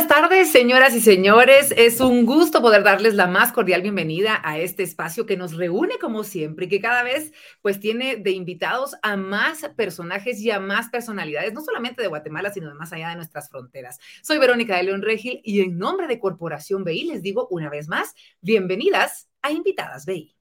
buenas 0.00 0.22
tardes, 0.22 0.50
señoras 0.50 0.94
y 0.94 1.00
señores. 1.02 1.74
Es 1.76 2.00
un 2.00 2.24
gusto 2.24 2.62
poder 2.62 2.82
darles 2.82 3.12
la 3.12 3.26
más 3.26 3.52
cordial 3.52 3.82
bienvenida 3.82 4.40
a 4.42 4.58
este 4.58 4.82
espacio 4.82 5.26
que 5.26 5.36
nos 5.36 5.54
reúne 5.56 5.98
como 5.98 6.24
siempre 6.24 6.64
y 6.64 6.68
que 6.70 6.80
cada 6.80 7.02
vez 7.02 7.34
pues 7.60 7.80
tiene 7.80 8.16
de 8.16 8.30
invitados 8.30 8.96
a 9.02 9.18
más 9.18 9.60
personajes 9.76 10.40
y 10.40 10.50
a 10.50 10.58
más 10.58 10.88
personalidades, 10.88 11.52
no 11.52 11.60
solamente 11.60 12.00
de 12.00 12.08
Guatemala, 12.08 12.50
sino 12.50 12.68
de 12.68 12.76
más 12.76 12.94
allá 12.94 13.10
de 13.10 13.16
nuestras 13.16 13.50
fronteras. 13.50 13.98
Soy 14.22 14.38
Verónica 14.38 14.74
de 14.74 14.84
León 14.84 15.02
Regil 15.02 15.42
y 15.44 15.60
en 15.60 15.76
nombre 15.76 16.06
de 16.06 16.18
Corporación 16.18 16.82
BI 16.82 17.04
les 17.04 17.20
digo 17.20 17.46
una 17.50 17.68
vez 17.68 17.86
más, 17.88 18.14
bienvenidas 18.40 19.28
a 19.42 19.50
Invitadas 19.50 20.06
BI. 20.06 20.34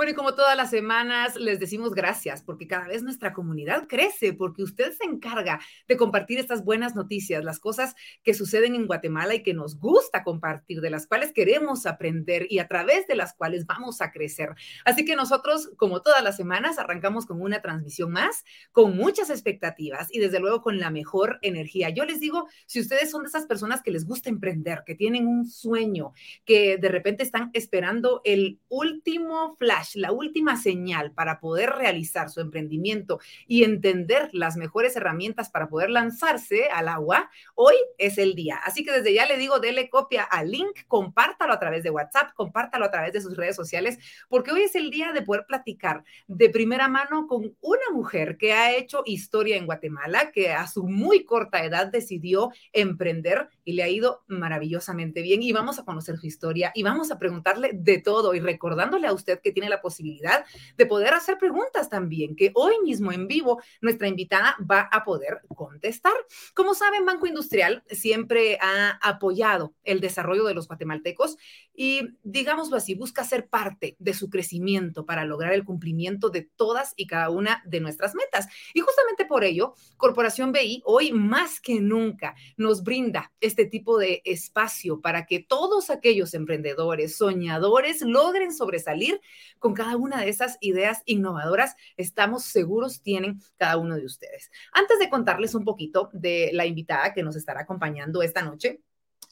Bueno, 0.00 0.12
y 0.12 0.14
como 0.14 0.34
todas 0.34 0.56
las 0.56 0.70
semanas, 0.70 1.36
les 1.36 1.60
decimos 1.60 1.92
gracias 1.92 2.42
porque 2.42 2.66
cada 2.66 2.88
vez 2.88 3.02
nuestra 3.02 3.34
comunidad 3.34 3.86
crece, 3.86 4.32
porque 4.32 4.62
usted 4.62 4.94
se 4.94 5.04
encarga 5.04 5.60
de 5.88 5.98
compartir 5.98 6.38
estas 6.38 6.64
buenas 6.64 6.94
noticias, 6.94 7.44
las 7.44 7.60
cosas 7.60 7.94
que 8.22 8.32
suceden 8.32 8.74
en 8.74 8.86
Guatemala 8.86 9.34
y 9.34 9.42
que 9.42 9.52
nos 9.52 9.78
gusta 9.78 10.24
compartir, 10.24 10.80
de 10.80 10.88
las 10.88 11.06
cuales 11.06 11.34
queremos 11.34 11.84
aprender 11.84 12.46
y 12.48 12.60
a 12.60 12.66
través 12.66 13.06
de 13.08 13.14
las 13.14 13.34
cuales 13.34 13.66
vamos 13.66 14.00
a 14.00 14.10
crecer. 14.10 14.54
Así 14.86 15.04
que 15.04 15.16
nosotros, 15.16 15.70
como 15.76 16.00
todas 16.00 16.24
las 16.24 16.38
semanas, 16.38 16.78
arrancamos 16.78 17.26
con 17.26 17.42
una 17.42 17.60
transmisión 17.60 18.10
más, 18.10 18.42
con 18.72 18.96
muchas 18.96 19.28
expectativas 19.28 20.08
y 20.10 20.18
desde 20.18 20.40
luego 20.40 20.62
con 20.62 20.78
la 20.78 20.88
mejor 20.88 21.38
energía. 21.42 21.90
Yo 21.90 22.06
les 22.06 22.20
digo, 22.20 22.48
si 22.64 22.80
ustedes 22.80 23.10
son 23.10 23.24
de 23.24 23.28
esas 23.28 23.44
personas 23.44 23.82
que 23.82 23.90
les 23.90 24.06
gusta 24.06 24.30
emprender, 24.30 24.82
que 24.86 24.94
tienen 24.94 25.26
un 25.26 25.44
sueño, 25.44 26.14
que 26.46 26.78
de 26.78 26.88
repente 26.88 27.22
están 27.22 27.50
esperando 27.52 28.22
el 28.24 28.60
último 28.70 29.56
flash, 29.58 29.89
la 29.96 30.12
última 30.12 30.56
señal 30.56 31.12
para 31.12 31.40
poder 31.40 31.70
realizar 31.70 32.30
su 32.30 32.40
emprendimiento 32.40 33.20
y 33.46 33.64
entender 33.64 34.28
las 34.32 34.56
mejores 34.56 34.96
herramientas 34.96 35.50
para 35.50 35.68
poder 35.68 35.90
lanzarse 35.90 36.68
al 36.70 36.88
agua, 36.88 37.30
hoy 37.54 37.74
es 37.98 38.18
el 38.18 38.34
día. 38.34 38.60
Así 38.64 38.84
que 38.84 38.92
desde 38.92 39.14
ya 39.14 39.26
le 39.26 39.36
digo, 39.36 39.60
dele 39.60 39.90
copia 39.90 40.22
al 40.22 40.50
link, 40.50 40.80
compártalo 40.86 41.52
a 41.52 41.58
través 41.58 41.82
de 41.82 41.90
WhatsApp, 41.90 42.32
compártalo 42.34 42.84
a 42.84 42.90
través 42.90 43.12
de 43.12 43.20
sus 43.20 43.36
redes 43.36 43.56
sociales, 43.56 43.98
porque 44.28 44.52
hoy 44.52 44.62
es 44.62 44.74
el 44.74 44.90
día 44.90 45.12
de 45.12 45.22
poder 45.22 45.44
platicar 45.46 46.04
de 46.26 46.48
primera 46.50 46.88
mano 46.88 47.26
con 47.26 47.56
una 47.60 47.90
mujer 47.92 48.36
que 48.36 48.52
ha 48.52 48.76
hecho 48.76 49.02
historia 49.06 49.56
en 49.56 49.66
Guatemala, 49.66 50.30
que 50.32 50.52
a 50.52 50.66
su 50.66 50.86
muy 50.86 51.24
corta 51.24 51.64
edad 51.64 51.86
decidió 51.86 52.50
emprender 52.72 53.48
y 53.64 53.74
le 53.74 53.82
ha 53.82 53.88
ido 53.88 54.24
maravillosamente 54.26 55.22
bien. 55.22 55.42
Y 55.42 55.52
vamos 55.52 55.78
a 55.78 55.84
conocer 55.84 56.16
su 56.18 56.26
historia 56.26 56.72
y 56.74 56.82
vamos 56.82 57.10
a 57.10 57.18
preguntarle 57.18 57.70
de 57.72 57.98
todo 57.98 58.34
y 58.34 58.40
recordándole 58.40 59.06
a 59.06 59.12
usted 59.12 59.40
que 59.40 59.52
tiene 59.52 59.68
la 59.68 59.79
posibilidad 59.80 60.44
de 60.76 60.86
poder 60.86 61.14
hacer 61.14 61.38
preguntas 61.38 61.88
también, 61.88 62.36
que 62.36 62.50
hoy 62.54 62.74
mismo 62.82 63.12
en 63.12 63.26
vivo 63.26 63.60
nuestra 63.80 64.08
invitada 64.08 64.56
va 64.68 64.88
a 64.92 65.04
poder 65.04 65.40
contestar. 65.54 66.14
Como 66.54 66.74
saben, 66.74 67.04
Banco 67.04 67.26
Industrial 67.26 67.82
siempre 67.90 68.58
ha 68.60 68.98
apoyado 69.02 69.74
el 69.84 70.00
desarrollo 70.00 70.44
de 70.44 70.54
los 70.54 70.68
guatemaltecos 70.68 71.36
y, 71.82 72.18
digámoslo 72.24 72.76
así, 72.76 72.94
busca 72.94 73.24
ser 73.24 73.48
parte 73.48 73.96
de 73.98 74.12
su 74.12 74.28
crecimiento 74.28 75.06
para 75.06 75.24
lograr 75.24 75.54
el 75.54 75.64
cumplimiento 75.64 76.28
de 76.28 76.42
todas 76.42 76.92
y 76.94 77.06
cada 77.06 77.30
una 77.30 77.62
de 77.64 77.80
nuestras 77.80 78.14
metas. 78.14 78.48
Y 78.74 78.80
justamente 78.80 79.24
por 79.24 79.44
ello, 79.44 79.72
Corporación 79.96 80.52
BI 80.52 80.82
hoy 80.84 81.10
más 81.12 81.58
que 81.58 81.80
nunca 81.80 82.34
nos 82.58 82.82
brinda 82.82 83.32
este 83.40 83.64
tipo 83.64 83.96
de 83.96 84.20
espacio 84.26 85.00
para 85.00 85.24
que 85.24 85.42
todos 85.42 85.88
aquellos 85.88 86.34
emprendedores, 86.34 87.16
soñadores 87.16 88.02
logren 88.02 88.52
sobresalir 88.52 89.18
con 89.58 89.72
cada 89.72 89.96
una 89.96 90.20
de 90.20 90.28
esas 90.28 90.58
ideas 90.60 91.00
innovadoras, 91.06 91.76
estamos 91.96 92.44
seguros 92.44 93.00
tienen 93.00 93.40
cada 93.56 93.78
uno 93.78 93.96
de 93.96 94.04
ustedes. 94.04 94.50
Antes 94.74 94.98
de 94.98 95.08
contarles 95.08 95.54
un 95.54 95.64
poquito 95.64 96.10
de 96.12 96.50
la 96.52 96.66
invitada 96.66 97.14
que 97.14 97.22
nos 97.22 97.36
estará 97.36 97.62
acompañando 97.62 98.22
esta 98.22 98.42
noche, 98.42 98.82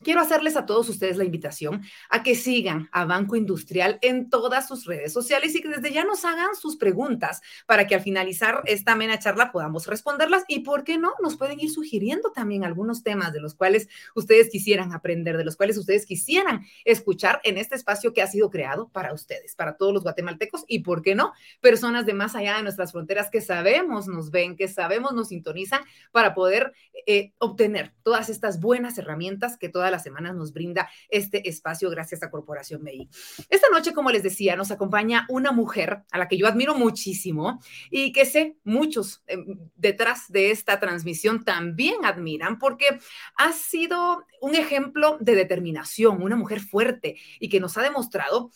Quiero 0.01 0.21
hacerles 0.21 0.57
a 0.57 0.65
todos 0.65 0.89
ustedes 0.89 1.17
la 1.17 1.25
invitación 1.25 1.83
a 2.09 2.23
que 2.23 2.37
sigan 2.37 2.89
a 2.93 3.05
Banco 3.05 3.35
Industrial 3.35 3.99
en 4.01 4.31
todas 4.31 4.69
sus 4.69 4.85
redes 4.85 5.13
sociales 5.13 5.57
y 5.57 5.61
que 5.61 5.69
desde 5.69 5.93
ya 5.93 6.05
nos 6.05 6.25
hagan 6.25 6.55
sus 6.55 6.77
preguntas 6.77 7.41
para 7.67 7.89
que 7.89 7.97
al 7.97 8.01
finalizar 8.01 8.63
esta 8.67 8.93
amena 8.93 9.19
charla 9.19 9.51
podamos 9.51 9.89
responderlas 9.89 10.45
y, 10.47 10.61
¿por 10.61 10.85
qué 10.85 10.99
no? 10.99 11.15
Nos 11.21 11.37
pueden 11.37 11.59
ir 11.59 11.71
sugiriendo 11.71 12.31
también 12.31 12.65
algunos 12.65 13.03
temas 13.03 13.33
de 13.33 13.41
los 13.41 13.57
cuales 13.57 13.89
ustedes 14.15 14.51
quisieran 14.51 14.93
aprender, 14.93 15.37
de 15.37 15.45
los 15.45 15.57
cuales 15.57 15.77
ustedes 15.77 16.07
quisieran 16.07 16.65
escuchar 16.85 17.41
en 17.43 17.59
este 17.59 17.75
espacio 17.75 18.13
que 18.13 18.23
ha 18.23 18.29
sido 18.29 18.51
creado 18.51 18.89
para 18.91 19.13
ustedes, 19.13 19.57
para 19.57 19.77
todos 19.77 19.93
los 19.93 20.05
guatemaltecos 20.05 20.65
y, 20.69 20.81
¿por 20.81 21.03
qué 21.03 21.17
no? 21.17 21.33
Personas 21.61 22.07
de 22.07 22.15
más 22.15 22.37
allá 22.37 22.57
de 22.57 22.63
nuestras 22.63 22.93
fronteras 22.93 23.31
que 23.31 23.41
sabemos 23.41 24.07
nos 24.07 24.31
ven, 24.31 24.55
que 24.55 24.69
sabemos 24.69 25.13
nos 25.13 25.29
sintonizan 25.29 25.81
para 26.13 26.35
poder 26.35 26.73
eh, 27.07 27.33
obtener 27.39 27.93
todas 28.05 28.29
estas 28.29 28.61
buenas 28.61 28.97
herramientas 28.97 29.57
que 29.59 29.69
todas 29.69 29.88
las 29.91 30.03
semanas 30.03 30.35
nos 30.35 30.53
brinda 30.53 30.89
este 31.09 31.49
espacio 31.49 31.91
gracias 31.91 32.23
a 32.23 32.31
Corporación 32.31 32.83
MEI. 32.83 33.09
Esta 33.49 33.69
noche, 33.71 33.93
como 33.93 34.11
les 34.11 34.23
decía, 34.23 34.57
nos 34.57 34.71
acompaña 34.71 35.27
una 35.29 35.53
mujer 35.53 36.03
a 36.11 36.19
la 36.19 36.29
que 36.29 36.37
yo 36.37 36.47
admiro 36.47 36.75
muchísimo 36.75 37.61
y 37.91 38.13
que 38.13 38.25
sé 38.25 38.57
muchos 38.65 39.23
em, 39.27 39.59
detrás 39.77 40.31
de 40.31 40.51
esta 40.51 40.81
transmisión 40.81 41.45
también 41.45 42.05
admiran 42.05 42.59
porque 42.59 42.99
ha 43.37 43.53
sido 43.53 44.25
un 44.41 44.55
ejemplo 44.55 45.17
de 45.21 45.35
determinación, 45.35 46.23
una 46.23 46.37
mujer 46.37 46.61
fuerte 46.61 47.17
y 47.41 47.49
que 47.49 47.61
nos 47.61 47.77
ha 47.77 47.83
demostrado 47.83 48.51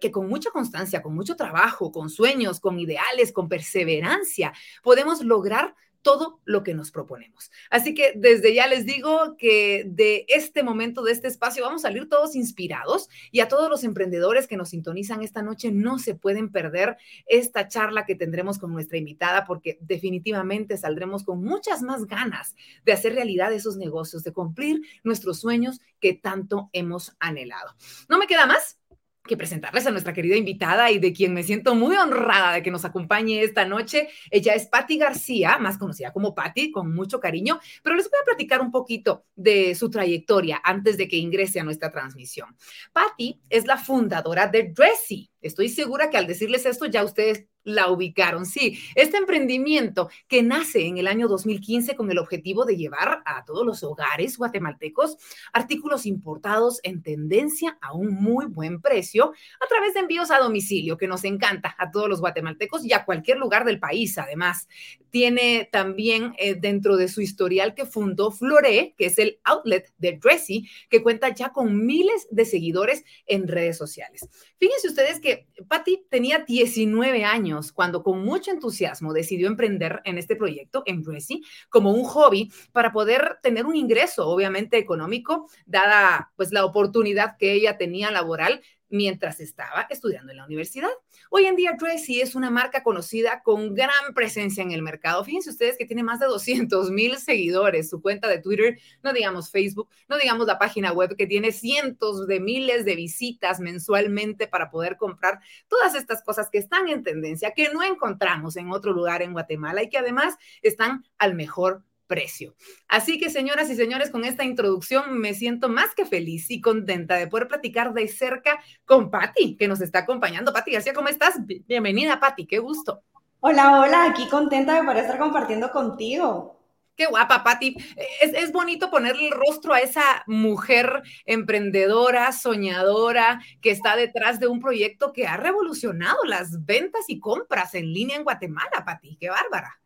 que 0.00 0.10
con 0.10 0.28
mucha 0.28 0.50
constancia, 0.50 1.02
con 1.02 1.14
mucho 1.14 1.36
trabajo, 1.36 1.92
con 1.92 2.08
sueños, 2.08 2.60
con 2.60 2.78
ideales, 2.78 3.32
con 3.32 3.48
perseverancia, 3.48 4.52
podemos 4.82 5.22
lograr 5.22 5.74
todo 6.02 6.40
lo 6.44 6.62
que 6.62 6.74
nos 6.74 6.90
proponemos. 6.90 7.50
Así 7.70 7.94
que 7.94 8.12
desde 8.14 8.54
ya 8.54 8.66
les 8.66 8.86
digo 8.86 9.36
que 9.36 9.84
de 9.86 10.24
este 10.28 10.62
momento, 10.62 11.02
de 11.02 11.12
este 11.12 11.28
espacio, 11.28 11.64
vamos 11.64 11.84
a 11.84 11.88
salir 11.88 12.08
todos 12.08 12.36
inspirados 12.36 13.08
y 13.30 13.40
a 13.40 13.48
todos 13.48 13.68
los 13.70 13.84
emprendedores 13.84 14.46
que 14.46 14.56
nos 14.56 14.70
sintonizan 14.70 15.22
esta 15.22 15.42
noche 15.42 15.70
no 15.72 15.98
se 15.98 16.14
pueden 16.14 16.50
perder 16.50 16.96
esta 17.26 17.68
charla 17.68 18.06
que 18.06 18.14
tendremos 18.14 18.58
con 18.58 18.72
nuestra 18.72 18.98
invitada 18.98 19.44
porque 19.44 19.78
definitivamente 19.80 20.76
saldremos 20.76 21.24
con 21.24 21.42
muchas 21.42 21.82
más 21.82 22.06
ganas 22.06 22.54
de 22.84 22.92
hacer 22.92 23.14
realidad 23.14 23.52
esos 23.52 23.76
negocios, 23.76 24.22
de 24.22 24.32
cumplir 24.32 24.80
nuestros 25.04 25.40
sueños 25.40 25.80
que 26.00 26.14
tanto 26.14 26.70
hemos 26.72 27.16
anhelado. 27.18 27.74
No 28.08 28.18
me 28.18 28.26
queda 28.26 28.46
más 28.46 28.78
que 29.26 29.36
presentarles 29.36 29.86
a 29.86 29.90
nuestra 29.90 30.12
querida 30.12 30.36
invitada 30.36 30.90
y 30.90 30.98
de 30.98 31.12
quien 31.12 31.34
me 31.34 31.42
siento 31.42 31.74
muy 31.74 31.96
honrada 31.96 32.54
de 32.54 32.62
que 32.62 32.70
nos 32.70 32.84
acompañe 32.84 33.42
esta 33.42 33.64
noche. 33.64 34.08
Ella 34.30 34.54
es 34.54 34.66
Patti 34.66 34.98
García, 34.98 35.58
más 35.58 35.78
conocida 35.78 36.12
como 36.12 36.34
Patti, 36.34 36.70
con 36.70 36.94
mucho 36.94 37.20
cariño, 37.20 37.60
pero 37.82 37.96
les 37.96 38.10
voy 38.10 38.18
a 38.20 38.24
platicar 38.24 38.60
un 38.60 38.70
poquito 38.70 39.24
de 39.34 39.74
su 39.74 39.90
trayectoria 39.90 40.60
antes 40.62 40.96
de 40.96 41.08
que 41.08 41.16
ingrese 41.16 41.60
a 41.60 41.64
nuestra 41.64 41.90
transmisión. 41.90 42.56
Patti 42.92 43.40
es 43.50 43.66
la 43.66 43.76
fundadora 43.76 44.46
de 44.46 44.72
Dressy. 44.74 45.30
Estoy 45.40 45.68
segura 45.68 46.10
que 46.10 46.16
al 46.16 46.26
decirles 46.26 46.66
esto 46.66 46.86
ya 46.86 47.04
ustedes 47.04 47.46
la 47.66 47.90
ubicaron. 47.90 48.46
Sí, 48.46 48.78
este 48.94 49.16
emprendimiento 49.18 50.08
que 50.28 50.42
nace 50.42 50.86
en 50.86 50.98
el 50.98 51.08
año 51.08 51.28
2015 51.28 51.96
con 51.96 52.10
el 52.10 52.18
objetivo 52.18 52.64
de 52.64 52.76
llevar 52.76 53.22
a 53.26 53.44
todos 53.44 53.66
los 53.66 53.82
hogares 53.82 54.38
guatemaltecos 54.38 55.18
artículos 55.52 56.06
importados 56.06 56.78
en 56.84 57.02
tendencia 57.02 57.76
a 57.80 57.92
un 57.92 58.14
muy 58.14 58.46
buen 58.46 58.80
precio 58.80 59.32
a 59.60 59.66
través 59.66 59.94
de 59.94 60.00
envíos 60.00 60.30
a 60.30 60.38
domicilio, 60.38 60.96
que 60.96 61.08
nos 61.08 61.24
encanta 61.24 61.74
a 61.76 61.90
todos 61.90 62.08
los 62.08 62.20
guatemaltecos 62.20 62.84
y 62.84 62.92
a 62.92 63.04
cualquier 63.04 63.38
lugar 63.38 63.64
del 63.64 63.80
país. 63.80 64.16
Además, 64.16 64.68
tiene 65.10 65.68
también 65.72 66.34
eh, 66.38 66.54
dentro 66.54 66.96
de 66.96 67.08
su 67.08 67.20
historial 67.20 67.74
que 67.74 67.84
fundó 67.84 68.30
Flore, 68.30 68.94
que 68.96 69.06
es 69.06 69.18
el 69.18 69.40
outlet 69.42 69.92
de 69.98 70.18
Dressy, 70.22 70.68
que 70.88 71.02
cuenta 71.02 71.34
ya 71.34 71.50
con 71.50 71.84
miles 71.84 72.28
de 72.30 72.44
seguidores 72.44 73.04
en 73.26 73.48
redes 73.48 73.76
sociales. 73.76 74.28
Fíjense 74.58 74.88
ustedes 74.88 75.20
que 75.20 75.48
Patty 75.68 76.04
tenía 76.08 76.44
19 76.46 77.24
años 77.24 77.55
cuando 77.74 78.02
con 78.02 78.24
mucho 78.24 78.50
entusiasmo 78.50 79.12
decidió 79.12 79.48
emprender 79.48 80.00
en 80.04 80.18
este 80.18 80.36
proyecto, 80.36 80.82
en 80.86 81.02
Dressy, 81.02 81.42
como 81.68 81.92
un 81.92 82.04
hobby 82.04 82.52
para 82.72 82.92
poder 82.92 83.38
tener 83.42 83.66
un 83.66 83.76
ingreso, 83.76 84.28
obviamente 84.28 84.78
económico, 84.78 85.48
dada 85.66 86.32
pues 86.36 86.52
la 86.52 86.64
oportunidad 86.64 87.36
que 87.38 87.52
ella 87.52 87.76
tenía 87.78 88.10
laboral 88.10 88.62
mientras 88.88 89.40
estaba 89.40 89.86
estudiando 89.90 90.32
en 90.32 90.38
la 90.38 90.44
universidad. 90.44 90.88
Hoy 91.30 91.46
en 91.46 91.56
día 91.56 91.76
Dressy 91.78 92.20
es 92.20 92.34
una 92.34 92.50
marca 92.50 92.82
conocida 92.82 93.42
con 93.42 93.74
gran 93.74 94.14
presencia 94.14 94.62
en 94.62 94.72
el 94.72 94.82
mercado. 94.82 95.24
Fíjense 95.24 95.50
ustedes 95.50 95.76
que 95.76 95.86
tiene 95.86 96.02
más 96.02 96.20
de 96.20 96.26
200 96.26 96.90
mil 96.90 97.16
seguidores, 97.18 97.90
su 97.90 98.00
cuenta 98.00 98.28
de 98.28 98.40
Twitter, 98.40 98.78
no 99.02 99.12
digamos 99.12 99.50
Facebook, 99.50 99.88
no 100.08 100.18
digamos 100.18 100.46
la 100.46 100.58
página 100.58 100.92
web 100.92 101.16
que 101.16 101.26
tiene 101.26 101.52
cientos 101.52 102.26
de 102.26 102.40
miles 102.40 102.84
de 102.84 102.96
visitas 102.96 103.60
mensualmente 103.60 104.46
para 104.46 104.70
poder 104.70 104.96
comprar 104.96 105.40
todas 105.68 105.94
estas 105.94 106.22
cosas 106.22 106.48
que 106.50 106.58
están 106.58 106.88
en 106.88 107.02
tendencia, 107.02 107.52
que 107.52 107.70
no 107.70 107.82
encontramos 107.82 108.56
en 108.56 108.70
otro 108.70 108.92
lugar 108.92 109.22
en 109.22 109.32
Guatemala 109.32 109.82
y 109.82 109.88
que 109.88 109.98
además 109.98 110.36
están 110.62 111.04
al 111.18 111.34
mejor 111.34 111.84
precio. 112.06 112.54
Así 112.88 113.18
que, 113.18 113.30
señoras 113.30 113.70
y 113.70 113.76
señores, 113.76 114.10
con 114.10 114.24
esta 114.24 114.44
introducción 114.44 115.18
me 115.18 115.34
siento 115.34 115.68
más 115.68 115.94
que 115.94 116.06
feliz 116.06 116.50
y 116.50 116.60
contenta 116.60 117.16
de 117.16 117.26
poder 117.26 117.48
platicar 117.48 117.92
de 117.92 118.08
cerca 118.08 118.58
con 118.84 119.10
Patti, 119.10 119.56
que 119.56 119.68
nos 119.68 119.80
está 119.80 120.00
acompañando. 120.00 120.52
Patti 120.52 120.72
García, 120.72 120.94
¿cómo 120.94 121.08
estás? 121.08 121.34
Bienvenida, 121.46 122.20
Patti, 122.20 122.46
qué 122.46 122.58
gusto. 122.58 123.02
Hola, 123.40 123.80
hola, 123.80 124.06
aquí 124.06 124.28
contenta 124.28 124.74
de 124.74 124.82
poder 124.82 124.98
estar 124.98 125.18
compartiendo 125.18 125.70
contigo. 125.70 126.56
Qué 126.96 127.04
guapa, 127.06 127.44
Patti. 127.44 127.76
Es, 128.22 128.32
es, 128.32 128.52
bonito 128.52 128.90
ponerle 128.90 129.26
el 129.26 129.32
rostro 129.32 129.74
a 129.74 129.80
esa 129.80 130.24
mujer 130.26 131.02
emprendedora, 131.26 132.32
soñadora, 132.32 133.40
que 133.60 133.70
está 133.70 133.96
detrás 133.96 134.40
de 134.40 134.46
un 134.46 134.60
proyecto 134.60 135.12
que 135.12 135.26
ha 135.26 135.36
revolucionado 135.36 136.16
las 136.24 136.64
ventas 136.64 137.04
y 137.08 137.20
compras 137.20 137.74
en 137.74 137.92
línea 137.92 138.16
en 138.16 138.24
Guatemala, 138.24 138.82
Patti. 138.86 139.18
Qué 139.20 139.28
bárbara. 139.28 139.78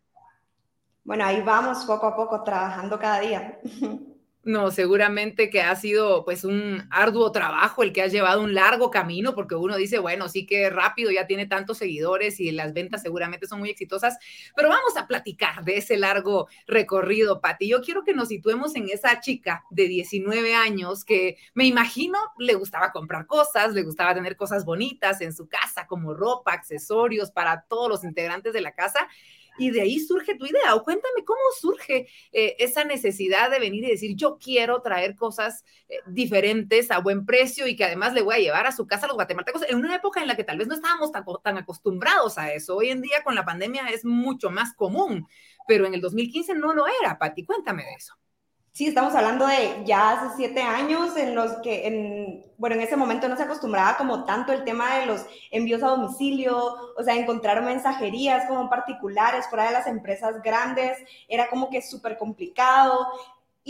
Bueno, 1.10 1.24
ahí 1.24 1.42
vamos 1.42 1.84
poco 1.86 2.06
a 2.06 2.14
poco 2.14 2.44
trabajando 2.44 2.96
cada 2.96 3.18
día. 3.18 3.58
No, 4.42 4.70
seguramente 4.70 5.50
que 5.50 5.60
ha 5.60 5.76
sido 5.76 6.24
pues 6.24 6.44
un 6.44 6.88
arduo 6.90 7.30
trabajo 7.30 7.82
el 7.82 7.92
que 7.92 8.00
ha 8.00 8.06
llevado 8.06 8.40
un 8.40 8.54
largo 8.54 8.90
camino, 8.90 9.34
porque 9.34 9.54
uno 9.54 9.76
dice, 9.76 9.98
bueno, 9.98 10.30
sí 10.30 10.46
que 10.46 10.70
rápido, 10.70 11.10
ya 11.10 11.26
tiene 11.26 11.46
tantos 11.46 11.76
seguidores 11.76 12.40
y 12.40 12.50
las 12.52 12.72
ventas 12.72 13.02
seguramente 13.02 13.46
son 13.46 13.58
muy 13.58 13.68
exitosas, 13.68 14.16
pero 14.56 14.70
vamos 14.70 14.96
a 14.96 15.06
platicar 15.06 15.62
de 15.64 15.76
ese 15.76 15.98
largo 15.98 16.48
recorrido, 16.66 17.40
Pati. 17.40 17.68
Yo 17.68 17.82
quiero 17.82 18.02
que 18.02 18.14
nos 18.14 18.28
situemos 18.28 18.74
en 18.76 18.88
esa 18.88 19.20
chica 19.20 19.64
de 19.68 19.88
19 19.88 20.54
años 20.54 21.04
que 21.04 21.36
me 21.52 21.66
imagino 21.66 22.18
le 22.38 22.54
gustaba 22.54 22.92
comprar 22.92 23.26
cosas, 23.26 23.74
le 23.74 23.82
gustaba 23.82 24.14
tener 24.14 24.36
cosas 24.36 24.64
bonitas 24.64 25.20
en 25.20 25.34
su 25.34 25.48
casa, 25.48 25.86
como 25.86 26.14
ropa, 26.14 26.52
accesorios 26.52 27.30
para 27.30 27.66
todos 27.68 27.90
los 27.90 28.04
integrantes 28.04 28.54
de 28.54 28.62
la 28.62 28.72
casa 28.72 29.06
y 29.58 29.70
de 29.70 29.82
ahí 29.82 29.99
surge 29.99 30.37
tu 30.37 30.47
idea. 30.47 30.75
O 30.75 30.82
cuéntame 30.82 31.25
cómo 31.25 31.41
surge 31.61 32.08
eh, 32.32 32.56
esa 32.58 32.85
necesidad 32.85 33.50
de 33.50 33.58
venir 33.58 33.85
y 33.85 33.91
decir, 33.91 34.17
yo 34.17 34.38
quiero 34.38 34.82
traer 34.82 35.17
cosas 35.17 35.64
eh, 35.88 35.97
diferentes 36.06 36.91
a 36.91 36.99
buen 36.99 37.26
precio 37.26 37.67
y 37.67 37.76
que 37.76 37.85
además 37.85 38.14
le 38.14 38.23
voy 38.23 38.37
a 38.37 38.38
llevar 38.38 38.67
a 38.67 38.73
su 38.73 38.87
casa 38.87 39.06
a 39.06 39.08
los 39.08 39.17
guatemaltecos 39.17 39.62
en 39.69 39.79
una 39.79 39.97
época 39.97 40.20
en 40.20 40.29
la 40.29 40.37
que 40.37 40.44
tal 40.44 40.58
vez 40.58 40.69
no 40.69 40.75
estábamos 40.75 41.12
tan, 41.12 41.25
tan 41.43 41.58
acostumbrados 41.58 42.38
a 42.38 42.52
eso. 42.52 42.76
Hoy 42.76 42.91
en 42.91 43.02
día 43.02 43.23
con 43.23 43.35
la 43.35 43.44
pandemia 43.44 43.88
es 43.88 44.05
mucho 44.05 44.50
más 44.50 44.75
común, 44.75 45.26
pero 45.67 45.87
en 45.87 45.94
el 45.94 46.00
2015 46.00 46.55
no 46.55 46.75
lo 46.75 46.85
era, 47.03 47.19
Pati. 47.19 47.44
Cuéntame 47.44 47.85
de 47.85 47.94
eso. 47.94 48.14
Sí, 48.72 48.87
estamos 48.87 49.14
hablando 49.17 49.46
de 49.46 49.82
ya 49.84 50.11
hace 50.11 50.37
siete 50.37 50.62
años 50.62 51.17
en 51.17 51.34
los 51.34 51.55
que, 51.62 51.88
en, 51.88 52.46
bueno, 52.56 52.76
en 52.76 52.82
ese 52.82 52.96
momento 52.96 53.28
no 53.28 53.37
se 53.37 53.43
acostumbraba 53.43 53.96
como 53.96 54.25
tanto 54.25 54.52
el 54.52 54.62
tema 54.62 54.96
de 54.96 55.06
los 55.06 55.26
envíos 55.50 55.82
a 55.82 55.88
domicilio, 55.88 56.56
o 56.96 57.02
sea, 57.02 57.17
encontrar 57.17 57.62
mensajerías 57.62 58.46
como 58.46 58.70
particulares 58.70 59.49
fuera 59.49 59.67
de 59.67 59.72
las 59.72 59.88
empresas 59.88 60.40
grandes, 60.40 60.99
era 61.28 61.50
como 61.50 61.69
que 61.69 61.82
súper 61.82 62.17
complicado 62.17 63.08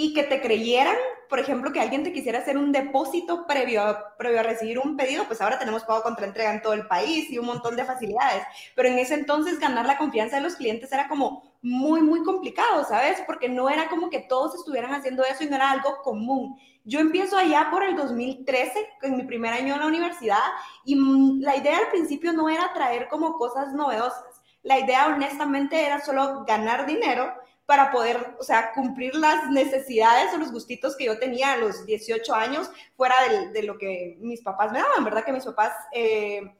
y 0.02 0.14
que 0.14 0.22
te 0.22 0.40
creyeran, 0.40 0.96
por 1.28 1.40
ejemplo, 1.40 1.72
que 1.72 1.80
alguien 1.80 2.02
te 2.02 2.10
quisiera 2.14 2.38
hacer 2.38 2.56
un 2.56 2.72
depósito 2.72 3.46
previo 3.46 3.82
a, 3.82 4.16
previo 4.16 4.40
a 4.40 4.42
recibir 4.42 4.78
un 4.78 4.96
pedido, 4.96 5.24
pues 5.24 5.42
ahora 5.42 5.58
tenemos 5.58 5.84
pago 5.84 6.02
contra 6.02 6.24
entrega 6.24 6.54
en 6.54 6.62
todo 6.62 6.72
el 6.72 6.86
país 6.86 7.28
y 7.28 7.36
un 7.36 7.44
montón 7.44 7.76
de 7.76 7.84
facilidades. 7.84 8.42
Pero 8.74 8.88
en 8.88 8.98
ese 8.98 9.12
entonces 9.12 9.60
ganar 9.60 9.84
la 9.84 9.98
confianza 9.98 10.36
de 10.36 10.42
los 10.42 10.56
clientes 10.56 10.90
era 10.90 11.06
como 11.06 11.52
muy, 11.60 12.00
muy 12.00 12.22
complicado, 12.22 12.82
¿sabes? 12.88 13.22
Porque 13.26 13.50
no 13.50 13.68
era 13.68 13.90
como 13.90 14.08
que 14.08 14.20
todos 14.20 14.54
estuvieran 14.54 14.94
haciendo 14.94 15.22
eso 15.22 15.44
y 15.44 15.48
no 15.50 15.56
era 15.56 15.70
algo 15.70 15.98
común. 16.02 16.58
Yo 16.84 16.98
empiezo 16.98 17.36
allá 17.36 17.68
por 17.70 17.84
el 17.84 17.94
2013, 17.94 18.72
en 19.02 19.18
mi 19.18 19.24
primer 19.24 19.52
año 19.52 19.74
en 19.74 19.80
la 19.80 19.86
universidad, 19.86 20.48
y 20.86 20.96
mm, 20.96 21.42
la 21.42 21.56
idea 21.56 21.76
al 21.76 21.88
principio 21.88 22.32
no 22.32 22.48
era 22.48 22.72
traer 22.72 23.06
como 23.08 23.34
cosas 23.34 23.74
novedosas. 23.74 24.40
La 24.62 24.78
idea 24.78 25.08
honestamente 25.08 25.84
era 25.84 26.00
solo 26.00 26.46
ganar 26.46 26.86
dinero 26.86 27.34
para 27.70 27.92
poder, 27.92 28.34
o 28.40 28.42
sea, 28.42 28.72
cumplir 28.72 29.14
las 29.14 29.48
necesidades 29.48 30.34
o 30.34 30.38
los 30.38 30.50
gustitos 30.50 30.96
que 30.96 31.04
yo 31.04 31.20
tenía 31.20 31.52
a 31.52 31.56
los 31.56 31.86
18 31.86 32.34
años 32.34 32.68
fuera 32.96 33.14
de, 33.52 33.62
lo 33.62 33.78
que 33.78 34.18
mis 34.18 34.40
papás 34.40 34.72
me 34.72 34.80
daban, 34.80 35.04
¿verdad? 35.04 35.22
Que 35.24 35.32
mis 35.32 35.44
papás 35.44 35.72
eh, 35.92 36.52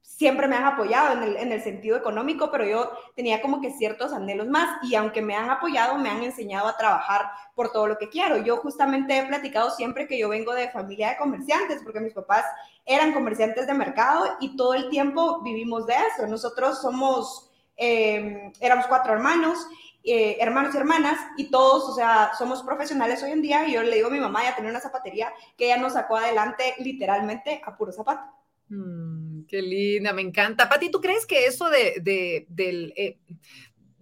siempre 0.00 0.46
me 0.46 0.54
han 0.54 0.64
apoyado 0.64 1.14
en 1.14 1.24
el, 1.24 1.36
en 1.38 1.50
el, 1.50 1.60
sentido 1.60 1.96
económico, 1.96 2.52
pero 2.52 2.64
yo 2.64 2.92
tenía 3.16 3.42
como 3.42 3.60
que 3.60 3.72
ciertos 3.72 4.12
anhelos 4.12 4.46
más 4.46 4.78
y 4.84 4.94
aunque 4.94 5.22
me 5.22 5.34
han 5.34 5.50
apoyado, 5.50 5.98
me 5.98 6.08
han 6.08 6.22
enseñado 6.22 6.68
a 6.68 6.76
trabajar 6.76 7.32
por 7.56 7.72
todo 7.72 7.88
lo 7.88 7.98
que 7.98 8.08
quiero. 8.08 8.36
Yo 8.36 8.58
justamente 8.58 9.18
he 9.18 9.26
platicado 9.26 9.72
siempre 9.72 10.06
que 10.06 10.16
yo 10.16 10.28
vengo 10.28 10.54
de 10.54 10.70
familia 10.70 11.10
de 11.10 11.16
comerciantes, 11.16 11.82
porque 11.82 11.98
mis 11.98 12.12
papás 12.12 12.44
eran 12.86 13.12
comerciantes 13.12 13.66
de 13.66 13.74
mercado 13.74 14.36
y 14.38 14.54
todo 14.54 14.74
el 14.74 14.88
tiempo 14.88 15.40
vivimos 15.42 15.84
de 15.88 15.94
eso. 15.94 16.28
Nosotros 16.28 16.80
somos, 16.80 17.50
eh, 17.76 18.52
éramos 18.60 18.86
cuatro 18.86 19.14
hermanos 19.14 19.66
eh, 20.04 20.36
hermanos 20.38 20.74
y 20.74 20.78
hermanas 20.78 21.18
y 21.38 21.50
todos, 21.50 21.88
o 21.88 21.94
sea, 21.94 22.32
somos 22.38 22.62
profesionales 22.62 23.22
hoy 23.22 23.30
en 23.30 23.40
día 23.40 23.66
y 23.66 23.72
yo 23.72 23.82
le 23.82 23.96
digo 23.96 24.08
a 24.08 24.12
mi 24.12 24.20
mamá 24.20 24.44
ya 24.44 24.54
tener 24.54 24.70
una 24.70 24.80
zapatería 24.80 25.32
que 25.56 25.66
ella 25.66 25.78
nos 25.78 25.94
sacó 25.94 26.16
adelante 26.16 26.74
literalmente 26.78 27.62
a 27.64 27.76
puro 27.76 27.90
zapato. 27.90 28.22
Mm, 28.68 29.44
qué 29.46 29.62
linda, 29.62 30.12
me 30.12 30.22
encanta. 30.22 30.68
Pati, 30.68 30.90
¿tú 30.90 31.00
crees 31.00 31.26
que 31.26 31.46
eso 31.46 31.70
de, 31.70 31.94
de 32.02 32.46
del, 32.48 32.92
eh, 32.96 33.18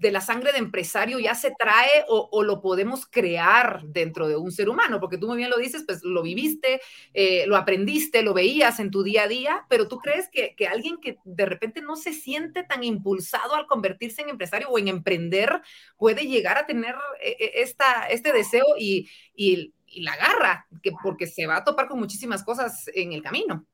de 0.02 0.10
la 0.10 0.20
sangre 0.20 0.50
de 0.50 0.58
empresario 0.58 1.20
ya 1.20 1.36
se 1.36 1.52
trae 1.56 2.04
o, 2.08 2.42
lo 2.42 2.60
podemos 2.60 3.06
crear 3.06 3.82
dentro 3.84 4.26
de 4.26 4.34
un 4.34 4.50
ser 4.50 4.68
humano, 4.68 4.98
porque 4.98 5.16
tú 5.16 5.28
muy 5.28 5.36
bien 5.36 5.48
lo 5.48 5.56
dices, 5.56 5.84
pues 5.86 6.02
lo 6.02 6.22
viviste, 6.22 6.80
eh, 7.14 7.44
lo 7.46 7.56
aprendiste, 7.56 8.22
lo 8.22 8.34
veías 8.34 8.80
en 8.80 8.90
tu 8.90 9.04
día 9.04 9.22
a 9.22 9.28
día, 9.28 9.64
pero 9.68 9.86
tú 9.86 9.98
crees 9.98 10.28
que, 10.28 10.56
alguien 10.66 10.98
que 11.00 11.18
de 11.24 11.46
repente 11.46 11.82
no 11.82 11.94
se 11.94 12.12
siente 12.12 12.64
tan 12.64 12.82
impulsado 12.82 13.54
al 13.54 13.66
convertirse 13.66 14.22
en 14.22 14.30
empresario 14.30 14.68
o 14.70 14.78
en 14.78 14.88
emprender 14.88 15.62
puede 15.96 16.26
llegar 16.26 16.58
a 16.58 16.66
tener 16.66 16.96
eh, 17.22 17.36
eh, 17.38 17.52
esta, 17.56 18.08
este 18.08 18.32
deseo 18.32 18.64
y, 18.76 19.08
y 19.36 20.02
la 20.02 20.16
garra, 20.16 20.66
que, 20.82 20.90
porque 21.00 21.28
se 21.28 21.46
va 21.46 21.58
a 21.58 21.64
topar 21.64 21.86
con 21.86 22.00
muchísimas 22.00 22.42
cosas 22.42 22.90
en 22.92 23.12
el 23.12 23.22
camino. 23.22 23.66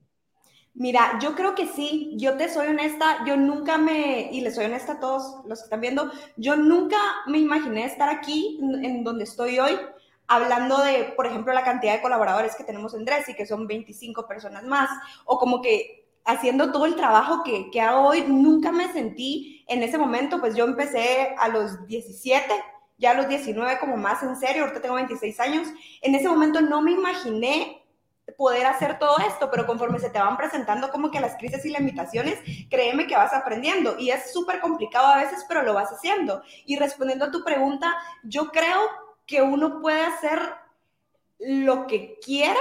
Mira, 0.78 1.18
yo 1.20 1.34
creo 1.34 1.56
que 1.56 1.66
sí, 1.66 2.12
yo 2.14 2.36
te 2.36 2.48
soy 2.48 2.68
honesta, 2.68 3.24
yo 3.26 3.36
nunca 3.36 3.78
me, 3.78 4.30
y 4.30 4.42
le 4.42 4.52
soy 4.52 4.66
honesta 4.66 4.92
a 4.92 5.00
todos 5.00 5.44
los 5.44 5.58
que 5.58 5.64
están 5.64 5.80
viendo, 5.80 6.08
yo 6.36 6.54
nunca 6.54 6.96
me 7.26 7.38
imaginé 7.38 7.84
estar 7.84 8.08
aquí 8.08 8.60
en 8.62 9.02
donde 9.02 9.24
estoy 9.24 9.58
hoy, 9.58 9.76
hablando 10.28 10.78
de, 10.78 11.12
por 11.16 11.26
ejemplo, 11.26 11.52
la 11.52 11.64
cantidad 11.64 11.94
de 11.94 12.00
colaboradores 12.00 12.54
que 12.54 12.62
tenemos 12.62 12.94
en 12.94 13.04
Dressy, 13.04 13.34
que 13.34 13.44
son 13.44 13.66
25 13.66 14.28
personas 14.28 14.62
más, 14.62 14.88
o 15.24 15.36
como 15.36 15.60
que 15.60 16.06
haciendo 16.24 16.70
todo 16.70 16.86
el 16.86 16.94
trabajo 16.94 17.42
que, 17.42 17.72
que 17.72 17.80
hago 17.80 18.06
hoy, 18.06 18.22
nunca 18.28 18.70
me 18.70 18.92
sentí 18.92 19.64
en 19.66 19.82
ese 19.82 19.98
momento, 19.98 20.38
pues 20.38 20.54
yo 20.54 20.64
empecé 20.64 21.34
a 21.40 21.48
los 21.48 21.88
17, 21.88 22.54
ya 22.98 23.10
a 23.10 23.14
los 23.14 23.26
19 23.26 23.80
como 23.80 23.96
más 23.96 24.22
en 24.22 24.36
serio, 24.36 24.62
ahorita 24.62 24.80
tengo 24.80 24.94
26 24.94 25.40
años, 25.40 25.66
en 26.02 26.14
ese 26.14 26.28
momento 26.28 26.60
no 26.60 26.82
me 26.82 26.92
imaginé 26.92 27.77
poder 28.36 28.66
hacer 28.66 28.98
todo 28.98 29.16
esto, 29.18 29.50
pero 29.50 29.66
conforme 29.66 29.98
se 29.98 30.10
te 30.10 30.18
van 30.18 30.36
presentando 30.36 30.90
como 30.90 31.10
que 31.10 31.20
las 31.20 31.36
crisis 31.36 31.64
y 31.64 31.70
limitaciones, 31.70 32.38
créeme 32.68 33.06
que 33.06 33.16
vas 33.16 33.32
aprendiendo 33.32 33.96
y 33.98 34.10
es 34.10 34.32
súper 34.32 34.60
complicado 34.60 35.06
a 35.06 35.18
veces, 35.18 35.44
pero 35.48 35.62
lo 35.62 35.74
vas 35.74 35.90
haciendo. 35.90 36.42
Y 36.66 36.76
respondiendo 36.76 37.26
a 37.26 37.30
tu 37.30 37.42
pregunta, 37.42 37.96
yo 38.22 38.50
creo 38.50 38.80
que 39.26 39.42
uno 39.42 39.80
puede 39.80 40.02
hacer 40.02 40.40
lo 41.38 41.86
que 41.86 42.18
quiera 42.24 42.60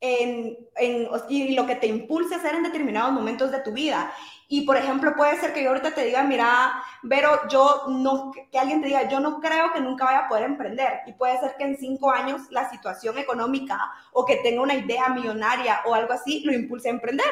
en, 0.00 0.58
en, 0.76 1.08
y 1.28 1.54
lo 1.54 1.66
que 1.66 1.76
te 1.76 1.86
impulse 1.86 2.34
a 2.34 2.38
hacer 2.38 2.54
en 2.54 2.62
determinados 2.62 3.12
momentos 3.12 3.50
de 3.50 3.60
tu 3.60 3.72
vida. 3.72 4.12
Y 4.52 4.62
por 4.62 4.76
ejemplo, 4.76 5.14
puede 5.14 5.38
ser 5.38 5.52
que 5.52 5.62
yo 5.62 5.68
ahorita 5.68 5.94
te 5.94 6.04
diga, 6.04 6.24
mira, 6.24 6.82
pero 7.08 7.46
yo 7.48 7.84
no, 7.86 8.32
que 8.50 8.58
alguien 8.58 8.80
te 8.80 8.88
diga, 8.88 9.08
yo 9.08 9.20
no 9.20 9.38
creo 9.40 9.72
que 9.72 9.80
nunca 9.80 10.06
vaya 10.06 10.18
a 10.24 10.28
poder 10.28 10.42
emprender. 10.42 11.02
Y 11.06 11.12
puede 11.12 11.38
ser 11.38 11.54
que 11.56 11.62
en 11.62 11.78
cinco 11.78 12.10
años 12.10 12.50
la 12.50 12.68
situación 12.68 13.16
económica 13.16 13.78
o 14.12 14.24
que 14.26 14.38
tenga 14.38 14.60
una 14.60 14.74
idea 14.74 15.08
millonaria 15.08 15.82
o 15.86 15.94
algo 15.94 16.12
así 16.12 16.42
lo 16.44 16.52
impulse 16.52 16.88
a 16.88 16.90
emprender. 16.90 17.28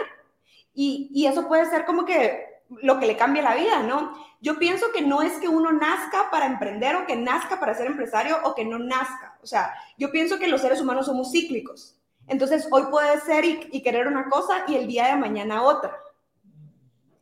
Y, 0.72 1.10
y 1.12 1.26
eso 1.26 1.48
puede 1.48 1.68
ser 1.68 1.84
como 1.86 2.04
que 2.04 2.62
lo 2.82 3.00
que 3.00 3.06
le 3.06 3.16
cambie 3.16 3.42
la 3.42 3.56
vida, 3.56 3.82
¿no? 3.82 4.16
Yo 4.40 4.56
pienso 4.60 4.92
que 4.92 5.02
no 5.02 5.20
es 5.20 5.32
que 5.40 5.48
uno 5.48 5.72
nazca 5.72 6.30
para 6.30 6.46
emprender 6.46 6.94
o 6.94 7.04
que 7.04 7.16
nazca 7.16 7.58
para 7.58 7.74
ser 7.74 7.88
empresario 7.88 8.38
o 8.44 8.54
que 8.54 8.64
no 8.64 8.78
nazca. 8.78 9.36
O 9.42 9.46
sea, 9.48 9.74
yo 9.98 10.12
pienso 10.12 10.38
que 10.38 10.46
los 10.46 10.60
seres 10.60 10.80
humanos 10.80 11.06
somos 11.06 11.32
cíclicos. 11.32 11.98
Entonces, 12.28 12.68
hoy 12.70 12.84
puede 12.92 13.18
ser 13.22 13.44
y, 13.44 13.68
y 13.72 13.82
querer 13.82 14.06
una 14.06 14.28
cosa 14.28 14.62
y 14.68 14.76
el 14.76 14.86
día 14.86 15.08
de 15.08 15.16
mañana 15.16 15.64
otra. 15.64 15.98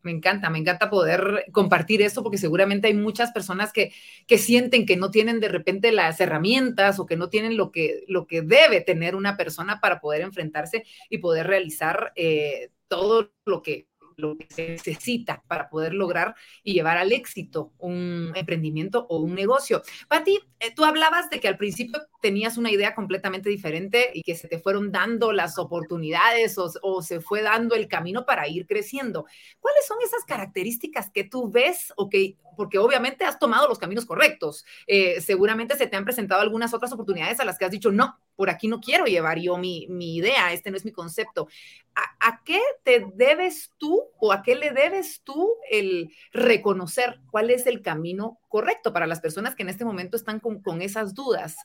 Me 0.07 0.13
encanta, 0.13 0.51
me 0.51 0.59
encanta 0.61 0.89
poder 0.89 1.47
compartir 1.51 2.01
esto 2.01 2.23
porque 2.23 2.39
seguramente 2.39 2.87
hay 2.87 2.95
muchas 2.95 3.33
personas 3.33 3.73
que, 3.73 3.93
que 4.29 4.39
sienten 4.39 4.87
que 4.87 4.97
no 4.97 5.11
tienen 5.11 5.41
de 5.41 5.49
repente 5.49 5.91
las 5.91 6.21
herramientas 6.21 7.01
o 7.01 7.07
que 7.07 7.17
no 7.17 7.29
tienen 7.29 7.57
lo 7.57 7.73
que, 7.73 8.05
lo 8.07 8.29
que 8.29 8.43
debe 8.43 8.81
tener 8.81 9.17
una 9.17 9.37
persona 9.37 9.81
para 9.81 10.01
poder 10.01 10.21
enfrentarse 10.21 10.85
y 11.11 11.19
poder 11.19 11.49
realizar 11.49 12.13
eh, 12.15 12.71
todo 12.87 13.33
lo 13.45 13.63
que 13.63 13.89
lo 14.17 14.37
que 14.37 14.47
se 14.49 14.69
necesita 14.69 15.43
para 15.47 15.69
poder 15.69 15.95
lograr 15.95 16.35
y 16.63 16.73
llevar 16.73 16.97
al 16.97 17.13
éxito 17.13 17.73
un 17.79 18.33
emprendimiento 18.35 19.07
o 19.09 19.19
un 19.19 19.35
negocio. 19.35 19.83
Pati, 20.09 20.39
eh, 20.61 20.75
tú 20.75 20.85
hablabas 20.85 21.29
de 21.31 21.41
que 21.41 21.49
al 21.49 21.57
principio 21.57 22.01
tenías 22.21 22.57
una 22.57 22.71
idea 22.71 22.95
completamente 22.95 23.49
diferente 23.49 24.11
y 24.15 24.23
que 24.23 24.35
se 24.35 24.49
te 24.49 24.59
fueron 24.59 24.91
dando 24.91 25.33
las 25.33 25.59
oportunidades 25.59 26.57
o, 26.59 27.03
se 27.03 27.21
fue 27.21 27.43
dando 27.43 27.75
el 27.75 27.89
camino 27.89 28.25
para 28.25 28.49
ir 28.49 28.67
creciendo. 28.67 29.27
¿Cuáles 29.61 29.87
son 29.87 29.99
esas 30.03 30.25
características 30.25 31.11
que 31.11 31.25
tú 31.25 31.51
ves 31.51 31.93
o 31.97 32.09
que 32.09 32.37
porque 32.57 32.79
obviamente 32.79 33.25
has 33.25 33.39
tomado 33.39 33.69
los 33.69 33.79
caminos 33.79 34.07
correctos. 34.07 34.65
Eh, 34.87 35.21
seguramente 35.21 35.77
se 35.77 35.87
te 35.87 35.97
han 35.97 36.07
presentado 36.07 36.41
algunas 36.41 36.73
otras 36.73 36.91
oportunidades 36.91 37.39
a 37.39 37.45
las 37.45 37.59
que 37.59 37.67
has 37.67 37.71
dicho, 37.71 37.93
no, 37.93 38.19
por 38.37 38.51
aquí 38.51 38.69
no 38.69 38.81
quiero 38.81 39.07
llevar 39.07 39.39
yo 39.39 39.57
mi, 39.57 39.87
idea, 39.89 40.53
este 40.53 40.71
no 40.71 40.77
es 40.77 40.85
mi 40.85 40.93
concepto. 40.93 41.49
¿A, 41.95 42.43
qué 42.45 42.61
te 42.85 43.07
debes 43.15 43.73
tú 43.79 44.03
o 44.21 44.33
a 44.33 44.43
qué 44.43 44.55
le 44.55 44.71
debes 44.71 45.23
tú 45.25 45.57
el 45.71 46.13
reconocer 46.31 47.21
cuál 47.31 47.51
es 47.51 47.67
el 47.67 47.81
camino 47.81 48.39
correcto 48.49 48.93
para 48.93 49.07
las 49.07 49.21
personas 49.21 49.55
que 49.55 49.63
en 49.63 49.71
este 49.71 49.87
momento 49.87 50.17
están 50.17 50.39
con, 50.39 50.61
con 50.61 50.83
esas 50.83 51.15
dudas? 51.15 51.57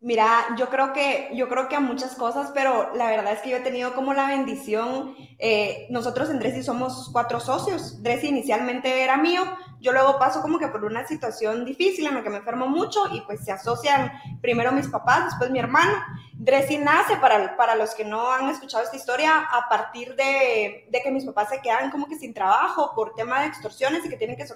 Mira, 0.00 0.54
yo 0.56 0.68
creo 0.68 0.92
que 0.92 1.28
yo 1.34 1.48
creo 1.48 1.68
que 1.68 1.74
a 1.74 1.80
muchas 1.80 2.14
cosas, 2.14 2.52
pero 2.54 2.94
la 2.94 3.10
verdad 3.10 3.32
es 3.32 3.40
que 3.40 3.50
yo 3.50 3.56
he 3.56 3.60
tenido 3.60 3.94
como 3.94 4.14
la 4.14 4.28
bendición. 4.28 5.16
Eh, 5.40 5.88
nosotros 5.90 6.30
en 6.30 6.38
Dressy 6.38 6.62
somos 6.62 7.10
cuatro 7.12 7.40
socios. 7.40 8.00
Dressy 8.00 8.28
inicialmente 8.28 9.02
era 9.02 9.16
mío. 9.16 9.42
Yo 9.80 9.92
luego 9.92 10.16
paso 10.20 10.40
como 10.40 10.60
que 10.60 10.68
por 10.68 10.84
una 10.84 11.04
situación 11.04 11.64
difícil 11.64 12.06
en 12.06 12.14
la 12.14 12.22
que 12.22 12.30
me 12.30 12.36
enfermo 12.36 12.68
mucho 12.68 13.12
y 13.12 13.22
pues 13.22 13.44
se 13.44 13.50
asocian 13.50 14.12
primero 14.40 14.70
mis 14.70 14.86
papás, 14.86 15.24
después 15.24 15.50
mi 15.50 15.58
hermano. 15.58 15.94
Dressy 16.34 16.78
nace 16.78 17.16
para, 17.16 17.56
para 17.56 17.74
los 17.74 17.96
que 17.96 18.04
no 18.04 18.30
han 18.30 18.48
escuchado 18.50 18.84
esta 18.84 18.96
historia 18.96 19.48
a 19.50 19.68
partir 19.68 20.14
de, 20.14 20.86
de, 20.88 21.02
que 21.02 21.10
mis 21.10 21.24
papás 21.24 21.48
se 21.48 21.60
quedan 21.60 21.90
como 21.90 22.06
que 22.06 22.16
sin 22.16 22.32
trabajo 22.32 22.92
por 22.94 23.14
tema 23.14 23.40
de 23.40 23.48
extorsiones 23.48 24.04
y 24.04 24.08
que 24.08 24.16
tienen 24.16 24.36
que 24.36 24.46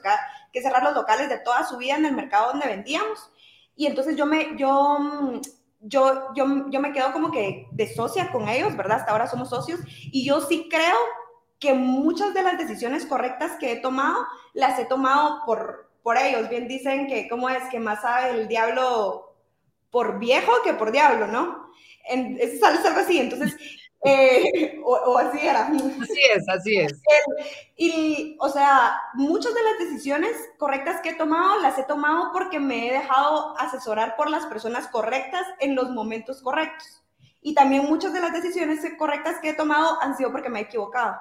cerrar 0.62 0.84
los 0.84 0.94
locales 0.94 1.28
de 1.28 1.38
toda 1.38 1.66
su 1.66 1.78
vida 1.78 1.96
en 1.96 2.06
el 2.06 2.14
mercado 2.14 2.52
donde 2.52 2.68
vendíamos. 2.68 3.28
Y 3.76 3.86
entonces 3.86 4.16
yo 4.16 4.26
me, 4.26 4.56
yo, 4.56 5.40
yo, 5.80 6.28
yo, 6.34 6.70
yo 6.70 6.80
me 6.80 6.92
quedo 6.92 7.12
como 7.12 7.30
que 7.30 7.66
de 7.72 7.94
socia 7.94 8.30
con 8.30 8.48
ellos, 8.48 8.76
¿verdad? 8.76 8.98
Hasta 8.98 9.12
ahora 9.12 9.26
somos 9.26 9.50
socios. 9.50 9.80
Y 10.12 10.24
yo 10.24 10.40
sí 10.40 10.68
creo 10.70 10.96
que 11.58 11.74
muchas 11.74 12.34
de 12.34 12.42
las 12.42 12.58
decisiones 12.58 13.06
correctas 13.06 13.52
que 13.58 13.72
he 13.72 13.76
tomado, 13.76 14.26
las 14.52 14.78
he 14.78 14.84
tomado 14.84 15.42
por, 15.46 15.90
por 16.02 16.16
ellos. 16.16 16.48
Bien 16.48 16.68
dicen 16.68 17.06
que, 17.06 17.28
¿cómo 17.28 17.48
es? 17.48 17.62
Que 17.70 17.78
más 17.78 18.02
sabe 18.02 18.30
el 18.30 18.48
diablo 18.48 19.34
por 19.90 20.18
viejo 20.18 20.50
que 20.64 20.72
por 20.74 20.90
diablo, 20.90 21.26
¿no? 21.28 21.70
En, 22.08 22.36
es 22.40 22.62
algo 22.62 23.00
así. 23.00 23.18
Entonces, 23.18 23.56
eh, 24.04 24.80
o, 24.84 25.16
así 25.18 25.46
era. 25.46 25.66
Así 25.66 26.20
es, 26.34 26.48
así 26.48 26.78
es. 26.78 27.00
Y, 27.76 28.36
o 28.40 28.48
sea, 28.48 28.96
muchas 29.14 29.54
de 29.54 29.62
las 29.62 29.78
decisiones 29.78 30.36
correctas 30.58 31.00
que 31.00 31.10
he 31.10 31.14
tomado 31.14 31.60
las 31.60 31.78
he 31.78 31.84
tomado 31.84 32.30
porque 32.32 32.58
me 32.58 32.88
he 32.88 32.92
dejado 32.92 33.56
asesorar 33.58 34.16
por 34.16 34.28
las 34.28 34.46
personas 34.46 34.88
correctas 34.88 35.46
en 35.60 35.76
los 35.76 35.90
momentos 35.90 36.42
correctos. 36.42 37.04
Y 37.40 37.54
también 37.54 37.84
muchas 37.84 38.12
de 38.12 38.20
las 38.20 38.32
decisiones 38.32 38.80
correctas 38.98 39.38
que 39.40 39.50
he 39.50 39.54
tomado 39.54 40.00
han 40.00 40.16
sido 40.16 40.32
porque 40.32 40.48
me 40.48 40.60
he 40.60 40.62
equivocado. 40.62 41.16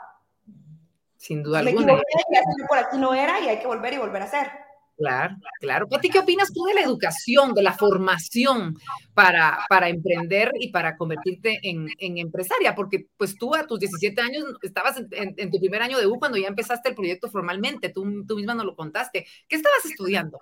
Sin 1.18 1.44
duda 1.44 1.60
alguna. 1.60 1.86
Me 1.86 1.94
equivoqué, 1.94 2.66
por 2.68 2.78
aquí 2.80 2.98
no 2.98 3.14
era 3.14 3.40
y 3.42 3.50
hay 3.50 3.60
que 3.60 3.68
volver 3.68 3.94
y 3.94 3.98
volver 3.98 4.24
a 4.24 4.26
hacer. 4.26 4.52
Claro, 4.98 5.36
claro. 5.60 5.88
Pati, 5.88 6.10
¿qué 6.10 6.20
opinas 6.20 6.54
tú 6.54 6.64
de 6.66 6.76
la 6.76 6.82
educación, 6.82 7.54
de 7.54 7.64
la 7.64 7.74
formación 7.74 8.78
para, 9.14 9.60
para 9.68 9.90
emprender 9.90 10.52
y 10.60 10.72
para 10.72 10.96
convertirte 10.96 11.60
en, 11.64 11.90
empresaria? 12.00 12.76
Porque 12.76 13.08
pues 13.18 13.36
tú 13.36 13.56
a 13.56 13.66
tus 13.66 13.80
17 13.80 14.22
años 14.22 14.46
estabas 14.62 15.02
en, 15.12 15.52
tu 15.52 15.60
primer 15.60 15.82
año 15.82 15.98
de 15.98 16.06
U 16.06 16.20
cuando 16.20 16.38
ya 16.38 16.48
empezaste 16.48 16.90
el 16.90 16.96
proyecto 16.96 17.30
formalmente, 17.30 17.90
tú, 17.90 18.26
tú 18.28 18.36
misma 18.36 18.54
nos 18.54 18.66
lo 18.66 18.76
contaste. 18.76 19.26
¿Qué 19.48 19.56
estabas 19.56 19.86
estudiando? 19.86 20.40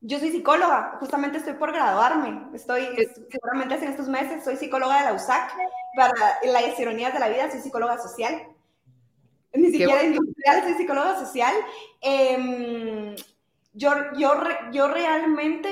Yo 0.00 0.20
soy 0.20 0.30
psicóloga, 0.30 0.96
justamente 1.00 1.38
estoy 1.38 1.54
por 1.54 1.72
graduarme. 1.72 2.54
Estoy, 2.54 2.86
seguramente 3.30 3.74
en 3.74 3.90
estos 3.90 4.08
meses, 4.08 4.44
soy 4.44 4.56
psicóloga 4.56 4.98
de 4.98 5.04
la 5.06 5.12
USAC. 5.12 5.52
Para 5.96 6.38
las 6.44 6.78
ironías 6.78 7.12
de 7.12 7.18
la 7.18 7.28
vida, 7.28 7.50
soy 7.50 7.60
psicóloga 7.60 7.98
social. 7.98 8.42
Ni 9.52 9.70
siquiera 9.70 10.04
industrial, 10.04 10.62
soy 10.62 10.74
psicóloga 10.74 11.18
social. 11.18 11.54
Eh, 12.00 13.16
yo, 13.78 13.92
yo, 14.16 14.34
yo 14.72 14.88
realmente 14.88 15.70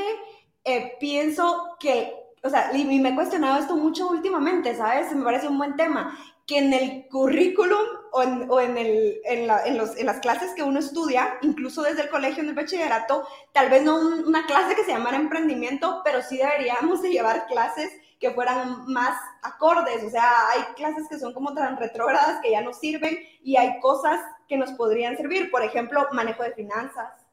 eh, 0.65 0.97
pienso 0.99 1.77
que, 1.79 2.15
o 2.43 2.49
sea, 2.49 2.71
y 2.75 2.85
me 2.85 3.11
he 3.11 3.15
cuestionado 3.15 3.59
esto 3.59 3.77
mucho 3.77 4.09
últimamente, 4.09 4.75
¿sabes? 4.77 5.13
Me 5.13 5.25
parece 5.25 5.49
un 5.49 5.59
buen 5.59 5.77
tema, 5.77 6.17
que 6.47 6.59
en 6.59 6.73
el 6.73 7.09
currículum 7.09 7.85
o 8.13 8.23
en, 8.23 8.51
o 8.51 8.61
en, 8.61 8.79
el, 8.79 9.21
en, 9.25 9.47
la, 9.49 9.67
en, 9.67 9.77
los, 9.77 9.97
en, 9.97 10.07
las 10.07 10.21
clases 10.21 10.53
que 10.55 10.63
uno 10.63 10.79
estudia, 10.79 11.39
incluso 11.43 11.83
desde 11.83 12.03
el 12.03 12.09
colegio, 12.09 12.43
en 12.43 12.51
el 12.51 12.55
bachillerato, 12.55 13.27
tal 13.53 13.69
vez 13.69 13.83
no 13.83 13.97
una 13.97 14.47
clase 14.47 14.77
que 14.77 14.85
se 14.85 14.93
llamara 14.93 15.17
emprendimiento, 15.17 16.03
pero 16.05 16.23
sí 16.23 16.39
deberíamos 16.39 17.03
de 17.03 17.11
llevar 17.11 17.47
clases 17.49 17.91
que 18.21 18.31
fueran 18.31 18.87
más 18.87 19.19
acordes, 19.43 20.03
o 20.05 20.09
sea, 20.09 20.49
hay 20.51 20.63
clases 20.75 21.07
que 21.09 21.19
son 21.19 21.35
como 21.35 21.53
tan 21.53 21.77
retrógradas 21.77 22.41
que 22.41 22.53
ya 22.53 22.63
no 22.63 22.73
sirven 22.73 23.19
y 23.43 23.57
hay 23.57 23.79
cosas 23.81 24.21
que 24.49 24.57
nos 24.57 24.73
podrían 24.73 25.17
servir, 25.17 25.51
por 25.51 25.63
ejemplo, 25.63 26.07
manejo 26.13 26.43
de 26.43 26.53
finanzas, 26.53 27.26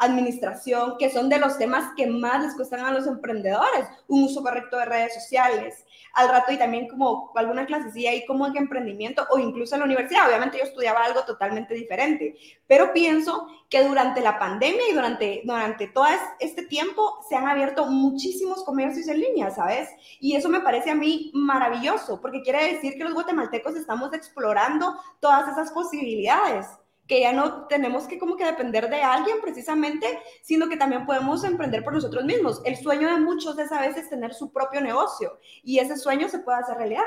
administración, 0.00 0.96
que 0.98 1.10
son 1.10 1.28
de 1.28 1.38
los 1.38 1.58
temas 1.58 1.92
que 1.96 2.06
más 2.06 2.42
les 2.42 2.54
cuestan 2.54 2.80
a 2.80 2.90
los 2.90 3.06
emprendedores, 3.06 3.86
un 4.08 4.24
uso 4.24 4.42
correcto 4.42 4.78
de 4.78 4.86
redes 4.86 5.14
sociales, 5.14 5.84
al 6.14 6.28
rato 6.28 6.52
y 6.52 6.58
también 6.58 6.88
como 6.88 7.32
alguna 7.36 7.66
clasecilla 7.66 8.10
ahí 8.10 8.24
como 8.26 8.46
emprendimiento 8.46 9.26
o 9.30 9.38
incluso 9.38 9.74
en 9.74 9.80
la 9.80 9.84
universidad. 9.84 10.26
Obviamente 10.26 10.58
yo 10.58 10.64
estudiaba 10.64 11.04
algo 11.04 11.22
totalmente 11.24 11.74
diferente, 11.74 12.36
pero 12.66 12.92
pienso 12.92 13.46
que 13.68 13.84
durante 13.84 14.20
la 14.20 14.38
pandemia 14.38 14.88
y 14.90 14.94
durante, 14.94 15.42
durante 15.44 15.86
todo 15.88 16.06
este 16.40 16.64
tiempo 16.64 17.20
se 17.28 17.36
han 17.36 17.46
abierto 17.46 17.86
muchísimos 17.86 18.64
comercios 18.64 19.06
en 19.08 19.20
línea, 19.20 19.50
¿sabes? 19.50 19.88
Y 20.18 20.34
eso 20.34 20.48
me 20.48 20.60
parece 20.60 20.90
a 20.90 20.94
mí 20.94 21.30
maravilloso, 21.34 22.20
porque 22.20 22.42
quiere 22.42 22.74
decir 22.74 22.94
que 22.94 23.04
los 23.04 23.14
guatemaltecos 23.14 23.76
estamos 23.76 24.12
explorando 24.12 24.96
todas 25.20 25.48
esas 25.48 25.70
posibilidades 25.72 26.66
que 27.10 27.22
ya 27.22 27.32
no 27.32 27.66
tenemos 27.66 28.04
que 28.06 28.20
como 28.20 28.36
que 28.36 28.44
depender 28.44 28.88
de 28.88 29.02
alguien 29.02 29.38
precisamente, 29.42 30.22
sino 30.42 30.68
que 30.68 30.76
también 30.76 31.06
podemos 31.06 31.42
emprender 31.42 31.82
por 31.82 31.92
nosotros 31.92 32.24
mismos. 32.24 32.62
El 32.64 32.76
sueño 32.76 33.08
de 33.08 33.18
muchos 33.18 33.58
es 33.58 33.72
a 33.72 33.80
veces 33.80 34.08
tener 34.08 34.32
su 34.32 34.52
propio 34.52 34.80
negocio 34.80 35.40
y 35.64 35.80
ese 35.80 35.96
sueño 35.96 36.28
se 36.28 36.38
puede 36.38 36.58
hacer 36.58 36.76
realidad. 36.76 37.02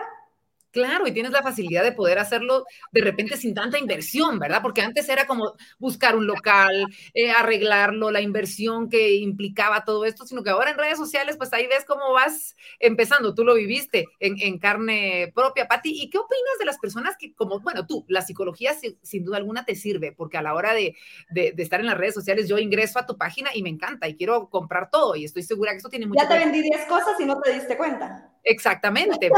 Claro, 0.73 1.05
y 1.05 1.11
tienes 1.11 1.31
la 1.31 1.43
facilidad 1.43 1.83
de 1.83 1.91
poder 1.91 2.17
hacerlo 2.17 2.65
de 2.91 3.01
repente 3.01 3.37
sin 3.37 3.53
tanta 3.53 3.77
inversión, 3.77 4.39
¿verdad? 4.39 4.63
Porque 4.63 4.81
antes 4.81 5.07
era 5.07 5.27
como 5.27 5.53
buscar 5.77 6.15
un 6.15 6.25
local, 6.25 6.87
eh, 7.13 7.29
arreglarlo, 7.29 8.09
la 8.09 8.21
inversión 8.21 8.89
que 8.89 9.13
implicaba 9.17 9.85
todo 9.85 10.03
esto, 10.03 10.25
sino 10.25 10.41
que 10.41 10.49
ahora 10.49 10.71
en 10.71 10.79
redes 10.79 10.97
sociales, 10.97 11.37
pues 11.37 11.53
ahí 11.53 11.67
ves 11.67 11.85
cómo 11.85 12.11
vas 12.11 12.55
empezando. 12.79 13.35
Tú 13.35 13.43
lo 13.43 13.53
viviste 13.53 14.07
en, 14.19 14.57
carne 14.57 15.31
propia, 15.35 15.67
Pati. 15.67 15.91
¿Y 15.93 16.09
qué 16.09 16.17
opinas 16.17 16.57
de 16.57 16.65
las 16.65 16.79
personas 16.79 17.17
que, 17.19 17.35
como, 17.35 17.59
bueno, 17.59 17.85
tú, 17.85 18.03
la 18.07 18.23
psicología 18.23 18.73
sin, 18.73 19.23
duda 19.23 19.37
alguna 19.37 19.65
te 19.65 19.75
sirve, 19.75 20.11
porque 20.11 20.39
a 20.39 20.41
la 20.41 20.55
hora 20.55 20.73
de, 20.73 20.95
de, 21.29 21.53
estar 21.57 21.81
en 21.81 21.85
las 21.85 21.99
redes 21.99 22.15
sociales, 22.15 22.49
yo 22.49 22.57
ingreso 22.57 22.97
a 22.97 23.05
tu 23.05 23.15
página 23.15 23.51
y 23.53 23.61
me 23.61 23.69
encanta 23.69 24.07
y 24.07 24.15
quiero 24.15 24.49
comprar 24.49 24.89
todo 24.89 25.15
y 25.15 25.23
estoy 25.23 25.43
segura 25.43 25.71
que 25.71 25.77
eso 25.77 25.89
tiene 25.89 26.07
mucho. 26.07 26.23
Ya 26.23 26.27
te 26.27 26.39
vendí 26.39 26.63
10 26.63 26.87
cosas 26.87 27.19
y 27.19 27.25
no 27.25 27.39
te 27.39 27.53
diste 27.53 27.77
cuenta. 27.77 28.32
Exactamente, 28.45 29.29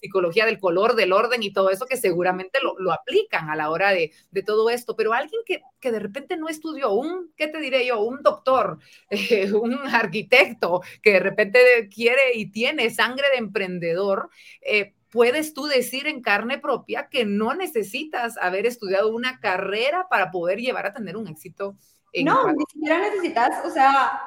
psicología, 0.00 0.46
del 0.46 0.60
color, 0.60 0.94
del 0.94 1.12
orden 1.12 1.42
y 1.42 1.52
todo 1.52 1.70
eso 1.70 1.86
que 1.86 1.96
seguramente 1.96 2.60
lo, 2.62 2.92
aplican 2.92 3.50
a 3.50 3.56
la 3.56 3.70
hora 3.70 3.90
de, 3.90 4.12
todo 4.46 4.70
esto, 4.70 4.94
pero 4.94 5.12
alguien 5.12 5.40
que, 5.44 5.90
de 5.90 5.98
repente 5.98 6.36
no 6.36 6.48
estudió, 6.48 6.92
un, 6.92 7.32
¿qué 7.36 7.48
te 7.48 7.58
diré 7.58 7.84
yo? 7.86 8.00
Un 8.00 8.22
doctor, 8.22 8.78
eh, 9.10 9.52
un 9.52 9.74
arquitecto 9.74 10.82
que 11.02 11.14
de 11.14 11.20
repente 11.20 11.58
quiere 11.92 12.34
y 12.34 12.52
tiene 12.52 12.90
sangre 12.90 13.26
de 13.32 13.38
emprendedor, 13.38 14.30
eh, 14.62 14.94
puedes 15.10 15.52
tú 15.52 15.66
decir 15.66 16.06
en 16.06 16.22
carne 16.22 16.58
propia 16.58 17.08
que 17.08 17.24
no 17.24 17.54
necesitas 17.54 18.36
haber 18.38 18.66
estudiado 18.66 19.12
una 19.12 19.40
carrera 19.40 20.06
para 20.08 20.30
poder 20.30 20.60
llevar 20.60 20.86
a 20.86 20.92
tener 20.92 21.16
un 21.16 21.26
éxito. 21.26 21.76
En 22.12 22.26
no, 22.26 22.52
ni 22.52 22.64
siquiera 22.70 23.00
necesitas, 23.00 23.64
o 23.64 23.70
sea, 23.70 24.20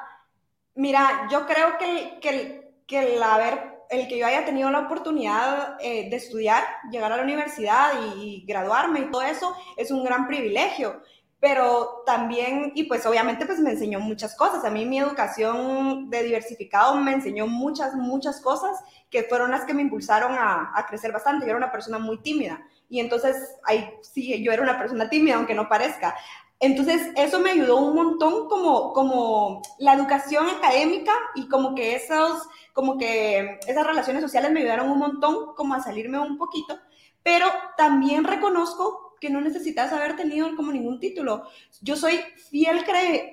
mira, 0.74 1.28
yo 1.30 1.46
creo 1.46 1.78
que, 1.78 2.18
que 2.20 2.63
que 2.86 3.14
el 3.14 3.22
haber, 3.22 3.82
el 3.90 4.08
que 4.08 4.18
yo 4.18 4.26
haya 4.26 4.44
tenido 4.44 4.70
la 4.70 4.80
oportunidad 4.80 5.76
eh, 5.80 6.08
de 6.10 6.16
estudiar, 6.16 6.62
llegar 6.90 7.12
a 7.12 7.16
la 7.16 7.22
universidad 7.22 7.92
y, 8.16 8.44
graduarme 8.46 9.00
y 9.00 9.10
todo 9.10 9.22
eso 9.22 9.54
es 9.76 9.90
un 9.90 10.04
gran 10.04 10.26
privilegio. 10.26 11.02
Pero 11.40 12.02
también, 12.06 12.72
y 12.74 12.84
pues 12.84 13.04
obviamente 13.04 13.44
pues 13.44 13.58
me 13.58 13.72
enseñó 13.72 14.00
muchas 14.00 14.34
cosas. 14.34 14.64
A 14.64 14.70
mí 14.70 14.86
mi 14.86 14.98
educación 14.98 16.08
de 16.08 16.22
diversificado 16.22 16.96
me 16.96 17.12
enseñó 17.12 17.46
muchas, 17.46 17.94
muchas 17.94 18.40
cosas 18.40 18.82
que 19.10 19.24
fueron 19.24 19.50
las 19.50 19.66
que 19.66 19.74
me 19.74 19.82
impulsaron 19.82 20.32
a, 20.32 20.72
a 20.74 20.86
crecer 20.86 21.12
bastante. 21.12 21.44
Yo 21.44 21.50
era 21.50 21.58
una 21.58 21.72
persona 21.72 21.98
muy 21.98 22.22
tímida. 22.22 22.62
Y 22.88 23.00
entonces, 23.00 23.36
ahí 23.64 23.90
sí, 24.02 24.42
yo 24.42 24.52
era 24.52 24.62
una 24.62 24.78
persona 24.78 25.10
tímida, 25.10 25.36
aunque 25.36 25.54
no 25.54 25.68
parezca. 25.68 26.14
Entonces, 26.60 27.10
eso 27.16 27.40
me 27.40 27.50
ayudó 27.50 27.76
un 27.76 27.94
montón 27.94 28.48
como, 28.48 28.92
como 28.92 29.62
la 29.78 29.94
educación 29.94 30.48
académica 30.48 31.12
y 31.34 31.48
como 31.48 31.74
que 31.74 31.96
esos, 31.96 32.42
como 32.72 32.96
que 32.96 33.58
esas 33.66 33.86
relaciones 33.86 34.22
sociales 34.22 34.52
me 34.52 34.60
ayudaron 34.60 34.90
un 34.90 34.98
montón 34.98 35.54
como 35.56 35.74
a 35.74 35.82
salirme 35.82 36.18
un 36.18 36.38
poquito, 36.38 36.78
pero 37.22 37.46
también 37.76 38.24
reconozco 38.24 39.16
que 39.20 39.30
no 39.30 39.40
necesitas 39.40 39.92
haber 39.92 40.16
tenido 40.16 40.54
como 40.56 40.72
ningún 40.72 41.00
título. 41.00 41.44
Yo 41.80 41.96
soy 41.96 42.20
fiel 42.50 42.84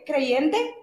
creyente, 0.06 0.75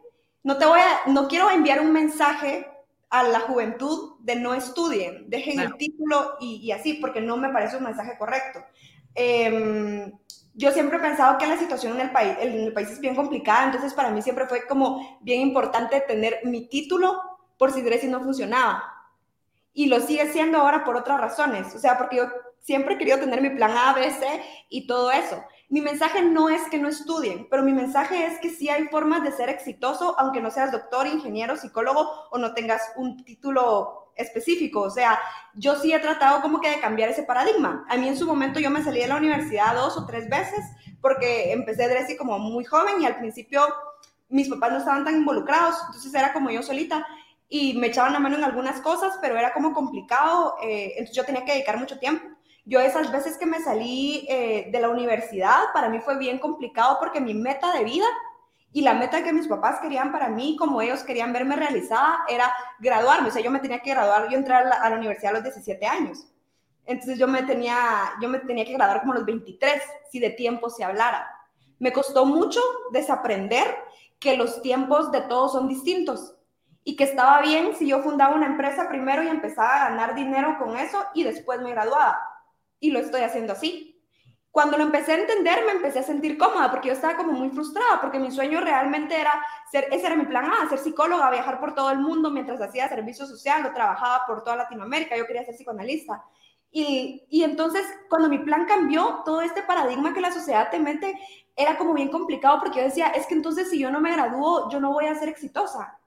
no 0.43 0.59
te 0.59 0.67
voy 0.67 0.81
a, 0.81 1.11
no 1.11 1.29
quiero 1.29 1.51
enviar 1.51 1.81
un 1.81 1.93
mensaje 1.93 2.67
a 3.11 3.23
la 3.23 3.41
juventud 3.41 4.17
de 4.21 4.37
no 4.37 4.55
estudien, 4.55 5.29
dejen 5.29 5.61
el 5.61 5.75
título 5.77 6.37
y, 6.41 6.57
y, 6.57 6.73
así, 6.73 6.95
porque 6.95 7.21
no 7.21 7.37
me 7.37 7.49
parece 7.49 7.79
un 7.79 7.85
mensaje 7.85 8.17
correcto. 8.19 8.61
Eh, 9.15 10.13
yo 10.59 10.73
siempre 10.73 10.99
he 10.99 11.01
pensado 11.01 11.39
que 11.39 11.47
la 11.47 11.57
situación 11.57 11.95
en 11.95 12.01
el, 12.01 12.11
país, 12.11 12.37
en 12.41 12.65
el 12.65 12.73
país 12.73 12.91
es 12.91 12.99
bien 12.99 13.15
complicada, 13.15 13.67
entonces 13.67 13.95
para 13.95 14.11
mí 14.11 14.23
siempre 14.23 14.47
fue 14.47 14.67
como 14.67 15.21
bien 15.21 15.41
importante 15.41 16.01
tener 16.01 16.41
mi 16.43 16.67
título 16.69 17.17
por 17.57 17.71
si 17.71 17.81
Grecia 17.81 18.11
no 18.11 18.21
funcionaba. 18.21 18.83
Y 19.73 19.87
lo 19.87 20.01
sigue 20.01 20.33
siendo 20.33 20.59
ahora 20.59 20.83
por 20.85 20.97
otras 20.97 21.21
razones, 21.21 21.73
o 21.77 21.79
sea, 21.79 21.97
porque 21.97 22.17
yo 22.17 22.25
siempre 22.59 22.95
he 22.95 22.99
querido 22.99 23.21
tener 23.21 23.41
mi 23.41 23.51
plan 23.51 23.71
A, 23.71 23.93
B, 23.95 24.11
C 24.11 24.27
y 24.69 24.89
todo 24.89 25.13
eso. 25.13 25.41
Mi 25.69 25.81
mensaje 25.81 26.23
no 26.23 26.49
es 26.49 26.63
que 26.69 26.79
no 26.79 26.89
estudien, 26.89 27.47
pero 27.49 27.63
mi 27.63 27.73
mensaje 27.73 28.27
es 28.27 28.41
que 28.41 28.51
sí 28.51 28.69
hay 28.69 28.89
formas 28.89 29.23
de 29.23 29.31
ser 29.31 29.51
exitoso, 29.51 30.19
aunque 30.19 30.41
no 30.41 30.51
seas 30.51 30.73
doctor, 30.73 31.07
ingeniero, 31.07 31.57
psicólogo 31.57 32.11
o 32.33 32.39
no 32.39 32.53
tengas 32.53 32.83
un 32.97 33.23
título 33.23 34.08
específico. 34.19 34.81
O 34.83 34.91
sea, 34.91 35.19
yo 35.55 35.77
sí 35.77 35.93
he 35.93 35.99
tratado 35.99 36.43
como 36.43 36.61
que 36.61 36.71
de 36.71 36.81
cambiar 36.81 37.09
ese 37.09 37.23
paradigma. 37.23 37.87
A 37.89 37.97
mí 37.97 38.09
en 38.09 38.19
su 38.19 38.27
momento 38.27 38.61
yo 38.61 38.71
me 38.71 38.83
salí 38.83 39.01
de 39.01 39.09
la 39.09 39.17
universidad 39.17 39.75
dos 39.75 39.97
o 39.97 40.05
tres 40.05 40.29
veces 40.29 40.65
porque 41.01 41.53
empecé 41.53 41.89
Dresi 41.89 42.17
como 42.17 42.39
muy 42.39 42.65
joven 42.65 43.01
y 43.01 43.07
al 43.07 43.17
principio 43.17 43.63
mis 44.29 44.49
papás 44.49 44.73
no 44.73 44.79
estaban 44.79 45.05
tan 45.05 45.17
involucrados, 45.17 45.77
entonces 45.87 46.13
era 46.15 46.33
como 46.33 46.51
yo 46.51 46.63
solita 46.63 47.07
y 47.49 47.79
me 47.79 47.87
echaban 47.87 48.13
la 48.13 48.19
mano 48.19 48.37
en 48.37 48.45
algunas 48.45 48.81
cosas, 48.81 49.19
pero 49.23 49.39
era 49.39 49.55
como 49.55 49.73
complicado, 49.73 50.57
eh, 50.63 50.93
entonces 50.97 51.17
yo 51.17 51.25
tenía 51.25 51.45
que 51.45 51.53
dedicar 51.53 51.79
mucho 51.79 51.99
tiempo. 51.99 52.27
Yo 52.67 52.81
esas 52.81 53.11
veces 53.11 53.39
que 53.39 53.47
me 53.47 53.61
salí 53.61 54.27
eh, 54.29 54.69
de 54.71 54.81
la 54.81 54.91
universidad, 54.91 55.73
para 55.73 55.89
mí 55.89 56.01
fue 56.01 56.19
bien 56.19 56.39
complicado 56.39 56.99
porque 57.01 57.21
mi 57.21 57.33
meta 57.33 57.73
de 57.73 57.85
vida 57.85 58.05
y 58.73 58.83
la 58.83 58.95
meta 58.95 59.25
que 59.25 59.33
mis 59.33 59.49
papás 59.49 59.81
querían 59.81 60.13
para 60.13 60.29
mí, 60.29 60.57
como 60.57 60.83
ellos 60.83 61.03
querían 61.03 61.33
verme 61.33 61.57
realizada, 61.57 62.19
era 62.29 62.53
graduarme. 62.79 63.29
O 63.29 63.33
sea, 63.33 63.43
yo 63.43 63.51
me 63.51 63.61
tenía 63.61 63.81
que 63.81 63.91
graduar, 63.91 64.29
yo 64.29 64.37
entré 64.37 64.55
a 64.55 64.65
la, 64.65 64.97
universidad 64.97 65.31
a 65.31 65.35
los 65.35 65.45
17 65.45 65.87
años. 65.87 66.27
Entonces 66.85 67.19
yo 67.19 67.27
me, 67.27 67.43
tenía, 67.43 67.77
yo 68.21 68.29
me 68.29 68.39
tenía 68.41 68.65
que 68.65 68.75
graduar 68.75 69.01
como 69.01 69.13
a 69.13 69.17
los 69.17 69.27
23, 69.27 69.83
si 70.11 70.21
de 70.21 70.31
tiempo 70.31 70.71
se 70.71 70.85
hablara. 70.85 71.27
Me 71.79 71.93
costó 71.93 72.27
mucho 72.27 72.61
desaprender 72.93 73.67
que 74.19 74.37
los 74.37 74.61
tiempos 74.63 75.13
de 75.13 75.23
todos 75.23 75.53
son 75.53 75.69
distintos 75.69 76.35
y 76.85 76.97
que 76.97 77.05
estaba 77.05 77.41
bien 77.41 77.75
si 77.77 77.87
yo 77.87 78.01
fundaba 78.01 78.35
una 78.35 78.47
empresa 78.47 78.89
primero 78.89 79.23
y 79.23 79.29
empezaba 79.29 79.75
a 79.77 79.91
ganar 79.91 80.15
dinero 80.15 80.57
con 80.59 80.77
eso 80.77 81.05
y 81.15 81.23
después 81.23 81.61
me 81.61 81.71
graduaba 81.71 82.19
y 82.81 82.91
lo 82.91 82.99
estoy 82.99 83.23
haciendo 83.23 83.53
así. 83.53 83.98
Cuando 84.59 84.77
lo 84.77 84.83
empecé 84.83 85.13
a 85.13 85.21
entender, 85.21 85.65
me 85.65 85.71
empecé 85.71 86.01
a 86.01 86.03
sentir 86.03 86.37
cómoda 86.37 86.69
porque 86.69 86.89
yo 86.89 86.95
estaba 86.95 87.17
como 87.17 87.31
muy 87.31 87.49
frustrada 87.51 88.01
porque 88.01 88.19
mi 88.19 88.33
sueño 88.33 88.61
realmente 88.61 89.15
era 89.15 89.41
ser, 89.71 89.87
ese 89.93 90.07
era 90.07 90.17
mi 90.17 90.25
plan 90.25 90.51
A, 90.51 90.69
ser 90.69 90.81
psicóloga, 90.81 91.31
viajar 91.31 91.61
por 91.61 91.77
todo 91.77 91.93
el 91.93 92.01
mundo 92.01 92.29
mientras 92.33 92.61
hacía 92.61 92.89
servicio 92.89 93.25
social 93.25 93.65
o 93.65 93.73
trabajaba 93.73 94.25
por 94.27 94.43
toda 94.43 94.57
Latinoamérica, 94.57 95.17
yo 95.17 95.29
quería 95.29 95.45
ser 95.45 95.55
psicoanalista. 95.55 96.25
Y, 96.73 97.25
y 97.31 97.45
entonces, 97.45 97.87
cuando 98.11 98.29
mi 98.29 98.41
plan 98.41 98.65
cambió, 98.65 99.23
todo 99.25 99.43
este 99.43 99.63
paradigma 99.63 100.13
que 100.13 100.21
la 100.21 100.33
sociedad 100.33 100.69
te 100.73 100.81
mete 100.81 101.17
era 101.55 101.79
como 101.79 101.95
bien 101.95 102.09
complicado 102.09 102.59
porque 102.59 102.79
yo 102.81 102.87
decía, 102.87 103.11
es 103.11 103.29
que 103.29 103.35
entonces 103.35 103.71
si 103.71 103.79
yo 103.79 103.93
no 103.93 104.01
me 104.01 104.11
gradúo, 104.11 104.69
yo 104.73 104.81
no 104.81 104.93
voy 104.93 105.07
a 105.07 105.15
ser 105.15 105.29
exitosa. 105.29 105.98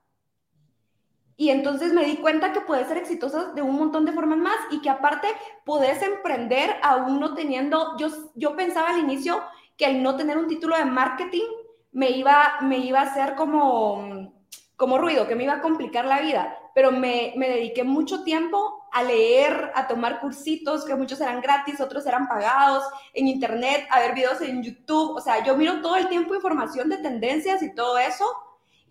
Y 1.41 1.50
entonces 1.50 1.91
me 1.91 2.05
di 2.05 2.17
cuenta 2.17 2.53
que 2.53 2.62
puedes 2.62 2.88
ser 2.88 2.98
exitosa 2.98 3.45
de 3.53 3.63
un 3.63 3.75
montón 3.75 4.05
de 4.05 4.12
formas 4.12 4.38
más 4.38 4.57
y 4.69 4.79
que 4.79 4.91
aparte 4.91 5.27
puedes 5.65 6.00
emprender 6.03 6.75
aún 6.83 7.19
no 7.19 7.33
teniendo, 7.33 7.98
yo, 7.98 8.10
yo 8.36 8.55
pensaba 8.55 8.91
al 8.91 9.00
inicio 9.00 9.41
que 9.75 9.86
el 9.86 10.03
no 10.03 10.15
tener 10.15 10.38
un 10.38 10.48
título 10.48 10.77
de 10.77 10.86
marketing 10.86 11.48
me 11.93 12.12
iba, 12.12 12.60
me 12.62 12.77
iba 12.77 13.00
a 13.00 13.05
hacer 13.05 13.33
como, 13.33 14.36
como 14.75 15.00
ruido, 15.00 15.27
que 15.27 15.36
me 15.36 15.45
iba 15.45 15.53
a 15.53 15.62
complicar 15.62 16.05
la 16.05 16.21
vida, 16.21 16.55
pero 16.75 16.91
me, 16.91 17.33
me 17.36 17.50
dediqué 17.50 17.83
mucho 17.83 18.24
tiempo 18.24 18.88
a 18.91 19.01
leer, 19.01 19.71
a 19.74 19.88
tomar 19.88 20.19
cursitos, 20.19 20.86
que 20.86 20.93
muchos 20.93 21.19
eran 21.21 21.41
gratis, 21.41 21.81
otros 21.81 22.05
eran 22.05 22.27
pagados, 22.27 22.83
en 23.15 23.27
internet, 23.27 23.88
a 23.89 24.00
ver 24.00 24.13
videos 24.13 24.41
en 24.41 24.62
YouTube, 24.62 25.15
o 25.15 25.21
sea, 25.21 25.43
yo 25.43 25.57
miro 25.57 25.81
todo 25.81 25.95
el 25.95 26.07
tiempo 26.07 26.36
información 26.36 26.88
de 26.88 26.98
tendencias 26.98 27.63
y 27.63 27.74
todo 27.74 27.98
eso 27.98 28.27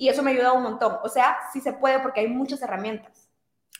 y 0.00 0.08
eso 0.08 0.22
me 0.22 0.32
ayuda 0.32 0.54
un 0.54 0.64
montón. 0.64 0.96
O 1.04 1.10
sea, 1.10 1.38
sí 1.52 1.60
se 1.60 1.74
puede 1.74 2.00
porque 2.00 2.20
hay 2.20 2.28
muchas 2.28 2.62
herramientas. 2.62 3.29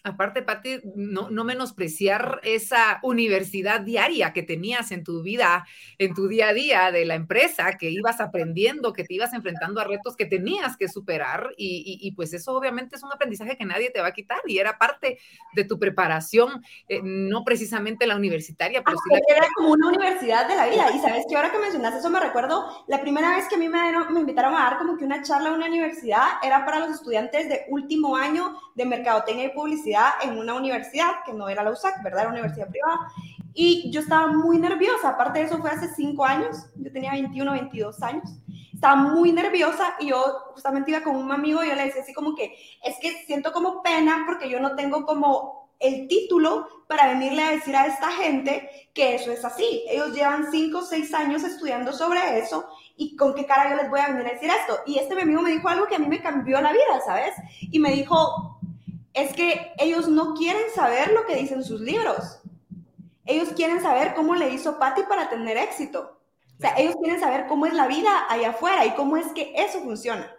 Aparte, 0.02 0.42
Pati, 0.42 0.80
no, 0.94 1.28
no, 1.30 1.44
menospreciar 1.44 2.40
esa 2.42 3.00
universidad 3.02 3.82
diaria 3.82 4.32
que 4.32 4.42
tenías 4.42 4.92
en 4.92 5.04
tu 5.04 5.22
vida, 5.22 5.66
en 5.98 6.14
tu 6.14 6.26
día 6.26 6.48
a 6.48 6.54
día 6.54 6.90
de 6.90 7.04
la 7.04 7.16
empresa, 7.16 7.76
que 7.76 7.90
ibas 7.90 8.18
aprendiendo, 8.20 8.94
que 8.94 9.04
te 9.04 9.12
ibas 9.12 9.34
enfrentando 9.34 9.78
a 9.78 9.84
retos 9.84 10.16
que 10.16 10.24
tenías 10.24 10.78
que 10.78 10.88
superar 10.88 11.50
y, 11.58 11.98
y, 12.00 12.12
pues 12.12 12.32
eso 12.32 12.56
obviamente 12.56 12.96
es 12.96 13.02
un 13.02 13.12
aprendizaje 13.12 13.58
que 13.58 13.66
nadie 13.66 13.90
te 13.90 14.00
va 14.00 14.08
a 14.08 14.12
quitar 14.12 14.40
y 14.46 14.58
era 14.58 14.78
parte 14.78 15.18
de 15.54 15.64
tu 15.64 15.78
preparación, 15.78 16.62
eh, 16.88 17.00
no 17.02 17.44
precisamente 17.44 18.06
la 18.06 18.16
universitaria, 18.16 18.82
pero 18.82 18.96
sí 18.96 19.22
Era 19.28 19.46
como 19.54 19.72
una 19.72 19.88
universidad 19.88 20.48
de 20.48 20.56
la 20.56 20.66
vida. 20.66 20.90
Y 20.94 20.98
sabes 21.00 21.26
que 21.28 21.36
ahora 21.36 21.50
que 21.50 21.58
mencionas 21.58 21.94
eso 21.94 22.08
me 22.08 22.20
recuerdo, 22.20 22.84
la 22.88 23.02
primera 23.02 23.36
vez 23.36 23.48
que 23.48 23.56
a 23.56 23.58
mí 23.58 23.68
me, 23.68 23.92
me 24.10 24.20
invitaron 24.20 24.54
a 24.54 24.60
dar 24.60 24.78
como 24.78 24.96
que 24.96 25.04
una 25.04 25.22
charla 25.22 25.50
en 25.50 25.56
una 25.56 25.66
universidad 25.66 26.24
era 26.42 26.64
para 26.64 26.78
los 26.78 26.90
estudiantes 26.90 27.50
de 27.50 27.66
último 27.68 28.16
año 28.16 28.58
de 28.74 28.86
mercadotecnia 28.86 29.44
y 29.44 29.48
publicidad 29.50 29.79
en 30.22 30.38
una 30.38 30.54
universidad 30.54 31.10
que 31.24 31.32
no 31.32 31.48
era 31.48 31.62
la 31.62 31.70
USAC, 31.70 32.02
¿verdad? 32.02 32.22
Era 32.22 32.30
una 32.30 32.40
universidad 32.40 32.68
privada. 32.68 33.08
Y 33.54 33.90
yo 33.90 34.00
estaba 34.00 34.28
muy 34.28 34.58
nerviosa, 34.58 35.10
aparte 35.10 35.40
de 35.40 35.46
eso 35.46 35.58
fue 35.58 35.70
hace 35.70 35.92
cinco 35.94 36.24
años, 36.24 36.66
yo 36.76 36.92
tenía 36.92 37.12
21, 37.12 37.52
22 37.52 38.02
años. 38.02 38.30
Estaba 38.72 38.96
muy 38.96 39.32
nerviosa 39.32 39.94
y 40.00 40.08
yo 40.08 40.22
justamente 40.54 40.90
iba 40.90 41.02
con 41.02 41.16
un 41.16 41.30
amigo 41.32 41.62
y 41.62 41.68
yo 41.68 41.74
le 41.74 41.84
decía 41.84 42.02
así 42.02 42.14
como 42.14 42.34
que, 42.34 42.54
es 42.82 42.96
que 43.00 43.10
siento 43.26 43.52
como 43.52 43.82
pena 43.82 44.24
porque 44.26 44.48
yo 44.48 44.60
no 44.60 44.74
tengo 44.74 45.04
como 45.04 45.60
el 45.80 46.08
título 46.08 46.68
para 46.86 47.08
venirle 47.08 47.42
a 47.42 47.50
decir 47.50 47.74
a 47.74 47.86
esta 47.86 48.10
gente 48.12 48.68
que 48.94 49.14
eso 49.14 49.32
es 49.32 49.44
así. 49.44 49.84
Ellos 49.88 50.14
llevan 50.14 50.50
cinco 50.50 50.78
o 50.78 50.82
seis 50.82 51.12
años 51.14 51.42
estudiando 51.42 51.92
sobre 51.92 52.38
eso 52.38 52.66
y 52.96 53.16
con 53.16 53.34
qué 53.34 53.46
cara 53.46 53.70
yo 53.70 53.76
les 53.76 53.90
voy 53.90 54.00
a 54.00 54.08
venir 54.08 54.26
a 54.26 54.32
decir 54.32 54.50
esto. 54.50 54.78
Y 54.86 54.98
este 54.98 55.14
mi 55.14 55.22
amigo 55.22 55.42
me 55.42 55.50
dijo 55.50 55.68
algo 55.68 55.86
que 55.86 55.96
a 55.96 55.98
mí 55.98 56.06
me 56.06 56.22
cambió 56.22 56.60
la 56.60 56.72
vida, 56.72 57.00
¿sabes? 57.04 57.34
Y 57.60 57.78
me 57.78 57.92
dijo, 57.92 58.59
es 59.14 59.32
que 59.34 59.72
ellos 59.78 60.08
no 60.08 60.34
quieren 60.34 60.62
saber 60.74 61.12
lo 61.12 61.26
que 61.26 61.36
dicen 61.36 61.64
sus 61.64 61.80
libros. 61.80 62.40
Ellos 63.26 63.50
quieren 63.54 63.80
saber 63.80 64.14
cómo 64.14 64.34
le 64.34 64.50
hizo 64.50 64.78
Patty 64.78 65.02
para 65.02 65.28
tener 65.28 65.56
éxito. 65.56 66.20
O 66.58 66.60
sea, 66.60 66.74
ellos 66.76 66.96
quieren 67.00 67.20
saber 67.20 67.46
cómo 67.46 67.66
es 67.66 67.74
la 67.74 67.86
vida 67.86 68.26
allá 68.28 68.50
afuera 68.50 68.84
y 68.84 68.90
cómo 68.90 69.16
es 69.16 69.26
que 69.32 69.52
eso 69.56 69.80
funciona. 69.80 70.30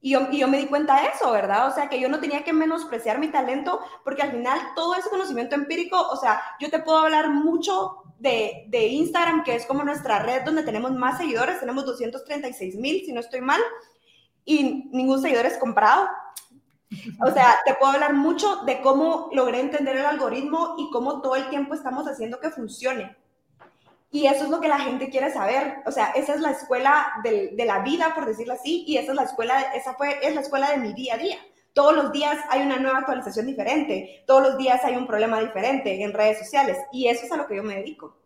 Y 0.00 0.10
yo, 0.10 0.28
y 0.30 0.38
yo, 0.38 0.46
me 0.46 0.58
di 0.58 0.66
cuenta 0.66 1.00
de 1.00 1.08
eso, 1.08 1.32
¿verdad? 1.32 1.68
O 1.68 1.74
sea, 1.74 1.88
que 1.88 1.98
yo 1.98 2.08
no 2.08 2.20
tenía 2.20 2.44
que 2.44 2.52
menospreciar 2.52 3.18
mi 3.18 3.28
talento 3.28 3.80
porque 4.04 4.22
al 4.22 4.30
final 4.30 4.60
todo 4.76 4.94
ese 4.94 5.10
conocimiento 5.10 5.56
empírico, 5.56 6.00
o 6.00 6.16
sea, 6.16 6.40
yo 6.60 6.70
te 6.70 6.78
puedo 6.78 6.98
hablar 6.98 7.30
mucho 7.30 8.04
de, 8.18 8.66
de 8.68 8.86
Instagram, 8.86 9.42
que 9.42 9.56
es 9.56 9.66
como 9.66 9.82
nuestra 9.82 10.20
red 10.20 10.44
donde 10.44 10.62
tenemos 10.62 10.92
más 10.92 11.18
seguidores, 11.18 11.58
tenemos 11.58 11.84
236 11.84 12.76
mil, 12.76 13.04
si 13.04 13.12
no 13.12 13.18
estoy 13.18 13.40
mal, 13.40 13.60
y 14.44 14.88
ningún 14.92 15.20
seguidor 15.20 15.46
es 15.46 15.58
comprado. 15.58 16.08
O 17.20 17.30
sea, 17.30 17.56
te 17.66 17.74
puedo 17.74 17.92
hablar 17.92 18.14
mucho 18.14 18.62
de 18.64 18.80
cómo 18.80 19.28
logré 19.32 19.60
entender 19.60 19.96
el 19.96 20.06
algoritmo 20.06 20.74
y 20.78 20.90
cómo 20.90 21.20
todo 21.20 21.36
el 21.36 21.48
tiempo 21.50 21.74
estamos 21.74 22.06
haciendo 22.06 22.40
que 22.40 22.50
funcione. 22.50 23.16
Y 24.10 24.26
eso 24.26 24.44
es 24.44 24.50
lo 24.50 24.60
que 24.60 24.68
la 24.68 24.80
gente 24.80 25.10
quiere 25.10 25.30
saber. 25.30 25.82
O 25.84 25.92
sea, 25.92 26.12
esa 26.12 26.34
es 26.34 26.40
la 26.40 26.52
escuela 26.52 27.12
de, 27.22 27.50
de 27.54 27.64
la 27.66 27.80
vida, 27.80 28.14
por 28.14 28.24
decirlo 28.24 28.54
así, 28.54 28.84
y 28.86 28.96
esa 28.96 29.12
es 29.12 29.16
la 29.16 29.24
escuela, 29.24 29.60
esa 29.74 29.94
fue, 29.94 30.18
es 30.26 30.34
la 30.34 30.40
escuela 30.40 30.70
de 30.70 30.78
mi 30.78 30.94
día 30.94 31.14
a 31.14 31.18
día. 31.18 31.36
Todos 31.74 31.94
los 31.94 32.10
días 32.10 32.38
hay 32.48 32.62
una 32.62 32.78
nueva 32.78 32.98
actualización 32.98 33.46
diferente, 33.46 34.24
todos 34.26 34.42
los 34.42 34.58
días 34.58 34.82
hay 34.84 34.96
un 34.96 35.06
problema 35.06 35.38
diferente 35.40 36.02
en 36.02 36.12
redes 36.12 36.38
sociales, 36.38 36.78
y 36.90 37.08
eso 37.08 37.26
es 37.26 37.32
a 37.32 37.36
lo 37.36 37.46
que 37.46 37.56
yo 37.56 37.62
me 37.62 37.76
dedico. 37.76 38.16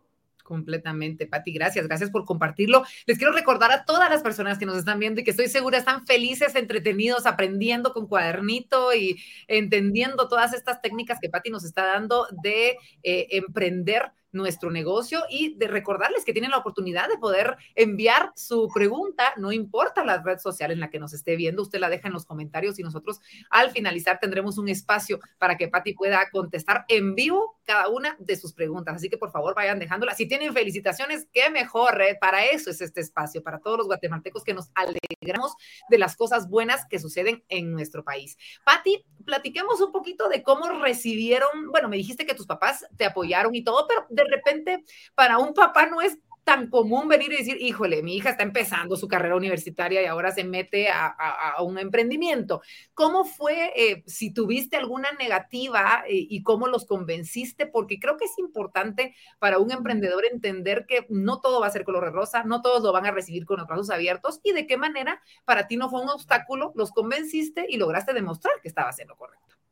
Completamente, 0.43 1.25
Pati, 1.25 1.53
gracias, 1.53 1.87
gracias 1.87 2.11
por 2.11 2.25
compartirlo. 2.25 2.83
Les 3.05 3.17
quiero 3.17 3.31
recordar 3.33 3.71
a 3.71 3.85
todas 3.85 4.09
las 4.09 4.21
personas 4.21 4.57
que 4.57 4.65
nos 4.65 4.77
están 4.77 4.99
viendo 4.99 5.21
y 5.21 5.23
que 5.23 5.31
estoy 5.31 5.47
segura 5.47 5.77
están 5.77 6.05
felices, 6.05 6.55
entretenidos, 6.55 7.25
aprendiendo 7.25 7.93
con 7.93 8.07
cuadernito 8.07 8.93
y 8.93 9.23
entendiendo 9.47 10.27
todas 10.27 10.53
estas 10.53 10.81
técnicas 10.81 11.19
que 11.21 11.29
Pati 11.29 11.49
nos 11.49 11.63
está 11.63 11.85
dando 11.85 12.27
de 12.43 12.77
eh, 13.03 13.27
emprender 13.31 14.11
nuestro 14.33 14.71
negocio 14.71 15.23
y 15.29 15.55
de 15.55 15.67
recordarles 15.67 16.25
que 16.25 16.33
tienen 16.33 16.51
la 16.51 16.57
oportunidad 16.57 17.07
de 17.07 17.17
poder 17.17 17.55
enviar 17.75 18.31
su 18.35 18.69
pregunta, 18.73 19.33
no 19.37 19.51
importa 19.51 20.03
la 20.03 20.21
red 20.21 20.39
social 20.39 20.71
en 20.71 20.79
la 20.79 20.89
que 20.89 20.99
nos 20.99 21.13
esté 21.13 21.35
viendo, 21.35 21.61
usted 21.61 21.79
la 21.79 21.89
deja 21.89 22.07
en 22.07 22.13
los 22.13 22.25
comentarios 22.25 22.77
y 22.79 22.83
nosotros 22.83 23.21
al 23.49 23.71
finalizar 23.71 24.19
tendremos 24.19 24.57
un 24.57 24.69
espacio 24.69 25.19
para 25.37 25.55
que 25.57 25.67
Patti 25.67 25.93
pueda 25.93 26.29
contestar 26.31 26.85
en 26.89 27.15
vivo 27.15 27.57
cada 27.65 27.87
una 27.87 28.15
de 28.19 28.35
sus 28.35 28.53
preguntas. 28.53 28.95
Así 28.95 29.09
que 29.09 29.17
por 29.17 29.31
favor 29.31 29.55
vayan 29.55 29.79
dejándola. 29.79 30.13
Si 30.15 30.27
tienen 30.27 30.53
felicitaciones, 30.53 31.27
qué 31.31 31.49
mejor, 31.49 32.01
¿eh? 32.01 32.17
para 32.19 32.45
eso 32.45 32.69
es 32.69 32.81
este 32.81 33.01
espacio, 33.01 33.41
para 33.41 33.59
todos 33.59 33.77
los 33.77 33.87
guatemaltecos 33.87 34.43
que 34.43 34.53
nos 34.53 34.69
alegramos 34.75 35.55
de 35.89 35.97
las 35.97 36.15
cosas 36.15 36.49
buenas 36.49 36.85
que 36.87 36.99
suceden 36.99 37.43
en 37.49 37.71
nuestro 37.71 38.03
país. 38.03 38.37
Patti, 38.65 39.05
platiquemos 39.25 39.79
un 39.81 39.91
poquito 39.91 40.27
de 40.27 40.43
cómo 40.43 40.81
recibieron, 40.81 41.69
bueno, 41.71 41.87
me 41.89 41.97
dijiste 41.97 42.25
que 42.25 42.35
tus 42.35 42.45
papás 42.45 42.85
te 42.97 43.05
apoyaron 43.05 43.55
y 43.55 43.63
todo, 43.63 43.87
pero 43.87 44.05
de 44.09 44.22
repente 44.25 44.83
para 45.15 45.37
un 45.37 45.53
papá 45.53 45.85
no 45.85 46.01
es 46.01 46.17
tan 46.43 46.69
común 46.69 47.07
venir 47.07 47.31
y 47.31 47.37
decir, 47.37 47.57
híjole, 47.59 48.03
mi 48.03 48.15
hija 48.17 48.31
está 48.31 48.43
empezando 48.43 48.95
su 48.95 49.07
carrera 49.07 49.35
universitaria 49.35 50.01
y 50.01 50.05
ahora 50.05 50.31
se 50.31 50.43
mete 50.43 50.89
a, 50.89 51.15
un 51.61 51.77
emprendimiento. 51.77 52.61
¿Cómo 52.93 53.23
fue, 53.23 53.71
eh, 53.75 54.03
si 54.05 54.33
tuviste 54.33 54.75
alguna 54.75 55.11
negativa 55.13 56.03
eh, 56.07 56.27
y 56.29 56.43
cómo 56.43 56.67
los 56.67 56.85
convenciste? 56.85 57.65
Porque 57.65 57.99
creo 57.99 58.17
que 58.17 58.25
es 58.25 58.37
importante 58.37 59.15
para 59.39 59.59
un 59.59 59.71
emprendedor 59.71 60.25
entender 60.25 60.85
que 60.85 61.05
no 61.09 61.39
todo 61.39 61.61
va 61.61 61.67
a 61.67 61.71
ser 61.71 61.85
color 61.85 62.05
de 62.05 62.11
rosa, 62.11 62.43
no 62.43 62.61
todos 62.61 62.83
lo 62.83 62.91
van 62.91 63.05
a 63.05 63.11
recibir 63.11 63.45
con 63.45 63.57
los 63.57 63.67
brazos 63.67 63.89
abiertos 63.89 64.39
y 64.43 64.51
de 64.51 64.67
qué 64.67 64.77
manera 64.77 65.21
para 65.45 65.67
ti 65.67 65.77
no 65.77 65.89
fue 65.89 66.01
un 66.01 66.09
obstáculo, 66.09 66.73
los 66.75 66.91
convenciste 66.91 67.65
y 67.69 67.77
lograste 67.77 68.13
demostrar 68.13 68.55
que 68.61 68.67
estaba 68.67 68.89
haciendo 68.89 69.15
correcto 69.15 69.62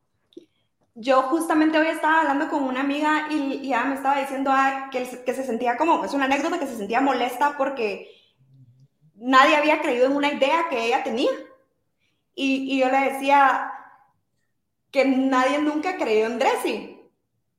yo 0.96 1.24
justamente 1.24 1.80
hoy 1.80 1.88
estaba 1.88 2.22
hablando 2.22 2.50
con 2.50 2.64
una 2.64 2.82
amiga 2.82 3.28
y, 3.30 3.68
ya 3.68 3.86
me 3.86 3.96
estaba 3.96 4.20
diciendo 4.20 4.52
ah, 4.54 4.90
que, 4.92 5.24
que, 5.26 5.34
se 5.34 5.44
sentía 5.44 5.78
como, 5.78 6.04
es 6.04 6.14
una 6.14 6.26
anécdota 6.26 6.60
que 6.60 6.68
se 6.68 6.76
sentía 6.76 7.02
molesta 7.02 7.58
porque 7.58 8.10
nadie 9.16 9.56
había 9.56 9.82
creído 9.82 10.08
en 10.08 10.16
una 10.16 10.34
idea 10.34 10.68
que 10.70 10.86
ella 10.86 11.04
tenía. 11.04 11.32
Y, 12.36 12.74
y 12.74 12.80
yo 12.80 12.90
le 12.90 13.12
decía 13.12 13.72
que 14.92 15.06
nadie 15.06 15.60
nunca 15.60 15.98
creyó 15.98 16.26
en 16.26 16.40
Dressy. 16.40 16.98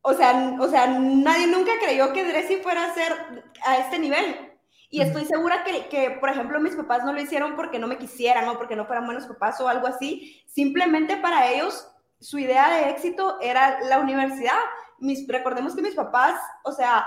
O 0.02 0.14
sea, 0.14 0.56
o 0.60 0.68
sea, 0.68 0.86
nadie 0.86 1.46
nunca 1.46 1.72
creyó 1.82 2.12
que 2.12 2.24
Dressy 2.24 2.56
fuera 2.56 2.84
a 2.84 2.94
ser 2.94 3.44
a 3.64 3.78
este 3.78 3.98
nivel. 3.98 4.52
Y 4.90 5.00
estoy 5.00 5.24
segura 5.24 5.64
que, 5.64 5.86
que, 5.86 6.10
por 6.10 6.28
ejemplo, 6.28 6.60
mis 6.60 6.76
papás 6.76 7.02
no 7.04 7.14
lo 7.14 7.20
hicieron 7.20 7.56
porque 7.56 7.78
no 7.78 7.86
me 7.86 7.96
quisieran 7.96 8.46
o 8.48 8.58
porque 8.58 8.76
no 8.76 8.84
fueran 8.84 9.06
buenos 9.06 9.26
papás 9.26 9.58
o 9.60 9.68
algo 9.68 9.86
así. 9.86 10.42
Simplemente 10.46 11.16
para 11.16 11.50
ellos 11.50 11.88
su 12.22 12.38
idea 12.38 12.70
de 12.70 12.90
éxito 12.90 13.38
era 13.40 13.80
la 13.82 13.98
universidad. 13.98 14.58
Mis, 14.98 15.26
recordemos 15.26 15.74
que 15.74 15.82
mis 15.82 15.94
papás, 15.94 16.40
o 16.64 16.72
sea, 16.72 17.06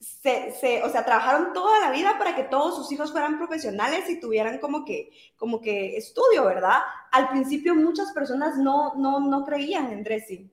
se, 0.00 0.82
o 0.82 0.88
sea, 0.88 1.04
trabajaron 1.04 1.52
toda 1.52 1.80
la 1.80 1.90
vida 1.90 2.16
para 2.18 2.34
que 2.34 2.44
todos 2.44 2.76
sus 2.76 2.90
hijos 2.92 3.12
fueran 3.12 3.38
profesionales 3.38 4.08
y 4.08 4.20
tuvieran 4.20 4.58
como 4.58 4.84
que, 4.84 5.10
como 5.36 5.60
que 5.60 5.96
estudio, 5.96 6.44
¿verdad? 6.44 6.80
Al 7.12 7.28
principio 7.28 7.74
muchas 7.74 8.12
personas 8.12 8.56
no, 8.56 8.94
no, 8.96 9.20
no 9.20 9.44
creían 9.44 9.92
en 9.92 10.02
Dressy. 10.02 10.50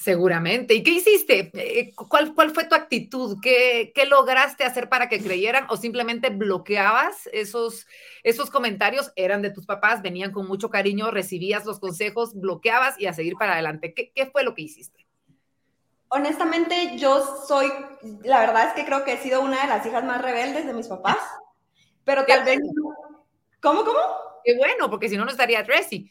Seguramente. 0.00 0.72
¿Y 0.72 0.82
qué 0.82 0.92
hiciste? 0.92 1.50
Eh, 1.52 1.92
¿Cuál, 1.94 2.34
cuál 2.34 2.52
fue 2.52 2.64
tu 2.64 2.74
actitud? 2.74 3.36
¿Qué, 3.42 3.92
¿Qué, 3.94 4.06
lograste 4.06 4.64
hacer 4.64 4.88
para 4.88 5.10
que 5.10 5.22
creyeran 5.22 5.66
o 5.68 5.76
simplemente 5.76 6.30
bloqueabas 6.30 7.28
esos, 7.34 7.86
esos 8.22 8.50
comentarios? 8.50 9.12
Eran 9.14 9.42
de 9.42 9.50
tus 9.50 9.66
papás, 9.66 10.00
venían 10.00 10.32
con 10.32 10.48
mucho 10.48 10.70
cariño, 10.70 11.10
recibías 11.10 11.66
los 11.66 11.80
consejos, 11.80 12.32
bloqueabas 12.34 12.98
y 12.98 13.08
a 13.08 13.12
seguir 13.12 13.34
para 13.34 13.52
adelante. 13.52 13.92
¿Qué, 13.92 14.10
qué 14.14 14.24
fue 14.24 14.42
lo 14.42 14.54
que 14.54 14.62
hiciste? 14.62 15.06
Honestamente, 16.08 16.96
yo 16.96 17.22
soy, 17.46 17.70
la 18.24 18.40
verdad 18.40 18.68
es 18.68 18.72
que 18.72 18.86
creo 18.86 19.04
que 19.04 19.12
he 19.12 19.18
sido 19.18 19.42
una 19.42 19.60
de 19.60 19.68
las 19.68 19.84
hijas 19.84 20.02
más 20.02 20.22
rebeldes 20.22 20.64
de 20.64 20.72
mis 20.72 20.88
papás, 20.88 21.18
pero 22.04 22.24
tal 22.24 22.42
vez... 22.46 22.58
¿Cómo, 23.60 23.84
cómo? 23.84 23.98
Qué 24.42 24.56
bueno, 24.56 24.88
porque 24.88 25.10
si 25.10 25.18
no, 25.18 25.26
no 25.26 25.30
estaría 25.30 25.62
Tracy. 25.62 26.10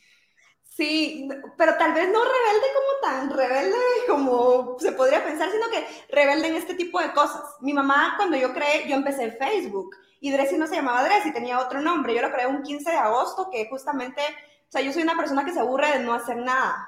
Sí, 0.80 1.28
pero 1.58 1.76
tal 1.76 1.92
vez 1.92 2.08
no 2.08 2.20
rebelde 2.24 2.68
como 2.74 3.02
tan 3.02 3.30
rebelde 3.38 3.76
como 4.08 4.78
se 4.80 4.94
podría 4.94 5.22
pensar, 5.26 5.52
sino 5.52 5.70
que 5.70 5.86
rebelde 6.08 6.48
en 6.48 6.56
este 6.56 6.74
tipo 6.74 7.02
de 7.02 7.12
cosas. 7.12 7.42
Mi 7.60 7.74
mamá, 7.74 8.14
cuando 8.16 8.38
yo 8.38 8.54
creé, 8.54 8.88
yo 8.88 8.96
empecé 8.96 9.24
en 9.24 9.38
Facebook 9.38 9.94
y 10.22 10.32
Dressy 10.32 10.58
no 10.58 10.68
se 10.68 10.78
llamaba 10.78 11.04
Dressy, 11.04 11.34
tenía 11.34 11.60
otro 11.60 11.82
nombre. 11.82 12.16
Yo 12.16 12.22
lo 12.22 12.32
creé 12.32 12.48
un 12.48 12.64
15 12.64 12.92
de 12.92 12.96
agosto, 12.96 13.50
que 13.52 13.68
justamente, 13.68 14.22
o 14.22 14.72
sea, 14.72 14.80
yo 14.80 14.94
soy 14.94 15.04
una 15.04 15.18
persona 15.18 15.44
que 15.44 15.52
se 15.52 15.60
aburre 15.60 15.98
de 15.98 16.00
no 16.00 16.14
hacer 16.14 16.38
nada. 16.38 16.88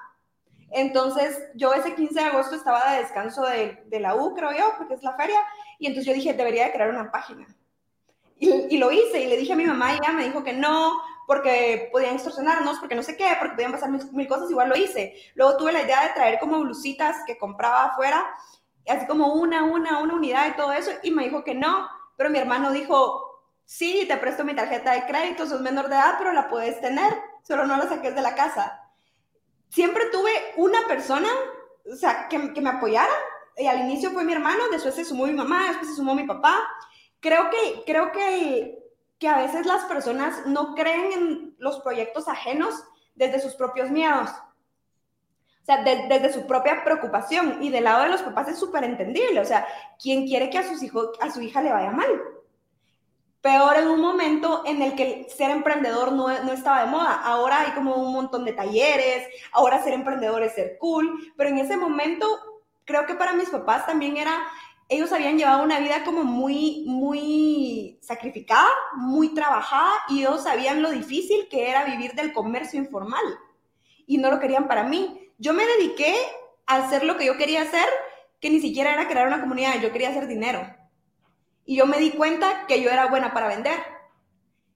Entonces, 0.70 1.38
yo 1.56 1.74
ese 1.74 1.94
15 1.94 2.14
de 2.14 2.28
agosto 2.28 2.56
estaba 2.56 2.94
de 2.94 3.00
descanso 3.00 3.42
de, 3.44 4.00
la 4.00 4.16
U, 4.16 4.34
creo 4.34 4.54
yo, 4.58 4.74
porque 4.78 4.94
es 4.94 5.04
la 5.04 5.18
feria, 5.18 5.42
y 5.80 5.88
entonces 5.88 6.08
yo 6.08 6.14
dije, 6.14 6.34
debería 6.34 6.68
de 6.68 6.72
crear 6.72 6.92
una 6.92 7.12
página. 7.12 7.46
Y, 8.40 8.74
y, 8.74 8.78
lo 8.78 8.90
hice 8.90 9.20
y 9.20 9.28
le 9.28 9.36
dije 9.36 9.52
a 9.52 9.58
mi 9.58 9.66
mamá 9.66 9.92
y 9.92 9.98
ella 9.98 10.14
me 10.14 10.24
dijo 10.24 10.46
que 10.46 10.54
no, 10.54 11.02
porque 11.32 11.88
podían 11.94 12.16
extorsionarnos, 12.16 12.78
porque 12.80 12.94
no 12.94 13.04
sé 13.04 13.16
qué, 13.16 13.38
porque 13.40 13.56
podían 13.56 13.72
pasar 13.72 13.90
mil, 13.90 14.28
cosas, 14.28 14.52
igual 14.52 14.68
lo 14.68 14.76
hice. 14.76 15.16
Luego 15.36 15.56
tuve 15.56 15.72
la 15.72 15.82
idea 15.82 16.04
de 16.04 16.14
traer 16.14 16.40
como 16.40 16.60
blusitas 16.60 17.16
que 17.26 17.38
compraba 17.38 17.86
afuera, 17.86 18.36
así 18.86 19.08
como 19.08 19.36
una, 19.36 19.64
una, 19.64 20.00
una 20.00 20.14
unidad 20.14 20.50
y 20.50 20.58
todo 20.58 20.74
eso, 20.74 20.92
y 21.04 21.12
me 21.12 21.24
dijo 21.24 21.46
que 21.46 21.56
no, 21.56 21.88
pero 22.18 22.30
mi 22.30 22.38
hermano 22.38 22.74
dijo, 22.74 23.46
sí, 23.64 24.04
te 24.10 24.18
presto 24.18 24.44
mi 24.44 24.54
tarjeta 24.54 24.92
de 24.92 25.06
crédito, 25.06 25.48
sos 25.48 25.62
menor 25.62 25.88
de 25.88 25.96
edad, 25.96 26.16
pero 26.18 26.34
la 26.34 26.50
puedes 26.50 26.82
tener, 26.82 27.14
solo 27.44 27.66
no 27.66 27.78
la 27.78 27.88
saques 27.88 28.14
de 28.14 28.22
la 28.22 28.36
casa. 28.36 28.92
Siempre 29.70 30.08
tuve 30.12 30.34
una 30.58 30.86
persona, 30.86 31.30
o 31.90 31.96
sea, 31.96 32.28
que, 32.28 32.52
que 32.52 32.60
me 32.60 32.72
apoyara, 32.72 33.14
y 33.56 33.68
al 33.68 33.80
inicio 33.80 34.12
fue 34.12 34.26
mi 34.26 34.34
hermano, 34.34 34.68
después 34.70 34.96
se 34.96 35.06
sumó 35.06 35.28
mi 35.28 35.34
mamá, 35.34 35.68
después 35.70 35.92
se 35.92 35.96
sumó 35.96 36.14
mi 36.14 36.28
papá. 36.28 36.60
Creo 37.22 37.50
que, 37.50 37.84
creo 37.86 38.12
que 38.12 38.81
que 39.22 39.30
a 39.30 39.38
veces 39.38 39.68
las 39.68 39.86
personas 39.86 40.48
no 40.48 40.74
creen 40.74 41.12
en 41.12 41.56
los 41.60 41.80
proyectos 41.82 42.28
ajenos 42.28 42.74
desde 43.14 43.40
sus 43.40 43.54
propios 43.54 43.92
miedos. 43.92 44.32
O 45.62 45.64
sea, 45.64 45.84
desde 45.84 46.34
su 46.34 46.48
propia 46.48 46.84
preocupación. 46.84 47.62
Y 47.62 47.70
del 47.70 47.84
lado 47.84 48.02
de 48.02 48.10
los 48.10 48.24
papás 48.24 48.48
es 48.48 48.58
súper 48.58 48.84
entendible. 48.84 49.40
O 49.40 49.46
sea, 49.46 49.68
¿quién 50.02 50.26
quiere 50.26 50.50
que 50.50 50.58
a, 50.58 50.68
sus 50.68 50.82
hijos, 50.82 51.12
a 51.22 51.30
su 51.30 51.40
hija 51.40 51.62
le 51.62 51.72
vaya 51.72 51.92
mal? 51.92 52.10
Peor 53.42 53.78
en 53.78 53.90
un 53.90 54.02
momento 54.02 54.64
en 54.66 54.82
el 54.82 54.96
que 54.96 55.28
ser 55.30 55.52
emprendedor 55.52 56.14
no, 56.14 56.28
no 56.44 56.52
estaba 56.52 56.82
de 56.82 56.90
moda. 56.90 57.22
Ahora 57.24 57.60
hay 57.60 57.74
como 57.74 57.98
un 57.98 58.14
montón 58.14 58.44
de 58.44 58.54
talleres, 58.54 59.28
ahora 59.52 59.84
ser 59.84 59.94
emprendedor 59.94 60.42
es 60.42 60.56
ser 60.56 60.80
cool, 60.80 61.32
pero 61.38 61.52
en 61.52 61.60
ese 61.60 61.78
momento 61.78 62.28
creo 62.86 63.06
que 63.06 63.14
para 63.14 63.34
mis 63.34 63.50
papás 63.50 63.86
también 63.86 64.18
era 64.18 64.36
ellos 64.92 65.14
habían 65.14 65.38
llevado 65.38 65.64
una 65.64 65.80
vida 65.80 66.04
como 66.04 66.26
muy, 66.26 66.84
muy 66.86 67.98
sacrificada, 68.02 68.68
muy 68.98 69.34
trabajada 69.34 69.94
y 70.10 70.20
ellos 70.20 70.44
sabían 70.44 70.82
lo 70.82 70.92
difícil 70.92 71.48
que 71.50 71.70
era 71.70 71.86
vivir 71.86 72.12
del 72.12 72.34
comercio 72.34 72.78
informal 72.78 73.24
y 74.06 74.18
no 74.18 74.30
lo 74.30 74.42
querían 74.42 74.68
para 74.68 74.84
mí. 74.84 75.32
Yo 75.38 75.54
me 75.54 75.66
dediqué 75.66 76.14
a 76.66 76.76
hacer 76.76 77.06
lo 77.06 77.16
que 77.16 77.26
yo 77.26 77.38
quería 77.38 77.62
hacer, 77.62 77.88
que 78.42 78.50
ni 78.50 78.60
siquiera 78.60 78.92
era 78.92 79.08
crear 79.08 79.28
una 79.28 79.40
comunidad, 79.40 79.80
yo 79.82 79.94
quería 79.94 80.10
hacer 80.10 80.28
dinero. 80.28 80.60
Y 81.64 81.78
yo 81.78 81.86
me 81.86 81.98
di 81.98 82.12
cuenta 82.12 82.68
que 82.68 82.82
yo 82.82 82.90
era 82.90 83.06
buena 83.08 83.34
para 83.34 83.48
vender. 83.48 83.80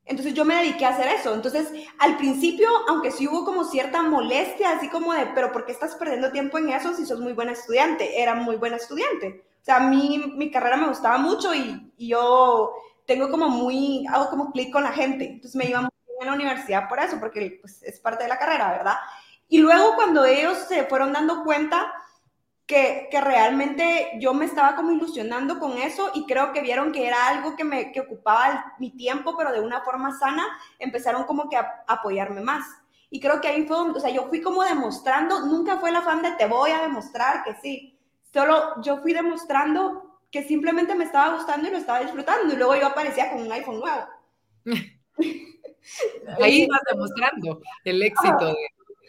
Entonces 0.06 0.34
yo 0.34 0.46
me 0.46 0.56
dediqué 0.56 0.86
a 0.86 0.90
hacer 0.90 1.10
eso. 1.10 1.34
Entonces, 1.34 1.70
al 2.00 2.16
principio, 2.16 2.70
aunque 2.88 3.12
sí 3.12 3.28
hubo 3.28 3.44
como 3.44 3.66
cierta 3.66 4.02
molestia, 4.02 4.72
así 4.72 4.88
como 4.88 5.14
de, 5.14 5.26
pero 5.36 5.52
¿por 5.52 5.66
qué 5.66 5.74
estás 5.74 5.96
perdiendo 5.96 6.32
tiempo 6.32 6.58
en 6.58 6.70
eso 6.70 6.94
si 6.94 7.06
sos 7.06 7.20
muy 7.20 7.34
buena 7.34 7.52
estudiante? 7.52 8.22
Era 8.22 8.34
muy 8.36 8.56
buena 8.56 8.78
estudiante. 8.78 9.44
O 9.66 9.72
sea, 9.72 9.78
a 9.78 9.80
mí 9.80 10.32
mi 10.36 10.52
carrera 10.52 10.78
me 10.78 10.90
gustaba 10.90 11.18
mucho 11.18 11.52
y, 11.56 11.92
yo 11.98 12.72
tengo 13.08 13.32
como 13.32 13.50
muy, 13.50 14.06
hago 14.14 14.30
como 14.30 14.52
clic 14.52 14.72
con 14.72 14.84
la 14.84 14.92
gente. 14.92 15.26
Entonces 15.26 15.56
me 15.56 15.66
iba 15.66 15.82
muy 15.82 15.90
bien 16.06 16.22
a 16.22 16.26
la 16.26 16.34
universidad 16.34 16.88
por 16.88 17.00
eso, 17.00 17.20
porque 17.20 17.58
pues, 17.62 17.82
es 17.82 18.00
parte 18.00 18.26
de 18.26 18.30
la 18.30 18.38
carrera, 18.38 18.70
¿verdad? 18.74 18.98
Y 19.48 19.58
luego 19.58 19.96
cuando 19.96 20.24
ellos 20.24 20.56
se 20.68 20.84
fueron 20.84 21.14
dando 21.14 21.44
cuenta 21.44 21.92
que, 22.68 23.08
que, 23.10 23.20
realmente 23.20 24.12
yo 24.20 24.36
me 24.36 24.46
estaba 24.46 24.76
como 24.76 24.92
ilusionando 24.92 25.58
con 25.58 25.80
eso 25.80 26.12
y 26.14 26.28
creo 26.28 26.54
que 26.54 26.62
vieron 26.62 26.92
que 26.92 27.08
era 27.08 27.28
algo 27.28 27.56
que 27.56 27.64
me 27.64 27.92
que 27.92 28.02
ocupaba 28.02 28.76
mi 28.78 28.92
tiempo, 28.92 29.36
pero 29.36 29.52
de 29.52 29.62
una 29.62 29.82
forma 29.82 30.16
sana, 30.16 30.46
empezaron 30.78 31.24
como 31.24 31.50
que 31.50 31.58
a, 31.58 31.84
apoyarme 31.88 32.42
más. 32.42 32.68
Y 33.10 33.20
creo 33.20 33.42
que 33.42 33.48
ahí 33.48 33.66
fue 33.66 33.78
donde, 33.78 33.98
o 33.98 34.02
sea, 34.02 34.12
yo 34.12 34.28
fui 34.28 34.44
como 34.44 34.62
demostrando, 34.64 35.40
nunca 35.40 35.78
fue 35.78 35.90
el 35.90 35.96
afán 35.96 36.22
de 36.22 36.34
te 36.34 36.46
voy 36.46 36.70
a 36.70 36.84
demostrar 36.84 37.44
que 37.44 37.56
sí, 37.56 37.95
Solo 38.36 38.82
yo 38.82 38.98
fui 38.98 39.14
demostrando 39.14 40.20
que 40.30 40.44
simplemente 40.44 40.94
me 40.94 41.06
estaba 41.06 41.36
gustando 41.36 41.70
y 41.70 41.72
lo 41.72 41.78
estaba 41.78 42.02
disfrutando. 42.02 42.54
Y 42.54 42.58
luego 42.58 42.76
yo 42.76 42.88
aparecía 42.88 43.32
con 43.32 43.44
un 43.44 43.52
iPhone 43.54 43.80
nuevo. 43.80 44.08
Ahí 46.42 46.68
vas 46.68 46.82
demostrando 46.92 47.62
el 47.86 48.02
éxito 48.02 48.54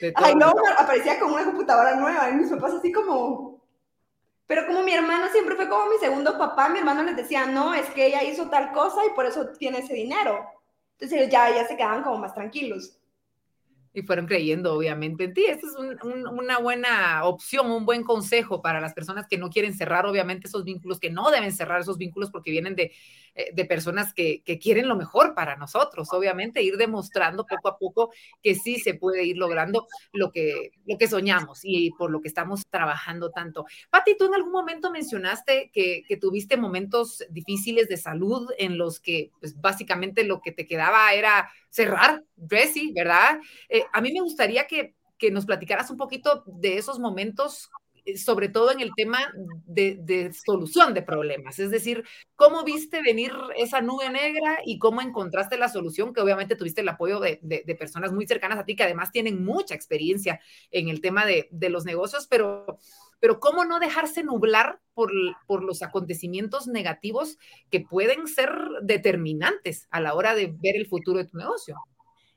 de, 0.00 0.12
todo. 0.12 0.24
Ay, 0.24 0.36
no, 0.36 0.54
aparecía 0.78 1.18
con 1.18 1.32
una 1.32 1.44
computadora 1.44 1.96
nueva. 1.96 2.30
Y 2.30 2.34
mis 2.34 2.50
papás 2.50 2.74
así 2.74 2.92
como... 2.92 3.60
Pero 4.46 4.64
como 4.68 4.84
mi 4.84 4.94
hermano 4.94 5.26
siempre 5.32 5.56
fue 5.56 5.68
como 5.68 5.86
mi 5.86 5.98
segundo 5.98 6.38
papá, 6.38 6.68
mi 6.68 6.78
hermano 6.78 7.02
les 7.02 7.16
decía, 7.16 7.46
no, 7.46 7.74
es 7.74 7.90
que 7.90 8.06
ella 8.06 8.22
hizo 8.22 8.48
tal 8.48 8.70
cosa 8.70 9.04
y 9.04 9.10
por 9.16 9.26
eso 9.26 9.48
tiene 9.58 9.78
ese 9.78 9.94
dinero. 9.94 10.38
Entonces 10.92 11.28
ya, 11.28 11.52
ya 11.52 11.66
se 11.66 11.76
quedaban 11.76 12.04
como 12.04 12.18
más 12.18 12.32
tranquilos 12.32 12.96
y 13.96 14.02
fueron 14.02 14.26
creyendo 14.26 14.74
obviamente 14.74 15.24
en 15.24 15.34
ti. 15.34 15.44
Esta 15.46 15.66
es 15.66 15.74
una 16.04 16.58
buena 16.58 17.24
opción, 17.24 17.70
un 17.70 17.86
buen 17.86 18.04
consejo 18.04 18.60
para 18.60 18.80
las 18.80 18.92
personas 18.92 19.26
que 19.26 19.38
no 19.38 19.48
quieren 19.48 19.74
cerrar 19.74 20.04
obviamente 20.04 20.48
esos 20.48 20.64
vínculos, 20.64 21.00
que 21.00 21.10
no 21.10 21.30
deben 21.30 21.50
cerrar 21.52 21.80
esos 21.80 21.96
vínculos 21.96 22.30
porque 22.30 22.50
vienen 22.50 22.76
de, 22.76 22.92
de 23.52 23.64
personas 23.64 24.14
que, 24.14 24.42
que, 24.44 24.58
quieren 24.58 24.88
lo 24.88 24.96
mejor 24.96 25.34
para 25.34 25.56
nosotros. 25.56 26.08
Obviamente 26.12 26.62
ir 26.62 26.76
demostrando 26.76 27.46
poco 27.46 27.68
a 27.68 27.78
poco 27.78 28.12
que 28.42 28.54
sí 28.54 28.78
se 28.78 28.94
puede 28.94 29.24
ir 29.24 29.36
logrando 29.36 29.86
lo 30.12 30.30
que, 30.30 30.70
lo 30.86 30.96
que 30.96 31.08
soñamos 31.08 31.60
y 31.62 31.90
por 31.92 32.10
lo 32.10 32.20
que 32.20 32.28
estamos 32.28 32.66
trabajando 32.68 33.30
tanto. 33.30 33.66
Pati, 33.90 34.16
tú 34.16 34.26
en 34.26 34.34
algún 34.34 34.52
momento 34.52 34.90
mencionaste 34.90 35.70
que, 35.72 36.02
que 36.06 36.16
tuviste 36.16 36.56
momentos 36.56 37.24
difíciles 37.30 37.88
de 37.88 37.96
salud 37.96 38.50
en 38.58 38.78
los 38.78 39.00
que 39.00 39.30
pues, 39.40 39.60
básicamente 39.60 40.24
lo 40.24 40.40
que 40.40 40.52
te 40.52 40.66
quedaba 40.66 41.12
era 41.12 41.50
cerrar 41.70 42.24
Dressy, 42.36 42.92
¿verdad? 42.92 43.38
Eh, 43.68 43.84
a 43.92 44.00
mí 44.00 44.12
me 44.12 44.20
gustaría 44.20 44.66
que, 44.66 44.94
que 45.18 45.30
nos 45.30 45.46
platicaras 45.46 45.90
un 45.90 45.96
poquito 45.96 46.42
de 46.46 46.78
esos 46.78 46.98
momentos 46.98 47.68
eh, 47.68 47.85
sobre 48.14 48.48
todo 48.48 48.70
en 48.70 48.80
el 48.80 48.92
tema 48.94 49.18
de, 49.66 50.30
solución 50.32 50.94
de 50.94 51.02
problemas. 51.02 51.58
Es 51.58 51.70
decir, 51.70 52.04
¿cómo 52.36 52.62
viste 52.64 53.02
venir 53.02 53.32
esa 53.56 53.80
nube 53.80 54.08
negra 54.10 54.60
y 54.64 54.78
cómo 54.78 55.00
encontraste 55.02 55.58
la 55.58 55.68
solución? 55.68 56.12
Que 56.12 56.20
obviamente 56.20 56.56
tuviste 56.56 56.82
el 56.82 56.88
apoyo 56.88 57.20
de, 57.20 57.38
personas 57.78 58.12
muy 58.12 58.26
cercanas 58.26 58.58
a 58.58 58.64
ti, 58.64 58.76
que 58.76 58.84
además 58.84 59.10
tienen 59.10 59.44
mucha 59.44 59.74
experiencia 59.74 60.40
en 60.70 60.88
el 60.88 61.00
tema 61.00 61.26
de, 61.26 61.48
los 61.68 61.84
negocios, 61.84 62.28
pero, 62.28 62.78
pero 63.18 63.40
¿cómo 63.40 63.64
no 63.64 63.80
dejarse 63.80 64.22
nublar 64.22 64.80
por, 64.94 65.10
por 65.46 65.64
los 65.64 65.82
acontecimientos 65.82 66.68
negativos 66.68 67.38
que 67.70 67.80
pueden 67.80 68.28
ser 68.28 68.50
determinantes 68.82 69.88
a 69.90 70.00
la 70.00 70.14
hora 70.14 70.34
de 70.34 70.46
ver 70.46 70.76
el 70.76 70.86
futuro 70.86 71.18
de 71.18 71.24
tu 71.26 71.36
negocio? 71.36 71.76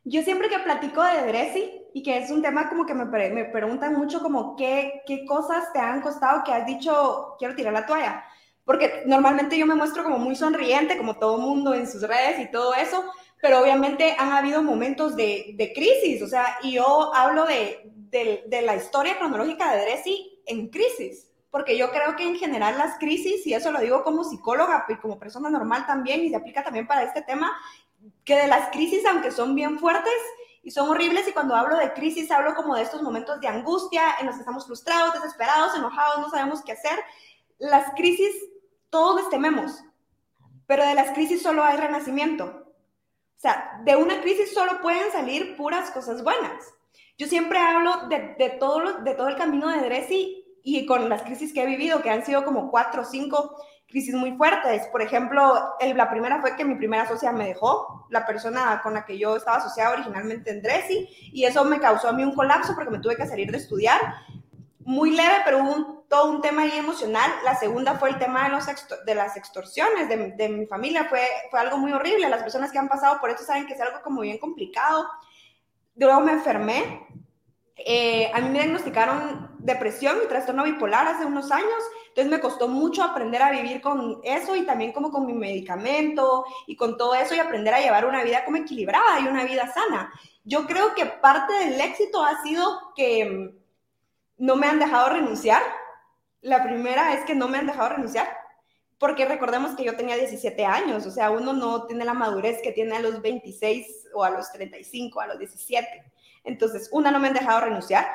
Yo 0.03 0.21
siempre 0.23 0.49
que 0.49 0.59
platico 0.59 1.03
de 1.03 1.27
Dressy 1.27 1.81
y 1.93 2.03
que 2.03 2.17
es 2.17 2.31
un 2.31 2.41
tema 2.41 2.69
como 2.69 2.85
que 2.85 2.93
me, 2.93 3.05
me 3.05 3.45
preguntan 3.45 3.95
mucho 3.95 4.21
como 4.21 4.55
qué, 4.55 5.01
qué 5.05 5.25
cosas 5.25 5.71
te 5.73 5.79
han 5.79 6.01
costado 6.01 6.43
que 6.43 6.53
has 6.53 6.65
dicho 6.65 7.35
quiero 7.37 7.55
tirar 7.55 7.73
la 7.73 7.85
toalla. 7.85 8.23
Porque 8.63 9.03
normalmente 9.05 9.57
yo 9.57 9.65
me 9.65 9.75
muestro 9.75 10.03
como 10.03 10.19
muy 10.19 10.35
sonriente, 10.35 10.97
como 10.97 11.17
todo 11.17 11.39
mundo 11.39 11.73
en 11.73 11.89
sus 11.89 12.03
redes 12.03 12.39
y 12.39 12.51
todo 12.51 12.75
eso, 12.75 13.03
pero 13.41 13.61
obviamente 13.61 14.15
han 14.17 14.31
habido 14.31 14.61
momentos 14.61 15.15
de, 15.15 15.53
de 15.55 15.73
crisis, 15.73 16.21
o 16.21 16.27
sea, 16.27 16.57
y 16.61 16.73
yo 16.73 17.13
hablo 17.15 17.45
de, 17.45 17.91
de, 17.95 18.43
de 18.47 18.61
la 18.61 18.75
historia 18.75 19.17
cronológica 19.17 19.73
de 19.73 19.81
Dressy 19.81 20.41
en 20.45 20.69
crisis, 20.69 21.31
porque 21.49 21.77
yo 21.77 21.89
creo 21.89 22.15
que 22.15 22.27
en 22.27 22.35
general 22.35 22.77
las 22.77 22.99
crisis, 22.99 23.47
y 23.47 23.53
eso 23.53 23.71
lo 23.71 23.79
digo 23.79 24.03
como 24.03 24.23
psicóloga 24.23 24.85
y 24.89 24.95
como 24.97 25.17
persona 25.17 25.49
normal 25.49 25.85
también, 25.87 26.23
y 26.23 26.29
se 26.29 26.35
aplica 26.35 26.63
también 26.63 26.85
para 26.85 27.03
este 27.03 27.21
tema, 27.21 27.51
que 28.23 28.35
de 28.35 28.47
las 28.47 28.69
crisis, 28.69 29.05
aunque 29.05 29.31
son 29.31 29.55
bien 29.55 29.79
fuertes 29.79 30.13
y 30.63 30.71
son 30.71 30.89
horribles, 30.89 31.27
y 31.27 31.31
cuando 31.31 31.55
hablo 31.55 31.77
de 31.77 31.93
crisis 31.93 32.31
hablo 32.31 32.55
como 32.55 32.75
de 32.75 32.83
estos 32.83 33.01
momentos 33.01 33.39
de 33.39 33.47
angustia 33.47 34.15
en 34.19 34.27
los 34.27 34.35
que 34.35 34.41
estamos 34.41 34.65
frustrados, 34.65 35.13
desesperados, 35.13 35.75
enojados, 35.75 36.19
no 36.19 36.29
sabemos 36.29 36.61
qué 36.63 36.73
hacer. 36.73 36.99
Las 37.57 37.93
crisis, 37.95 38.33
todos 38.89 39.21
les 39.21 39.29
tememos, 39.29 39.83
pero 40.67 40.85
de 40.85 40.93
las 40.93 41.11
crisis 41.11 41.41
solo 41.41 41.63
hay 41.63 41.77
renacimiento. 41.77 42.45
O 42.45 43.41
sea, 43.41 43.81
de 43.85 43.95
una 43.95 44.21
crisis 44.21 44.53
solo 44.53 44.81
pueden 44.81 45.11
salir 45.11 45.55
puras 45.55 45.91
cosas 45.91 46.23
buenas. 46.23 46.73
Yo 47.17 47.27
siempre 47.27 47.59
hablo 47.59 48.07
de, 48.07 48.35
de, 48.37 48.49
todo, 48.51 49.01
de 49.01 49.13
todo 49.13 49.29
el 49.29 49.37
camino 49.37 49.69
de 49.69 49.79
Dressy 49.79 50.45
y 50.61 50.85
con 50.85 51.09
las 51.09 51.23
crisis 51.23 51.53
que 51.53 51.63
he 51.63 51.65
vivido, 51.65 52.01
que 52.01 52.09
han 52.09 52.25
sido 52.25 52.43
como 52.43 52.69
cuatro 52.69 53.01
o 53.01 53.05
cinco, 53.05 53.55
crisis 53.89 54.13
muy 54.13 54.31
fuertes. 54.33 54.87
Por 54.87 55.01
ejemplo, 55.01 55.75
la 55.79 56.09
primera 56.09 56.39
fue 56.41 56.55
que 56.55 56.65
mi 56.65 56.75
primera 56.75 57.07
socia 57.07 57.31
me 57.31 57.47
dejó, 57.47 58.05
la 58.09 58.25
persona 58.25 58.79
con 58.83 58.93
la 58.93 59.05
que 59.05 59.17
yo 59.17 59.35
estaba 59.35 59.57
asociada 59.57 59.93
originalmente 59.93 60.51
en 60.51 60.61
Dressy, 60.61 61.09
y 61.33 61.45
eso 61.45 61.65
me 61.65 61.79
causó 61.79 62.09
a 62.09 62.13
mí 62.13 62.23
un 62.23 62.35
colapso 62.35 62.75
porque 62.75 62.91
me 62.91 62.99
tuve 62.99 63.15
que 63.15 63.27
salir 63.27 63.51
de 63.51 63.57
estudiar. 63.57 63.99
Muy 64.79 65.11
leve, 65.11 65.35
pero 65.45 65.63
hubo 65.63 66.05
todo 66.07 66.31
un 66.31 66.41
tema 66.41 66.63
ahí 66.63 66.77
emocional. 66.77 67.29
La 67.43 67.55
segunda 67.55 67.95
fue 67.95 68.09
el 68.09 68.17
tema 68.17 68.45
de, 68.45 68.55
los 68.55 68.65
de 69.05 69.15
las 69.15 69.37
extorsiones 69.37 70.09
de, 70.09 70.31
de, 70.31 70.49
mi 70.49 70.65
familia. 70.65 71.05
Fue, 71.05 71.21
fue 71.51 71.59
algo 71.59 71.77
muy 71.77 71.91
horrible. 71.91 72.27
Las 72.27 72.41
personas 72.41 72.71
que 72.71 72.79
han 72.79 72.87
pasado 72.87 73.19
por 73.19 73.29
esto 73.29 73.43
saben 73.43 73.67
que 73.67 73.73
es 73.73 73.81
algo 73.81 74.01
como 74.01 74.21
bien 74.21 74.39
complicado. 74.39 75.07
Luego 75.95 76.21
me 76.21 76.31
enfermé. 76.31 77.05
Eh, 77.75 78.31
a 78.33 78.41
mí 78.41 78.49
me 78.49 78.59
diagnosticaron 78.59 79.51
depresión 79.59 80.17
y 80.23 80.27
trastorno 80.27 80.63
bipolar 80.63 81.07
hace 81.07 81.25
unos 81.25 81.51
años 81.51 81.83
entonces 82.19 82.37
me 82.37 82.41
costó 82.41 82.67
mucho 82.67 83.01
aprender 83.01 83.41
a 83.41 83.51
vivir 83.51 83.79
con 83.79 84.19
eso 84.23 84.53
y 84.53 84.65
también 84.65 84.91
como 84.91 85.09
con 85.09 85.25
mi 85.25 85.31
medicamento 85.31 86.43
y 86.67 86.75
con 86.75 86.97
todo 86.97 87.15
eso 87.15 87.33
y 87.33 87.39
aprender 87.39 87.73
a 87.73 87.79
llevar 87.79 88.05
una 88.05 88.23
vida 88.23 88.43
como 88.43 88.57
equilibrada 88.57 89.21
y 89.21 89.27
una 89.27 89.45
vida 89.45 89.71
sana. 89.71 90.11
Yo 90.43 90.67
creo 90.67 90.93
que 90.95 91.05
parte 91.05 91.53
del 91.53 91.79
éxito 91.79 92.21
ha 92.25 92.41
sido 92.43 92.91
que 92.93 93.53
no 94.37 94.55
me 94.57 94.67
han 94.67 94.79
dejado 94.79 95.09
renunciar. 95.11 95.61
La 96.41 96.61
primera 96.61 97.13
es 97.13 97.23
que 97.23 97.35
no 97.35 97.47
me 97.47 97.57
han 97.57 97.67
dejado 97.67 97.89
renunciar, 97.89 98.27
porque 98.97 99.25
recordemos 99.25 99.75
que 99.77 99.85
yo 99.85 99.95
tenía 99.95 100.17
17 100.17 100.65
años, 100.65 101.05
o 101.05 101.11
sea, 101.11 101.31
uno 101.31 101.53
no 101.53 101.85
tiene 101.85 102.03
la 102.03 102.13
madurez 102.13 102.61
que 102.61 102.73
tiene 102.73 102.97
a 102.97 102.99
los 102.99 103.21
26 103.21 104.09
o 104.13 104.25
a 104.25 104.29
los 104.29 104.51
35, 104.51 105.21
a 105.21 105.27
los 105.27 105.39
17. 105.39 105.87
Entonces, 106.43 106.89
una, 106.91 107.11
no 107.11 107.19
me 107.19 107.29
han 107.29 107.33
dejado 107.33 107.61
renunciar. 107.61 108.05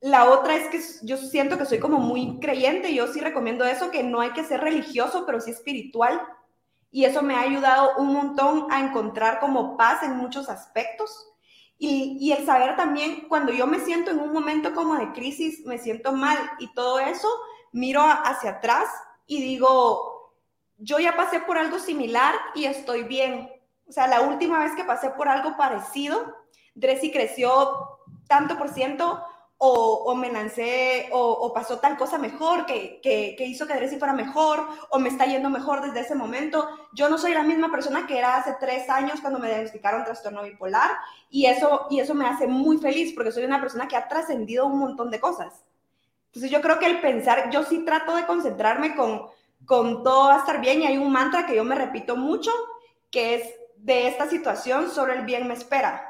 La 0.00 0.30
otra 0.30 0.56
es 0.56 0.68
que 0.68 1.06
yo 1.06 1.18
siento 1.18 1.58
que 1.58 1.66
soy 1.66 1.78
como 1.78 1.98
muy 1.98 2.40
creyente, 2.40 2.94
yo 2.94 3.06
sí 3.06 3.20
recomiendo 3.20 3.64
eso, 3.64 3.90
que 3.90 4.02
no 4.02 4.20
hay 4.20 4.30
que 4.30 4.44
ser 4.44 4.60
religioso, 4.60 5.26
pero 5.26 5.40
sí 5.40 5.50
espiritual. 5.50 6.20
Y 6.90 7.04
eso 7.04 7.22
me 7.22 7.34
ha 7.34 7.42
ayudado 7.42 7.96
un 7.98 8.12
montón 8.12 8.66
a 8.70 8.80
encontrar 8.80 9.40
como 9.40 9.76
paz 9.76 10.02
en 10.02 10.16
muchos 10.16 10.48
aspectos. 10.48 11.30
Y, 11.82 12.32
el 12.32 12.44
saber 12.44 12.76
también, 12.76 13.26
cuando 13.28 13.52
yo 13.52 13.66
me 13.66 13.80
siento 13.80 14.10
en 14.10 14.20
un 14.20 14.32
momento 14.32 14.74
como 14.74 14.96
de 14.96 15.12
crisis, 15.12 15.64
me 15.64 15.78
siento 15.78 16.12
mal 16.12 16.38
y 16.58 16.72
todo 16.74 16.98
eso, 17.00 17.28
miro 17.72 18.02
hacia 18.02 18.50
atrás 18.50 18.86
y 19.26 19.40
digo, 19.40 20.34
yo 20.76 20.98
ya 20.98 21.16
pasé 21.16 21.40
por 21.40 21.56
algo 21.56 21.78
similar 21.78 22.34
y 22.54 22.66
estoy 22.66 23.04
bien. 23.04 23.50
O 23.88 23.92
sea, 23.92 24.06
la 24.08 24.20
última 24.20 24.58
vez 24.58 24.74
que 24.74 24.84
pasé 24.84 25.10
por 25.10 25.28
algo 25.28 25.56
parecido, 25.56 26.36
Dressy 26.74 27.10
creció 27.10 27.98
tanto 28.28 28.58
por 28.58 28.68
ciento 28.68 29.24
o, 29.62 30.14
me 30.14 30.32
lancé, 30.32 31.10
o, 31.12 31.52
pasó 31.52 31.80
tal 31.80 31.98
cosa 31.98 32.16
mejor 32.16 32.64
que, 32.64 32.98
que, 33.02 33.44
hizo 33.44 33.66
que 33.66 33.74
Dressy 33.74 33.98
fuera 33.98 34.14
mejor, 34.14 34.66
o 34.88 34.98
me 34.98 35.10
está 35.10 35.26
yendo 35.26 35.50
mejor 35.50 35.82
desde 35.82 36.00
ese 36.00 36.14
momento. 36.14 36.66
Yo 36.94 37.10
no 37.10 37.18
soy 37.18 37.34
la 37.34 37.42
misma 37.42 37.70
persona 37.70 38.06
que 38.06 38.16
era 38.16 38.38
hace 38.38 38.56
tres 38.58 38.88
años 38.88 39.20
cuando 39.20 39.38
me 39.38 39.48
diagnosticaron 39.48 40.04
trastorno 40.04 40.44
bipolar, 40.44 40.92
y 41.28 41.44
eso, 41.44 41.88
y 41.90 42.00
eso 42.00 42.14
me 42.14 42.26
hace 42.26 42.46
muy 42.46 42.78
feliz 42.78 43.12
porque 43.14 43.32
soy 43.32 43.44
una 43.44 43.60
persona 43.60 43.86
que 43.86 43.96
ha 43.96 44.08
trascendido 44.08 44.66
un 44.66 44.78
montón 44.78 45.10
de 45.10 45.20
cosas. 45.20 45.62
Entonces 46.28 46.50
yo 46.50 46.62
creo 46.62 46.78
que 46.78 46.86
el 46.86 47.02
pensar, 47.02 47.50
yo 47.50 47.62
sí 47.64 47.84
trato 47.84 48.16
de 48.16 48.24
concentrarme 48.24 48.96
con, 48.96 49.26
con 49.66 50.02
todo 50.02 50.28
va 50.28 50.36
a 50.36 50.38
estar 50.38 50.62
bien, 50.62 50.80
y 50.80 50.86
hay 50.86 50.96
un 50.96 51.12
mantra 51.12 51.44
que 51.44 51.56
yo 51.56 51.64
me 51.64 51.74
repito 51.74 52.16
mucho, 52.16 52.50
que 53.10 53.34
es 53.34 53.54
de 53.76 54.08
esta 54.08 54.26
situación 54.26 54.90
solo 54.90 55.12
el 55.12 55.26
bien 55.26 55.46
me 55.46 55.52
espera 55.52 56.09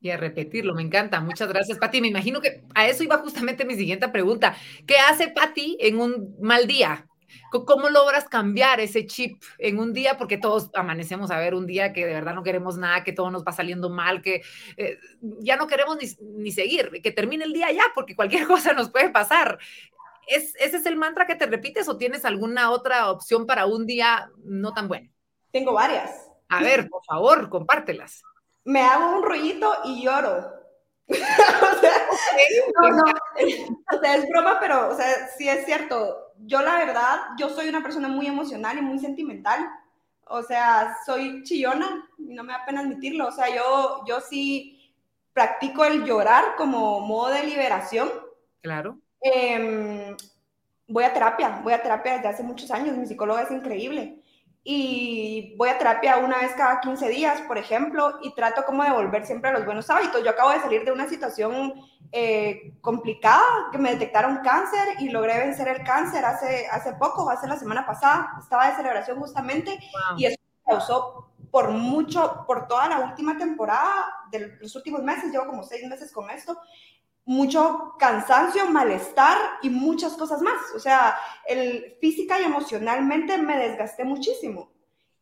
y 0.00 0.10
a 0.10 0.16
repetirlo, 0.16 0.74
me 0.74 0.82
encanta. 0.82 1.20
Muchas 1.20 1.48
gracias, 1.48 1.78
Pati. 1.78 2.00
Me 2.00 2.08
imagino 2.08 2.40
que 2.40 2.62
a 2.74 2.86
eso 2.86 3.02
iba 3.02 3.18
justamente 3.18 3.64
mi 3.64 3.74
siguiente 3.74 4.08
pregunta. 4.08 4.56
¿Qué 4.86 4.96
hace 4.96 5.28
Pati 5.28 5.76
en 5.80 6.00
un 6.00 6.36
mal 6.40 6.66
día? 6.66 7.06
¿Cómo 7.50 7.88
logras 7.88 8.28
cambiar 8.28 8.80
ese 8.80 9.06
chip 9.06 9.42
en 9.58 9.78
un 9.78 9.92
día? 9.92 10.16
Porque 10.16 10.38
todos 10.38 10.70
amanecemos 10.74 11.30
a 11.30 11.38
ver 11.38 11.54
un 11.54 11.66
día 11.66 11.92
que 11.92 12.06
de 12.06 12.12
verdad 12.12 12.34
no 12.34 12.42
queremos 12.42 12.76
nada, 12.76 13.04
que 13.04 13.12
todo 13.12 13.30
nos 13.30 13.44
va 13.44 13.52
saliendo 13.52 13.90
mal, 13.90 14.22
que 14.22 14.42
eh, 14.76 14.98
ya 15.40 15.56
no 15.56 15.66
queremos 15.66 15.96
ni, 15.96 16.08
ni, 16.42 16.52
seguir, 16.52 17.00
que 17.02 17.10
termine 17.10 17.44
el 17.44 17.52
día 17.52 17.70
ya, 17.72 17.84
porque 17.94 18.14
cualquier 18.14 18.46
cosa 18.46 18.72
nos 18.72 18.90
puede 18.90 19.10
pasar. 19.10 19.58
¿Es, 20.26 20.54
¿Ese 20.56 20.76
es 20.76 20.86
el 20.86 20.96
mantra 20.96 21.26
que 21.26 21.36
te 21.36 21.46
repites 21.46 21.88
o 21.88 21.96
tienes 21.96 22.24
alguna 22.24 22.70
otra 22.70 23.10
opción 23.10 23.46
para 23.46 23.66
un 23.66 23.86
día 23.86 24.30
no 24.44 24.74
tan 24.74 24.86
bueno? 24.86 25.10
Tengo 25.50 25.72
varias. 25.72 26.28
A 26.50 26.62
ver, 26.62 26.88
por 26.88 27.02
favor, 27.04 27.48
compártelas 27.48 28.22
me 28.68 28.82
hago 28.82 29.16
un 29.16 29.22
rollito 29.22 29.72
y 29.84 30.02
lloro. 30.02 30.52
o, 31.08 31.14
sea, 31.80 31.92
no, 32.82 32.90
no, 32.90 33.04
o 33.94 33.98
sea, 33.98 34.16
es 34.16 34.28
broma, 34.28 34.58
pero 34.60 34.90
o 34.90 34.94
sea, 34.94 35.06
sí 35.38 35.48
es 35.48 35.64
cierto. 35.64 36.34
Yo 36.40 36.60
la 36.60 36.76
verdad, 36.76 37.18
yo 37.38 37.48
soy 37.48 37.70
una 37.70 37.82
persona 37.82 38.08
muy 38.08 38.26
emocional 38.26 38.76
y 38.76 38.82
muy 38.82 38.98
sentimental. 38.98 39.66
O 40.26 40.42
sea, 40.42 40.98
soy 41.06 41.42
chillona 41.44 42.10
y 42.18 42.34
no 42.34 42.44
me 42.44 42.52
da 42.52 42.66
pena 42.66 42.80
admitirlo. 42.80 43.28
O 43.28 43.32
sea, 43.32 43.48
yo, 43.48 44.04
yo 44.06 44.20
sí 44.20 44.92
practico 45.32 45.86
el 45.86 46.04
llorar 46.04 46.54
como 46.56 47.00
modo 47.00 47.30
de 47.30 47.44
liberación. 47.44 48.10
Claro. 48.60 48.98
Em, 49.22 50.14
voy 50.86 51.04
a 51.04 51.14
terapia, 51.14 51.60
voy 51.64 51.72
a 51.72 51.82
terapia 51.82 52.16
desde 52.16 52.28
hace 52.28 52.42
muchos 52.42 52.70
años. 52.70 52.98
Mi 52.98 53.06
psicóloga 53.06 53.44
es 53.44 53.50
increíble 53.50 54.17
y 54.70 55.54
voy 55.56 55.70
a 55.70 55.78
terapia 55.78 56.18
una 56.18 56.40
vez 56.40 56.52
cada 56.52 56.82
15 56.82 57.08
días, 57.08 57.40
por 57.48 57.56
ejemplo, 57.56 58.18
y 58.22 58.34
trato 58.34 58.66
como 58.66 58.84
de 58.84 58.90
volver 58.90 59.24
siempre 59.24 59.48
a 59.48 59.54
los 59.54 59.64
buenos 59.64 59.88
hábitos. 59.88 60.22
Yo 60.22 60.28
acabo 60.28 60.50
de 60.50 60.60
salir 60.60 60.84
de 60.84 60.92
una 60.92 61.08
situación 61.08 61.72
eh, 62.12 62.74
complicada, 62.82 63.42
que 63.72 63.78
me 63.78 63.92
detectaron 63.92 64.40
cáncer 64.44 65.00
y 65.00 65.08
logré 65.08 65.38
vencer 65.38 65.68
el 65.68 65.82
cáncer 65.84 66.22
hace, 66.22 66.66
hace 66.70 66.92
poco, 66.92 67.30
hace 67.30 67.46
la 67.46 67.56
semana 67.56 67.86
pasada, 67.86 68.36
estaba 68.38 68.68
de 68.68 68.76
celebración 68.76 69.18
justamente, 69.18 69.78
y 70.18 70.26
eso 70.26 70.36
me 70.66 70.74
causó 70.74 71.30
por 71.50 71.70
mucho, 71.70 72.44
por 72.46 72.68
toda 72.68 72.90
la 72.90 72.98
última 72.98 73.38
temporada 73.38 74.04
de 74.30 74.58
los 74.60 74.76
últimos 74.76 75.02
meses, 75.02 75.32
llevo 75.32 75.46
como 75.46 75.62
seis 75.62 75.88
meses 75.88 76.12
con 76.12 76.28
esto, 76.28 76.58
mucho 77.28 77.94
cansancio, 77.98 78.64
malestar 78.70 79.36
y 79.60 79.68
muchas 79.68 80.14
cosas 80.14 80.40
más. 80.40 80.72
O 80.74 80.80
sea, 80.80 81.14
el, 81.46 81.98
física 82.00 82.40
y 82.40 82.44
emocionalmente 82.44 83.36
me 83.36 83.58
desgasté 83.58 84.02
muchísimo 84.04 84.72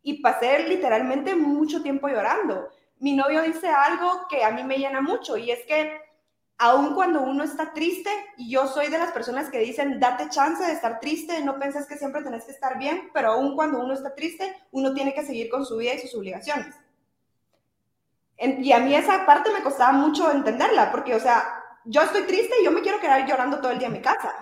y 0.05 0.23
pasé 0.23 0.61
literalmente 0.69 1.35
mucho 1.35 1.83
tiempo 1.83 2.07
llorando. 2.07 2.69
Mi 3.01 3.13
novio 3.13 3.43
dice 3.43 3.69
algo 3.69 4.29
que 4.29 4.45
a 4.45 4.53
mí 4.53 4.63
me 4.63 4.79
llena 4.79 5.01
mucho 5.01 5.37
y 5.37 5.51
es 5.51 5.67
que 5.67 6.01
aun 6.59 6.95
cuando 6.95 7.23
uno 7.23 7.43
está 7.43 7.73
triste, 7.75 8.11
y 8.37 8.53
yo 8.53 8.69
soy 8.69 8.87
de 8.87 8.99
las 8.99 9.11
personas 9.11 9.51
que 9.51 9.59
dicen, 9.59 9.99
date 9.99 10.29
chance 10.31 10.65
de 10.65 10.73
estar 10.75 11.01
triste, 11.01 11.43
no 11.43 11.59
pienses 11.59 11.87
que 11.87 11.99
siempre 11.99 12.23
tenés 12.23 12.45
que 12.45 12.53
estar 12.53 12.79
bien, 12.79 13.11
pero 13.13 13.33
aun 13.33 13.57
cuando 13.57 13.81
uno 13.81 13.93
está 13.93 14.15
triste, 14.15 14.57
uno 14.71 14.95
tiene 14.95 15.13
que 15.13 15.27
seguir 15.27 15.51
con 15.51 15.67
su 15.67 15.77
vida 15.77 15.95
y 15.95 15.99
sus 15.99 16.15
obligaciones. 16.15 16.73
y 18.39 18.71
a 18.71 18.79
mí 18.79 18.95
esa 18.95 19.27
parte 19.27 19.51
me 19.51 19.63
costaba 19.63 19.93
mucho 19.93 20.31
entenderla, 20.31 20.93
porque, 20.93 21.15
o 21.15 21.21
sea, 21.21 21.65
yo 21.87 22.03
estoy 22.03 22.23
triste 22.23 22.55
y 22.61 22.65
yo 22.65 22.73
me 22.73 22.83
quiero 22.83 23.01
quedar 23.01 23.27
llorando 23.27 23.61
todo 23.61 23.73
el 23.73 23.79
día 23.79 23.89
en 23.89 23.95
mi 23.95 24.01
casa. 24.01 24.33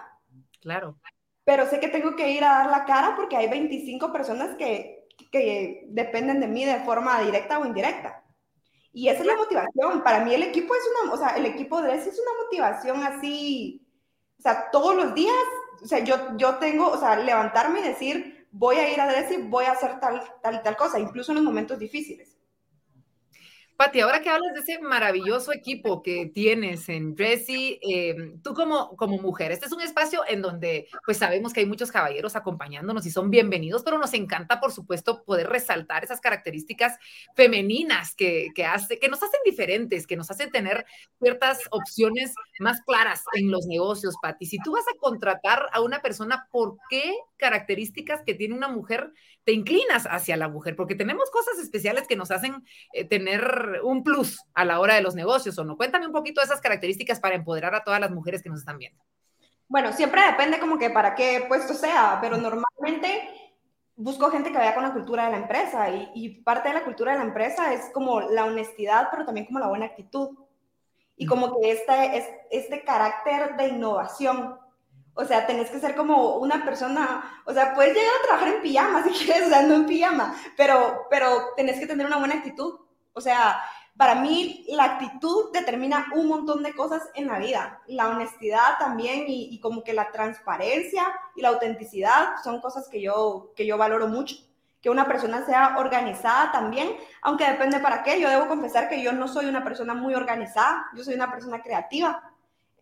Claro. 0.60 0.98
Pero 1.44 1.66
sé 1.66 1.78
que 1.78 1.88
tengo 1.88 2.16
que 2.16 2.30
ir 2.30 2.42
a 2.42 2.58
dar 2.58 2.70
la 2.70 2.84
cara 2.84 3.14
porque 3.16 3.36
hay 3.36 3.48
25 3.48 4.12
personas 4.12 4.56
que, 4.56 5.06
que 5.30 5.84
dependen 5.88 6.40
de 6.40 6.48
mí 6.48 6.64
de 6.64 6.80
forma 6.80 7.20
directa 7.20 7.58
o 7.58 7.66
indirecta. 7.66 8.24
Y 8.92 9.08
esa 9.08 9.20
es 9.20 9.26
la 9.26 9.36
motivación. 9.36 10.02
Para 10.02 10.24
mí 10.24 10.32
el 10.32 10.42
equipo 10.42 10.74
es 10.74 10.82
una, 11.02 11.12
o 11.12 11.16
sea, 11.18 11.36
el 11.36 11.46
equipo 11.46 11.82
de 11.82 11.94
es 11.94 12.06
una 12.06 12.42
motivación 12.44 13.02
así, 13.02 13.86
o 14.38 14.42
sea, 14.42 14.70
todos 14.70 14.94
los 14.94 15.14
días, 15.14 15.34
o 15.82 15.86
sea, 15.86 15.98
yo, 15.98 16.36
yo 16.36 16.56
tengo, 16.56 16.88
o 16.88 16.96
sea, 16.98 17.16
levantarme 17.16 17.80
y 17.80 17.88
decir, 17.88 18.46
voy 18.52 18.76
a 18.76 18.88
ir 18.92 19.00
a 19.00 19.08
Dressy, 19.08 19.38
voy 19.42 19.64
a 19.64 19.72
hacer 19.72 19.98
tal, 19.98 20.22
tal 20.42 20.54
y 20.54 20.62
tal 20.62 20.76
cosa, 20.76 21.00
incluso 21.00 21.32
en 21.32 21.36
los 21.36 21.44
momentos 21.44 21.78
difíciles. 21.78 22.36
Pati, 23.76 23.98
ahora 23.98 24.22
que 24.22 24.30
hablas 24.30 24.54
de 24.54 24.60
ese 24.60 24.78
maravilloso 24.80 25.52
equipo 25.52 26.00
que 26.00 26.26
tienes 26.26 26.88
en 26.88 27.16
Dressy, 27.16 27.80
em, 27.82 28.40
tú 28.40 28.54
como, 28.54 28.94
como 28.96 29.18
mujer, 29.18 29.50
este 29.50 29.66
es 29.66 29.72
un 29.72 29.80
espacio 29.80 30.22
en 30.28 30.42
donde 30.42 30.86
pues 31.04 31.16
sabemos 31.16 31.52
que 31.52 31.58
hay 31.58 31.66
muchos 31.66 31.90
caballeros 31.90 32.36
acompañándonos 32.36 33.04
y 33.04 33.10
son 33.10 33.30
bienvenidos, 33.30 33.82
pero 33.82 33.98
nos 33.98 34.14
encanta, 34.14 34.60
por 34.60 34.70
supuesto, 34.70 35.24
poder 35.24 35.48
resaltar 35.48 36.04
esas 36.04 36.20
características 36.20 36.98
femeninas 37.34 38.14
que, 38.14 38.50
que, 38.54 38.64
hace, 38.64 39.00
que 39.00 39.08
nos 39.08 39.20
hacen 39.24 39.40
diferentes, 39.44 40.06
que 40.06 40.16
nos 40.16 40.30
hacen 40.30 40.52
tener 40.52 40.86
ciertas 41.20 41.58
opciones 41.72 42.32
más 42.60 42.80
claras 42.82 43.24
en 43.34 43.50
los 43.50 43.66
negocios, 43.66 44.14
Pati. 44.22 44.46
Si 44.46 44.58
tú 44.58 44.72
vas 44.72 44.84
a 44.86 44.96
contratar 45.00 45.68
a 45.72 45.80
una 45.80 46.00
persona, 46.00 46.46
¿por 46.52 46.76
qué 46.88 47.12
características 47.44 48.22
que 48.24 48.32
tiene 48.32 48.54
una 48.54 48.68
mujer 48.68 49.12
te 49.44 49.52
inclinas 49.52 50.06
hacia 50.10 50.38
la 50.38 50.48
mujer? 50.48 50.76
Porque 50.76 50.94
tenemos 50.94 51.30
cosas 51.30 51.58
especiales 51.58 52.06
que 52.08 52.16
nos 52.16 52.30
hacen 52.30 52.64
eh, 52.94 53.04
tener 53.04 53.80
un 53.82 54.02
plus 54.02 54.40
a 54.54 54.64
la 54.64 54.80
hora 54.80 54.94
de 54.94 55.02
los 55.02 55.14
negocios 55.14 55.58
o 55.58 55.64
no? 55.64 55.76
Cuéntame 55.76 56.06
un 56.06 56.12
poquito 56.12 56.40
de 56.40 56.46
esas 56.46 56.62
características 56.62 57.20
para 57.20 57.34
empoderar 57.34 57.74
a 57.74 57.84
todas 57.84 58.00
las 58.00 58.10
mujeres 58.10 58.42
que 58.42 58.48
nos 58.48 58.60
están 58.60 58.78
viendo. 58.78 59.04
Bueno, 59.68 59.92
siempre 59.92 60.22
depende 60.26 60.58
como 60.58 60.78
que 60.78 60.88
para 60.88 61.14
qué 61.14 61.44
puesto 61.46 61.74
sea, 61.74 62.18
pero 62.22 62.38
normalmente 62.38 63.28
busco 63.96 64.30
gente 64.30 64.50
que 64.50 64.58
vaya 64.58 64.74
con 64.74 64.82
la 64.82 64.92
cultura 64.92 65.26
de 65.26 65.32
la 65.32 65.36
empresa 65.36 65.88
y, 66.14 66.42
parte 66.42 66.68
de 66.68 66.74
la 66.74 66.84
cultura 66.84 67.12
de 67.12 67.18
la 67.18 67.24
empresa 67.24 67.74
es 67.74 67.90
como 67.92 68.20
la 68.20 68.44
honestidad, 68.46 69.08
pero 69.10 69.24
también 69.24 69.46
como 69.46 69.58
la 69.58 69.68
buena 69.68 69.86
actitud 69.86 70.30
y 71.16 71.26
como 71.26 71.60
que 71.60 71.70
este, 71.70 72.18
es, 72.18 72.28
este 72.50 72.82
carácter 72.82 73.56
de 73.56 73.68
innovación. 73.68 74.58
O 75.14 75.24
sea, 75.24 75.46
tenés 75.46 75.70
que 75.70 75.78
ser 75.78 75.94
como 75.94 76.36
una 76.36 76.64
persona, 76.64 77.42
o 77.44 77.52
sea, 77.52 77.72
puedes 77.74 77.94
llegar 77.94 78.12
a 78.18 78.26
trabajar 78.26 78.48
en 78.48 78.62
pijama 78.62 79.04
si 79.04 79.10
quieres, 79.24 79.46
o 79.46 79.50
sea, 79.50 79.62
no 79.62 79.74
en 79.74 79.86
pijama, 79.86 80.34
pero, 80.56 81.06
pero 81.08 81.54
tenés 81.56 81.78
que 81.78 81.86
tener 81.86 82.06
una 82.06 82.18
buena 82.18 82.34
actitud 82.34 82.84
o 83.14 83.20
sea, 83.20 83.60
para 83.96 84.16
mí 84.16 84.66
la 84.68 84.84
actitud 84.84 85.52
determina 85.52 86.06
un 86.16 86.26
montón 86.26 86.64
de 86.64 86.74
cosas 86.74 87.02
en 87.14 87.28
la 87.28 87.38
vida. 87.38 87.80
La 87.86 88.08
honestidad 88.08 88.76
también 88.78 89.24
y, 89.28 89.58
como 89.60 89.84
que 89.84 89.92
la 89.92 90.10
transparencia 90.10 91.04
y 91.36 91.42
la 91.42 91.50
autenticidad 91.50 92.34
son 92.42 92.60
cosas 92.60 92.88
que 92.88 93.00
yo, 93.00 93.52
que 93.56 93.64
yo 93.66 93.78
valoro 93.78 94.08
mucho. 94.08 94.36
Que 94.82 94.90
una 94.90 95.06
persona 95.06 95.46
sea 95.46 95.76
organizada 95.78 96.50
también, 96.52 96.96
aunque 97.22 97.48
depende 97.48 97.78
para 97.78 98.02
qué. 98.02 98.20
Yo 98.20 98.28
debo 98.28 98.48
confesar 98.48 98.88
que 98.88 99.00
yo 99.00 99.12
no 99.12 99.28
soy 99.28 99.46
una 99.46 99.62
persona 99.62 99.94
muy 99.94 100.14
organizada, 100.14 100.86
yo 100.94 101.04
soy 101.04 101.14
una 101.14 101.30
persona 101.30 101.62
creativa. 101.62 102.33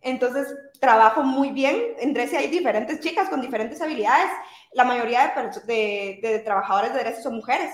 Entonces, 0.03 0.47
trabajo 0.79 1.23
muy 1.23 1.51
bien. 1.51 1.77
En 1.99 2.13
Dressi 2.13 2.35
hay 2.35 2.47
diferentes 2.47 2.99
chicas 2.99 3.29
con 3.29 3.41
diferentes 3.41 3.81
habilidades. 3.81 4.29
La 4.73 4.83
mayoría 4.83 5.33
de, 5.65 6.19
de, 6.21 6.27
de 6.27 6.39
trabajadores 6.39 6.93
de 6.93 6.99
Dressi 6.99 7.23
son 7.23 7.35
mujeres 7.35 7.73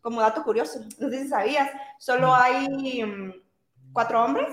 como 0.00 0.20
dato 0.20 0.42
curioso, 0.42 0.80
no 0.98 1.10
sé 1.10 1.22
si 1.22 1.28
sabías, 1.28 1.70
solo 1.98 2.34
hay 2.34 3.04
mm, 3.04 3.34
cuatro 3.92 4.24
hombres 4.24 4.48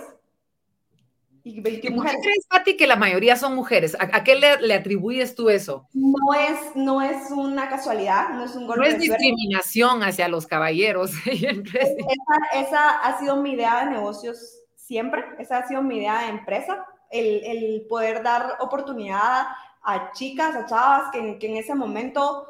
y 1.43 1.61
21 1.61 1.95
mujeres. 1.95 2.19
crees, 2.21 2.45
Pati, 2.49 2.75
que 2.75 2.87
la 2.87 2.97
mayoría 2.97 3.37
son 3.37 3.55
mujeres? 3.55 3.95
¿A, 3.99 4.23
qué 4.23 4.35
le, 4.35 4.73
atribuyes 4.73 5.33
tú 5.33 5.49
eso? 5.49 5.87
No 5.93 6.33
es, 6.33 6.75
no 6.75 7.01
es 7.01 7.31
una 7.31 7.69
casualidad, 7.69 8.29
no 8.29 8.43
es 8.43 8.55
un 8.55 8.67
golpe. 8.67 8.81
No 8.81 8.87
es 8.87 8.99
discriminación 8.99 10.03
hacia 10.03 10.27
los 10.27 10.45
caballeros. 10.45 11.11
esa, 11.25 11.95
esa, 12.53 12.89
ha 12.99 13.17
sido 13.19 13.37
mi 13.37 13.53
idea 13.53 13.85
de 13.85 13.91
negocios 13.91 14.59
siempre, 14.75 15.23
esa 15.39 15.59
ha 15.59 15.67
sido 15.67 15.81
mi 15.81 15.99
idea 15.99 16.23
de 16.23 16.29
empresa, 16.29 16.85
el, 17.11 17.85
poder 17.87 18.23
dar 18.23 18.57
oportunidad 18.59 19.47
a 19.83 20.11
chicas, 20.11 20.55
a 20.55 20.65
chavas 20.65 21.11
que, 21.11 21.37
que 21.39 21.47
en 21.47 21.57
ese 21.57 21.75
momento 21.75 22.47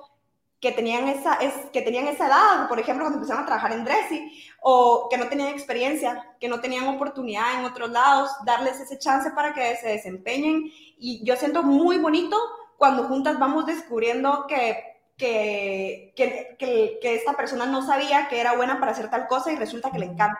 que 0.60 0.72
tenían 0.72 1.08
esa, 1.08 1.36
es, 1.36 1.54
que 1.72 1.82
tenían 1.82 2.08
esa 2.08 2.28
edad, 2.28 2.68
por 2.68 2.80
ejemplo, 2.80 3.04
cuando 3.06 3.20
empezaron 3.20 3.44
a 3.44 3.46
trabajar 3.46 3.74
en 3.74 3.86
Dressy, 3.86 4.44
o 4.62 5.08
que 5.10 5.18
no 5.18 5.28
tenían 5.28 5.50
experiencia, 5.50 6.36
que 6.40 6.48
no 6.48 6.60
tenían 6.60 6.88
oportunidad 6.88 7.60
en 7.60 7.66
otros 7.66 7.92
lados, 7.92 8.32
darles 8.44 8.80
ese 8.80 8.98
chance 8.98 9.30
para 9.32 9.54
que 9.54 9.76
se 9.76 9.90
desempeñen. 9.90 10.72
Y 10.98 11.24
yo 11.24 11.36
siento 11.36 11.62
muy 11.62 12.00
bonito 12.00 12.38
cuando 12.78 13.04
juntas 13.04 13.38
vamos 13.38 13.68
descubriendo 13.68 14.46
que, 14.48 14.98
que, 15.16 16.14
que, 16.16 16.56
que, 17.02 17.16
esta 17.16 17.34
persona 17.34 17.68
no 17.68 17.86
sabía 17.86 18.28
que 18.28 18.40
era 18.40 18.56
buena 18.56 18.80
para 18.80 18.94
hacer 18.94 19.10
tal 19.12 19.28
cosa 19.28 19.52
y 19.52 19.58
resulta 19.58 19.92
que 19.92 20.00
le 20.00 20.06
encanta. 20.06 20.40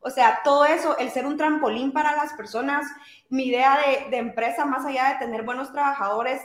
O 0.00 0.10
sea, 0.10 0.40
todo 0.44 0.64
eso, 0.64 0.96
el 0.98 1.10
ser 1.10 1.26
un 1.26 1.36
trampolín 1.36 1.92
para 1.92 2.14
las 2.14 2.32
personas, 2.34 2.86
mi 3.28 3.46
idea 3.46 3.78
de, 4.10 4.16
empresa, 4.16 4.64
más 4.64 4.84
allá 4.86 5.10
de 5.10 5.18
tener 5.18 5.42
buenos 5.42 5.72
trabajadores, 5.72 6.40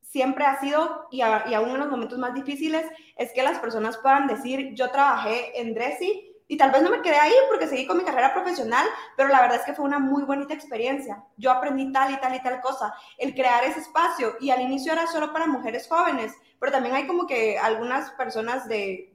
siempre 0.00 0.44
ha 0.44 0.58
sido, 0.60 1.08
y, 1.10 1.20
aún 1.20 1.70
en 1.70 1.78
los 1.78 1.90
momentos 1.90 2.18
más 2.18 2.34
difíciles, 2.34 2.86
es 3.16 3.32
que 3.32 3.42
las 3.42 3.58
personas 3.58 3.98
puedan 3.98 4.26
decir, 4.26 4.74
yo 4.74 4.90
trabajé 4.90 5.60
en 5.60 5.74
Dressy 5.74 6.30
y 6.46 6.56
tal 6.56 6.70
vez 6.70 6.82
no 6.82 6.90
me 6.90 7.02
quedé 7.02 7.16
ahí 7.16 7.32
porque 7.48 7.66
seguí 7.66 7.86
con 7.86 7.98
mi 7.98 8.04
carrera 8.04 8.32
profesional, 8.32 8.86
pero 9.16 9.28
la 9.28 9.40
verdad 9.40 9.58
es 9.58 9.64
que 9.64 9.74
fue 9.74 9.84
una 9.84 9.98
muy 9.98 10.24
bonita 10.24 10.54
experiencia. 10.54 11.24
Yo 11.36 11.50
aprendí 11.50 11.90
tal 11.90 12.12
y 12.12 12.16
tal 12.18 12.34
y 12.34 12.42
tal 12.42 12.60
cosa. 12.60 12.94
El 13.18 13.34
crear 13.34 13.64
ese 13.64 13.80
espacio, 13.80 14.36
y 14.40 14.50
al 14.50 14.60
inicio 14.60 14.92
era 14.92 15.06
solo 15.06 15.32
para 15.32 15.46
mujeres 15.46 15.88
jóvenes, 15.88 16.32
pero 16.60 16.72
también 16.72 16.94
hay 16.94 17.06
como 17.06 17.26
que 17.26 17.58
algunas 17.58 18.10
personas 18.12 18.68
de, 18.68 19.13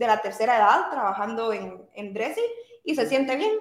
de 0.00 0.06
la 0.06 0.22
tercera 0.22 0.56
edad 0.56 0.90
trabajando 0.90 1.52
en, 1.52 1.78
en 1.94 2.14
Dressy 2.14 2.40
y 2.84 2.94
se 2.94 3.06
siente 3.06 3.36
bien. 3.36 3.52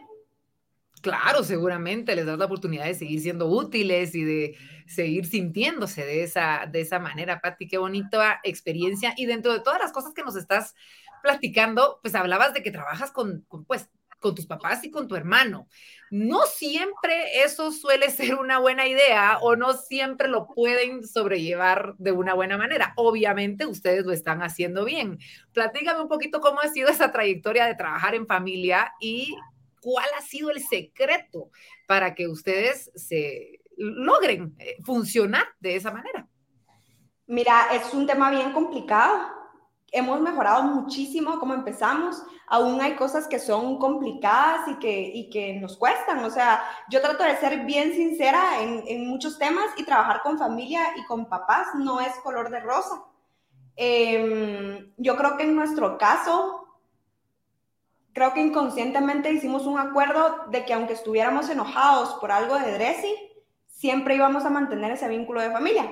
Claro, 1.02 1.44
seguramente 1.44 2.16
les 2.16 2.26
das 2.26 2.40
la 2.40 2.46
oportunidad 2.46 2.86
de 2.86 2.94
seguir 2.94 3.20
siendo 3.20 3.48
útiles 3.48 4.16
y 4.16 4.24
de 4.24 4.58
seguir 4.88 5.26
sintiéndose 5.26 6.06
de 6.06 6.24
esa, 6.24 6.66
de 6.66 6.80
esa 6.80 6.98
manera. 6.98 7.42
Patti, 7.42 7.68
qué 7.68 7.78
bonita 7.78 8.40
experiencia. 8.44 9.14
Y 9.18 9.26
dentro 9.26 9.52
de 9.52 9.60
todas 9.60 9.80
las 9.80 9.92
cosas 9.92 10.14
que 10.14 10.24
nos 10.24 10.38
estás 10.38 10.76
platicando, 11.22 12.00
pues 12.02 12.16
hablabas 12.16 12.54
de 12.54 12.64
que 12.64 12.72
trabajas 12.72 13.12
con, 13.12 13.46
pues, 13.68 13.90
con 14.20 14.36
tus 14.36 14.46
papás 14.46 14.84
y 14.84 14.92
con 14.92 15.08
tu 15.08 15.16
hermano. 15.16 15.68
No 16.12 16.42
siempre 16.46 17.44
eso 17.44 17.72
suele 17.72 18.10
ser 18.12 18.36
una 18.36 18.60
buena 18.60 18.88
idea 18.88 19.40
o 19.42 19.56
no 19.56 19.74
siempre 19.74 20.28
lo 20.28 20.48
pueden 20.48 21.08
sobrellevar 21.08 21.96
de 21.98 22.12
una 22.12 22.34
buena 22.34 22.58
manera. 22.58 22.94
Obviamente 22.96 23.66
ustedes 23.66 24.06
lo 24.06 24.12
están 24.12 24.42
haciendo 24.44 24.86
bien. 24.86 25.20
Platícame 25.54 26.02
un 26.02 26.10
poquito 26.10 26.42
cómo 26.42 26.60
ha 26.62 26.68
sido 26.68 26.90
esa 26.90 27.12
trayectoria 27.12 27.66
de 27.66 27.76
trabajar 27.76 28.16
en 28.16 28.28
familia 28.28 28.94
y 29.00 29.36
¿Cuál 29.82 30.08
ha 30.18 30.22
sido 30.22 30.52
el 30.52 30.62
secreto 30.62 31.52
para 31.88 32.14
que 32.16 32.28
ustedes 32.28 32.92
se 32.96 33.62
logren 33.78 34.56
eh, 34.60 34.76
funcionar 34.84 35.46
de 35.60 35.76
esa 35.76 35.92
manera? 35.92 36.28
Mira, 37.28 37.68
es 37.74 37.94
un 37.94 38.06
tema 38.06 38.30
bien 38.32 38.52
complicado. 38.52 39.39
Hemos 39.92 40.22
mejorado 40.22 40.64
muchísimo 40.64 41.40
como 41.40 41.54
empezamos. 41.54 42.22
Aún 42.48 42.82
hay 42.82 42.96
cosas 42.96 43.28
que 43.28 43.40
son 43.40 43.78
complicadas 43.78 44.68
y 44.68 44.76
que, 44.76 45.12
y 45.14 45.30
que 45.30 45.54
nos 45.54 45.78
cuestan. 45.78 46.24
O 46.24 46.30
sea, 46.30 46.64
yo 46.90 47.02
trato 47.02 47.24
de 47.24 47.38
ser 47.38 47.66
bien 47.66 47.94
sincera 47.94 48.62
en, 48.62 48.84
en 48.88 49.08
muchos 49.08 49.38
temas 49.38 49.68
y 49.78 49.84
trabajar 49.84 50.22
con 50.22 50.38
familia 50.38 50.82
y 50.98 51.06
con 51.06 51.28
papás 51.28 51.68
no 51.76 52.02
es 52.02 52.14
color 52.24 52.50
de 52.50 52.60
rosa. 52.60 53.04
Eh, 53.76 54.92
yo 54.98 55.16
creo 55.16 55.38
que 55.38 55.44
en 55.44 55.56
nuestro 55.56 55.98
caso 55.98 56.66
creo 58.12 58.34
que 58.34 58.42
inconscientemente 58.42 59.32
hicimos 59.32 59.66
un 59.66 59.80
acuerdo 59.80 60.48
de 60.50 60.66
que 60.66 60.74
aunque 60.74 60.94
estuviéramos 60.94 61.50
enojados 61.50 62.16
por 62.16 62.32
algo 62.32 62.60
de 62.60 62.74
Dressy, 62.74 63.16
siempre 63.68 64.16
íbamos 64.16 64.44
a 64.44 64.50
mantener 64.50 64.92
ese 64.92 65.08
vínculo 65.08 65.40
de 65.40 65.52
familia. 65.52 65.90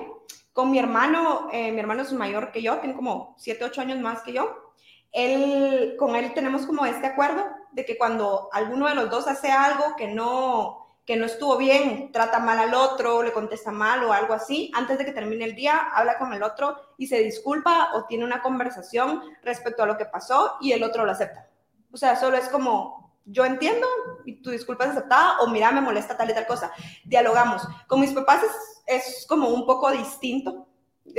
Con 0.58 0.72
mi 0.72 0.80
hermano, 0.80 1.50
eh, 1.52 1.70
mi 1.70 1.78
hermano 1.78 2.02
es 2.02 2.12
mayor 2.12 2.50
que 2.50 2.62
yo, 2.62 2.78
tiene 2.78 2.96
como 2.96 3.36
7, 3.38 3.64
8 3.64 3.80
años 3.80 4.00
más 4.00 4.22
que 4.22 4.32
yo. 4.32 4.74
Él, 5.12 5.94
con 5.96 6.16
él 6.16 6.34
tenemos 6.34 6.66
como 6.66 6.84
este 6.84 7.06
acuerdo 7.06 7.46
de 7.70 7.84
que 7.84 7.96
cuando 7.96 8.48
alguno 8.50 8.88
de 8.88 8.96
los 8.96 9.08
dos 9.08 9.28
hace 9.28 9.52
algo 9.52 9.94
que 9.96 10.08
no, 10.08 10.98
que 11.06 11.14
no 11.14 11.26
estuvo 11.26 11.56
bien, 11.58 12.10
trata 12.10 12.40
mal 12.40 12.58
al 12.58 12.74
otro, 12.74 13.22
le 13.22 13.32
contesta 13.32 13.70
mal 13.70 14.02
o 14.02 14.12
algo 14.12 14.34
así, 14.34 14.72
antes 14.74 14.98
de 14.98 15.04
que 15.04 15.12
termine 15.12 15.44
el 15.44 15.54
día, 15.54 15.78
habla 15.94 16.18
con 16.18 16.34
el 16.34 16.42
otro 16.42 16.76
y 16.96 17.06
se 17.06 17.22
disculpa 17.22 17.90
o 17.94 18.06
tiene 18.06 18.24
una 18.24 18.42
conversación 18.42 19.22
respecto 19.44 19.84
a 19.84 19.86
lo 19.86 19.96
que 19.96 20.06
pasó 20.06 20.56
y 20.60 20.72
el 20.72 20.82
otro 20.82 21.04
lo 21.04 21.12
acepta. 21.12 21.48
O 21.92 21.96
sea, 21.96 22.16
solo 22.16 22.36
es 22.36 22.48
como, 22.48 23.07
yo 23.30 23.44
entiendo 23.44 23.86
y 24.24 24.40
tu 24.42 24.50
disculpa 24.50 24.84
es 24.84 24.90
aceptada 24.90 25.38
o 25.40 25.48
mira, 25.48 25.70
me 25.70 25.80
molesta 25.80 26.16
tal 26.16 26.30
y 26.30 26.34
tal 26.34 26.46
cosa. 26.46 26.72
Dialogamos. 27.04 27.62
Con 27.86 28.00
mis 28.00 28.12
papás 28.12 28.42
es, 28.86 29.26
como 29.28 29.48
un 29.48 29.66
poco 29.66 29.90
distinto. 29.90 30.66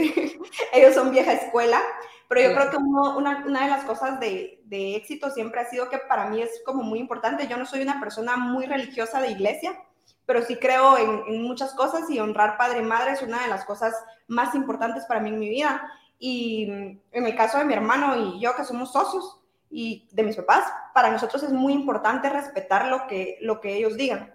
Ellos 0.74 0.94
son 0.96 1.12
vieja 1.12 1.34
escuela, 1.34 1.82
pero 2.28 2.42
yo 2.42 2.56
creo 2.56 2.70
que 2.70 2.78
una, 2.78 3.44
una, 3.46 3.64
de 3.64 3.70
las 3.70 3.86
cosas 3.86 4.20
de, 4.20 4.62
de, 4.66 4.96
éxito 4.96 5.32
siempre 5.32 5.62
ha 5.62 5.70
sido 5.70 5.90
que 5.90 5.98
para 5.98 6.30
mí 6.30 6.42
es 6.42 6.62
como 6.66 6.84
muy 6.84 7.00
importante. 7.00 7.48
Yo 7.48 7.58
no 7.58 7.66
soy 7.66 7.82
una 7.82 8.00
persona 8.00 8.38
muy 8.38 8.66
religiosa 8.66 9.22
de 9.22 9.32
iglesia, 9.32 9.80
pero 10.26 10.44
sí 10.44 10.58
creo 10.58 10.98
en, 10.98 11.24
en, 11.28 11.44
muchas 11.44 11.74
cosas 11.74 12.10
y 12.10 12.20
honrar 12.20 12.58
padre 12.58 12.80
y 12.80 12.84
madre 12.84 13.14
es 13.14 13.22
una 13.24 13.42
de 13.42 13.48
las 13.48 13.66
cosas 13.66 13.96
más 14.28 14.54
importantes 14.54 15.06
para 15.06 15.20
mí 15.20 15.30
en 15.30 15.40
mi 15.40 15.50
vida. 15.50 15.92
Y 16.20 16.70
en 16.70 17.02
el 17.12 17.36
caso 17.36 17.58
de 17.58 17.66
mi 17.66 17.74
hermano 17.74 18.16
y 18.18 18.40
yo, 18.40 18.56
que 18.56 18.66
somos 18.66 18.92
socios, 18.92 19.39
y 19.70 20.08
de 20.12 20.24
mis 20.24 20.36
papás, 20.36 20.66
para 20.94 21.12
nosotros 21.12 21.44
es 21.44 21.52
muy 21.52 21.74
importante 21.74 22.30
respetar 22.30 22.88
lo 22.88 23.08
que, 23.08 23.38
lo 23.42 23.62
que 23.62 23.76
ellos 23.76 23.96
digan. 23.96 24.34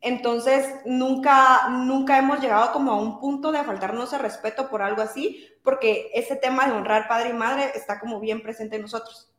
Entonces, 0.00 0.66
nunca, 0.86 1.68
nunca 1.68 2.18
hemos 2.18 2.40
llegado 2.40 2.72
como 2.72 2.92
a 2.92 2.96
un 2.96 3.20
punto 3.20 3.52
de 3.52 3.62
faltarnos 3.62 4.12
el 4.12 4.20
respeto 4.20 4.70
por 4.70 4.82
algo 4.82 5.02
así, 5.02 5.46
porque 5.62 6.10
ese 6.14 6.36
tema 6.36 6.66
de 6.66 6.72
honrar 6.72 7.06
padre 7.06 7.30
y 7.30 7.34
madre 7.34 7.70
está 7.74 8.00
como 8.00 8.18
bien 8.18 8.42
presente 8.42 8.76
en 8.76 8.82
nosotros. 8.82 9.29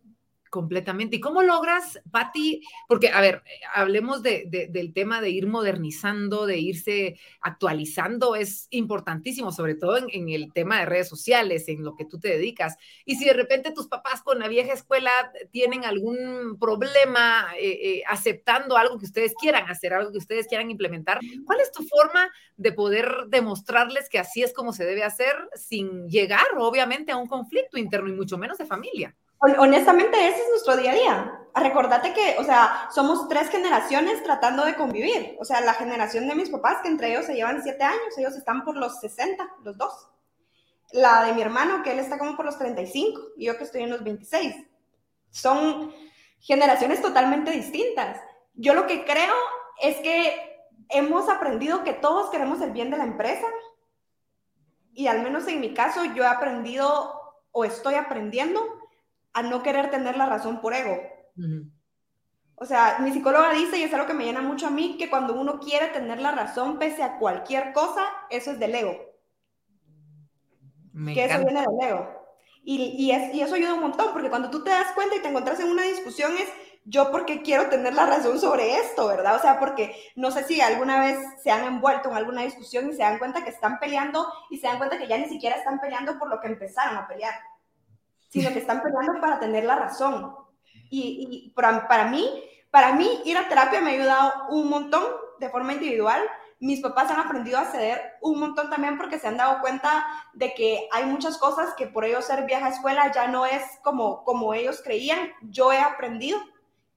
Completamente. 0.51 1.15
¿Y 1.15 1.21
cómo 1.21 1.43
logras, 1.43 2.01
Patti? 2.11 2.61
Porque, 2.85 3.07
a 3.07 3.21
ver, 3.21 3.41
hablemos 3.73 4.21
de, 4.21 4.67
del 4.69 4.91
tema 4.91 5.21
de 5.21 5.29
ir 5.29 5.47
modernizando, 5.47 6.45
de 6.45 6.57
irse 6.57 7.17
actualizando, 7.39 8.35
es 8.35 8.67
importantísimo, 8.69 9.53
sobre 9.53 9.75
todo 9.75 9.95
en, 9.97 10.27
el 10.27 10.51
tema 10.51 10.81
de 10.81 10.87
redes 10.87 11.07
sociales, 11.07 11.69
en 11.69 11.85
lo 11.85 11.95
que 11.95 12.03
tú 12.03 12.19
te 12.19 12.27
dedicas. 12.27 12.75
Y 13.05 13.15
si 13.15 13.23
de 13.23 13.31
repente 13.31 13.71
tus 13.71 13.87
papás 13.87 14.21
con 14.23 14.39
la 14.39 14.49
vieja 14.49 14.73
escuela 14.73 15.09
tienen 15.51 15.85
algún 15.85 16.57
problema 16.59 17.55
eh, 17.57 17.69
eh, 17.81 18.03
aceptando 18.05 18.75
algo 18.75 18.99
que 18.99 19.05
ustedes 19.05 19.33
quieran 19.39 19.69
hacer, 19.69 19.93
algo 19.93 20.11
que 20.11 20.17
ustedes 20.17 20.47
quieran 20.47 20.69
implementar, 20.69 21.21
¿cuál 21.45 21.61
es 21.61 21.71
tu 21.71 21.83
forma 21.83 22.29
de 22.57 22.73
poder 22.73 23.09
demostrarles 23.29 24.09
que 24.09 24.19
así 24.19 24.43
es 24.43 24.51
como 24.51 24.73
se 24.73 24.83
debe 24.83 25.05
hacer 25.05 25.33
sin 25.55 26.09
llegar, 26.09 26.45
obviamente, 26.57 27.13
a 27.13 27.15
un 27.15 27.27
conflicto 27.27 27.77
interno 27.77 28.09
y 28.09 28.17
mucho 28.17 28.37
menos 28.37 28.57
de 28.57 28.65
familia? 28.65 29.15
Honestamente, 29.41 30.27
ese 30.27 30.41
es 30.41 30.49
nuestro 30.49 30.77
día 30.77 30.91
a 30.91 30.95
día. 30.95 31.37
Recordate 31.53 32.13
que, 32.13 32.37
o 32.39 32.43
sea, 32.43 32.89
somos 32.93 33.27
tres 33.27 33.49
generaciones 33.49 34.23
tratando 34.23 34.63
de 34.65 34.75
convivir. 34.75 35.35
O 35.39 35.45
sea, 35.45 35.61
la 35.61 35.73
generación 35.73 36.27
de 36.27 36.35
mis 36.35 36.49
papás, 36.49 36.77
que 36.81 36.87
entre 36.87 37.11
ellos 37.11 37.25
se 37.25 37.35
llevan 37.35 37.61
siete 37.61 37.83
años, 37.83 38.17
ellos 38.17 38.35
están 38.35 38.63
por 38.63 38.77
los 38.77 38.99
60, 38.99 39.55
los 39.63 39.77
dos. 39.77 40.07
La 40.93 41.25
de 41.25 41.33
mi 41.33 41.41
hermano, 41.41 41.83
que 41.83 41.91
él 41.91 41.99
está 41.99 42.17
como 42.17 42.35
por 42.35 42.45
los 42.45 42.57
35, 42.57 43.19
y 43.37 43.45
yo 43.45 43.57
que 43.57 43.63
estoy 43.63 43.83
en 43.83 43.89
los 43.89 44.03
26. 44.03 44.55
Son 45.29 45.93
generaciones 46.39 47.01
totalmente 47.01 47.51
distintas. 47.51 48.19
Yo 48.53 48.73
lo 48.73 48.87
que 48.87 49.05
creo 49.05 49.33
es 49.81 49.97
que 49.97 50.51
hemos 50.89 51.29
aprendido 51.29 51.83
que 51.83 51.93
todos 51.93 52.29
queremos 52.29 52.61
el 52.61 52.71
bien 52.71 52.91
de 52.91 52.97
la 52.97 53.05
empresa. 53.05 53.47
Y 54.93 55.07
al 55.07 55.21
menos 55.21 55.47
en 55.47 55.59
mi 55.59 55.73
caso, 55.73 56.05
yo 56.05 56.23
he 56.23 56.27
aprendido 56.27 57.13
o 57.51 57.65
estoy 57.65 57.95
aprendiendo 57.95 58.80
a 59.33 59.43
no 59.43 59.63
querer 59.63 59.89
tener 59.89 60.17
la 60.17 60.25
razón 60.25 60.61
por 60.61 60.73
ego. 60.73 60.97
O 62.55 62.65
sea, 62.65 62.97
mi 62.99 63.11
psicóloga 63.11 63.53
dice, 63.53 63.79
y 63.79 63.83
es 63.83 63.93
algo 63.93 64.05
que 64.05 64.13
me 64.13 64.25
llena 64.25 64.41
mucho 64.41 64.67
a 64.67 64.71
mí, 64.71 64.95
que 64.97 65.09
cuando 65.09 65.33
uno 65.33 65.59
quiere 65.59 65.87
tener 65.87 66.21
la 66.21 66.31
razón 66.31 66.77
pese 66.77 67.01
a 67.01 67.17
cualquier 67.17 67.73
cosa, 67.73 68.05
eso 68.29 68.51
es 68.51 68.59
del 68.59 68.75
ego. 68.75 68.97
que 71.13 71.25
eso 71.25 71.43
viene 71.43 71.61
del 71.61 71.89
ego. 71.89 72.21
Y, 72.63 73.09
es, 73.09 73.33
y 73.33 73.41
eso 73.41 73.55
ayuda 73.55 73.73
un 73.73 73.79
montón, 73.79 74.13
porque 74.13 74.29
cuando 74.29 74.51
tú 74.51 74.63
te 74.63 74.69
das 74.69 74.91
cuenta 74.93 75.15
y 75.15 75.21
te 75.21 75.29
encuentras 75.29 75.59
en 75.59 75.71
una 75.71 75.81
discusión 75.83 76.33
es, 76.37 76.47
yo 76.85 77.11
porque 77.11 77.41
quiero 77.41 77.69
tener 77.69 77.93
la 77.93 78.05
razón 78.05 78.39
sobre 78.39 78.75
esto, 78.77 79.07
¿verdad? 79.07 79.35
O 79.35 79.39
sea, 79.39 79.59
porque 79.59 79.95
no 80.15 80.31
sé 80.31 80.43
si 80.43 80.61
alguna 80.61 80.99
vez 80.99 81.17
se 81.41 81.51
han 81.51 81.63
envuelto 81.63 82.09
en 82.09 82.17
alguna 82.17 82.43
discusión 82.43 82.89
y 82.89 82.93
se 82.93 82.99
dan 83.03 83.19
cuenta 83.19 83.43
que 83.43 83.49
están 83.51 83.79
peleando 83.79 84.27
y 84.49 84.57
se 84.57 84.67
dan 84.67 84.77
cuenta 84.77 84.97
que 84.97 85.07
ya 85.07 85.17
ni 85.17 85.25
siquiera 85.25 85.55
están 85.55 85.79
peleando 85.79 86.17
por 86.19 86.29
lo 86.29 86.39
que 86.39 86.47
empezaron 86.47 86.97
a 86.97 87.07
pelear 87.07 87.33
sino 88.31 88.49
que 88.51 88.59
están 88.59 88.81
peleando 88.81 89.19
para 89.19 89.39
tener 89.39 89.65
la 89.65 89.75
razón. 89.75 90.33
Y, 90.89 91.51
para, 91.53 91.87
para, 91.87 92.05
mí, 92.05 92.27
para 92.71 92.93
mí 92.93 93.21
ir 93.25 93.37
a 93.37 93.49
terapia 93.49 93.81
me 93.81 93.91
ha 93.91 93.93
ayudado 93.93 94.33
un 94.49 94.69
montón 94.69 95.03
de 95.39 95.49
forma 95.49 95.73
individual. 95.73 96.21
Mis 96.59 96.79
papás 96.79 97.11
han 97.11 97.19
aprendido 97.19 97.57
a 97.57 97.65
ceder 97.65 98.13
un 98.21 98.39
montón 98.39 98.69
también 98.69 98.97
porque 98.97 99.19
se 99.19 99.27
han 99.27 99.35
dado 99.35 99.59
cuenta 99.59 100.05
de 100.33 100.53
que 100.53 100.87
hay 100.93 101.05
muchas 101.05 101.37
cosas 101.37 101.73
que 101.75 101.87
por 101.87 102.05
ellos 102.05 102.25
ser 102.25 102.45
vieja 102.45 102.69
escuela 102.69 103.11
ya 103.11 103.27
no 103.27 103.45
es 103.45 103.63
como, 103.83 104.23
como 104.23 104.53
ellos 104.53 104.81
creían. 104.81 105.31
Yo 105.41 105.73
he 105.73 105.79
aprendido 105.79 106.39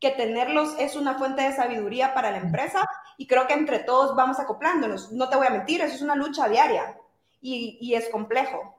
que 0.00 0.10
tenerlos 0.10 0.76
es 0.78 0.94
una 0.94 1.14
fuente 1.14 1.42
de 1.42 1.56
sabiduría 1.56 2.14
para 2.14 2.30
la 2.30 2.38
empresa 2.38 2.86
y 3.16 3.26
creo 3.26 3.48
que 3.48 3.54
entre 3.54 3.80
todos 3.80 4.14
vamos 4.14 4.38
acoplándonos. 4.38 5.10
No 5.10 5.28
te 5.28 5.36
voy 5.36 5.48
a 5.48 5.50
mentir, 5.50 5.80
eso 5.80 5.96
es 5.96 6.02
una 6.02 6.14
lucha 6.14 6.48
diaria 6.48 6.96
y, 7.40 7.78
y 7.80 7.94
es 7.94 8.08
complejo. 8.08 8.73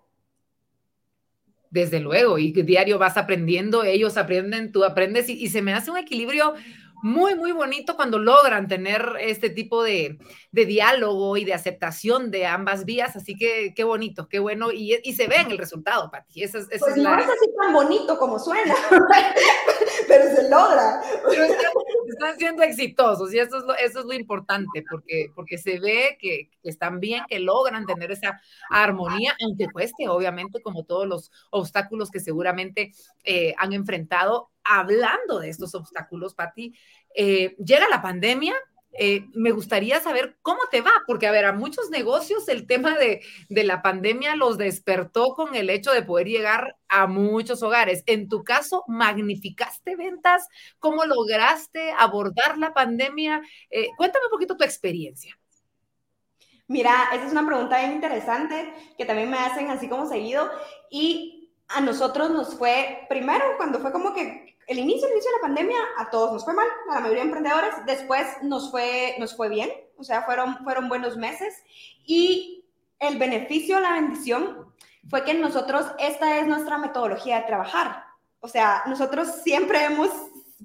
Desde 1.76 2.00
luego, 2.00 2.40
y 2.40 2.54
diario 2.54 2.98
vas 2.98 3.18
aprendiendo, 3.18 3.84
ellos 3.84 4.16
aprenden, 4.16 4.72
tú 4.72 4.86
aprendes, 4.86 5.28
y, 5.28 5.50
se 5.50 5.62
me 5.62 5.74
hace 5.74 5.92
un 5.92 5.98
equilibrio 5.98 6.54
muy, 7.04 7.36
muy 7.36 7.52
bonito 7.52 7.98
cuando 7.98 8.18
logran 8.18 8.70
tener 8.70 9.06
este 9.20 9.50
tipo 9.50 9.84
de, 9.84 10.18
diálogo 10.54 11.36
y 11.36 11.44
de 11.44 11.54
aceptación 11.54 12.32
de 12.32 12.46
ambas 12.46 12.86
vías. 12.86 13.18
Así 13.18 13.36
que 13.36 13.74
qué 13.76 13.84
bonito, 13.84 14.30
qué 14.30 14.40
bueno. 14.40 14.72
Y, 14.72 14.96
se 15.14 15.28
ve 15.28 15.36
en 15.36 15.52
el 15.52 15.58
resultado, 15.58 16.10
Pati. 16.10 16.44
Esa, 16.44 16.60
esa 16.60 16.70
pues 16.80 16.96
no 16.96 17.14
es 17.20 17.26
así 17.26 17.50
tan 17.62 17.74
bonito 17.74 18.18
como 18.18 18.40
suena, 18.40 18.74
pero 20.08 20.34
se 20.34 20.50
logra 20.50 21.02
están 22.16 22.38
siendo 22.38 22.64
exitosos 22.64 23.34
y 23.34 23.40
eso 23.40 23.58
es 23.58 23.64
lo, 23.64 23.76
eso 23.76 24.00
es 24.00 24.06
lo 24.06 24.14
importante, 24.14 24.84
porque, 24.90 25.32
porque 25.36 25.58
se 25.58 25.80
ve 25.80 26.18
que, 26.20 26.50
están 26.64 27.00
bien, 27.00 27.24
que 27.30 27.40
logran 27.40 27.86
tener 27.86 28.12
esa 28.12 28.42
armonía, 28.70 29.36
aunque 29.44 29.68
cueste, 29.72 30.08
obviamente, 30.10 30.62
como 30.62 30.84
todos 30.84 31.08
los 31.08 31.32
obstáculos 31.52 32.10
que 32.10 32.20
seguramente 32.20 32.92
eh, 33.24 33.54
han 33.58 33.74
enfrentado. 33.74 34.50
Hablando 34.64 35.40
de 35.40 35.50
estos 35.50 35.76
obstáculos, 35.76 36.34
Pati, 36.34 36.74
eh, 37.14 37.56
llega 37.64 37.88
la 37.88 38.02
pandemia, 38.02 38.56
eh, 38.98 39.26
me 39.34 39.52
gustaría 39.52 40.00
saber 40.00 40.38
cómo 40.42 40.60
te 40.72 40.82
va, 40.82 40.92
porque 41.06 41.28
a 41.28 41.32
ver, 41.32 41.46
a 41.46 41.54
muchos 41.54 41.90
negocios 41.90 42.48
el 42.48 42.66
tema 42.66 42.98
de, 42.98 43.22
la 43.50 43.82
pandemia 43.82 44.36
los 44.36 44.58
despertó 44.58 45.34
con 45.36 45.56
el 45.56 45.70
hecho 45.70 45.92
de 45.92 46.02
poder 46.02 46.28
llegar 46.28 46.78
a 46.88 47.08
muchos 47.08 47.62
hogares. 47.64 48.04
En 48.06 48.30
tu 48.30 48.44
caso, 48.44 48.84
¿magnificaste 48.88 49.96
ventas? 49.96 50.48
¿Cómo 50.80 51.06
lograste 51.06 51.92
abordar 51.98 52.58
la 52.58 52.74
pandemia? 52.74 53.42
Eh, 53.70 53.90
cuéntame 53.98 54.26
un 54.26 54.32
poquito 54.32 54.56
tu 54.56 54.64
experiencia. 54.64 55.38
Mira, 56.68 57.10
esa 57.14 57.26
es 57.26 57.32
una 57.32 57.46
pregunta 57.46 57.84
interesante 57.84 58.74
que 58.98 59.06
también 59.06 59.30
me 59.30 59.38
hacen 59.38 59.70
así 59.70 59.88
como 59.88 60.08
seguido 60.08 60.50
y 60.90 61.54
a 61.68 61.82
nosotros 61.82 62.32
nos 62.32 62.56
fue, 62.56 63.06
primero, 63.10 63.44
cuando 63.58 63.80
fue 63.80 63.92
como 63.92 64.14
que 64.14 64.45
el 64.68 64.80
inicio, 64.80 65.08
el 65.08 65.14
inicio 65.14 65.32
de 65.32 65.38
la 65.38 65.42
pandemia 65.42 65.78
a 65.98 66.10
todos 66.10 66.34
nos 66.34 66.44
fue 66.44 66.54
mal, 66.54 66.68
a 66.90 66.96
la 66.96 67.00
mayoría 67.02 67.24
de 67.24 67.30
emprendedores, 67.30 67.74
después 67.86 68.26
nos 68.42 68.72
fue, 68.72 69.16
nos 69.20 69.36
fue 69.36 69.50
bien, 69.50 69.70
o 69.98 70.04
sea, 70.04 70.24
fueron, 70.24 70.64
fueron 70.64 70.90
buenos 70.90 71.18
meses. 71.18 71.64
Y 72.06 72.66
el 73.00 73.18
beneficio, 73.18 73.80
la 73.80 73.94
bendición 73.94 74.74
fue 75.10 75.24
que 75.24 75.34
nosotros, 75.34 75.86
esta 76.00 76.40
es 76.40 76.48
nuestra 76.48 76.78
metodología 76.78 77.40
de 77.40 77.48
trabajar, 77.48 78.04
o 78.40 78.48
sea, 78.48 78.84
nosotros 78.86 79.42
siempre 79.44 79.84
hemos 79.86 80.10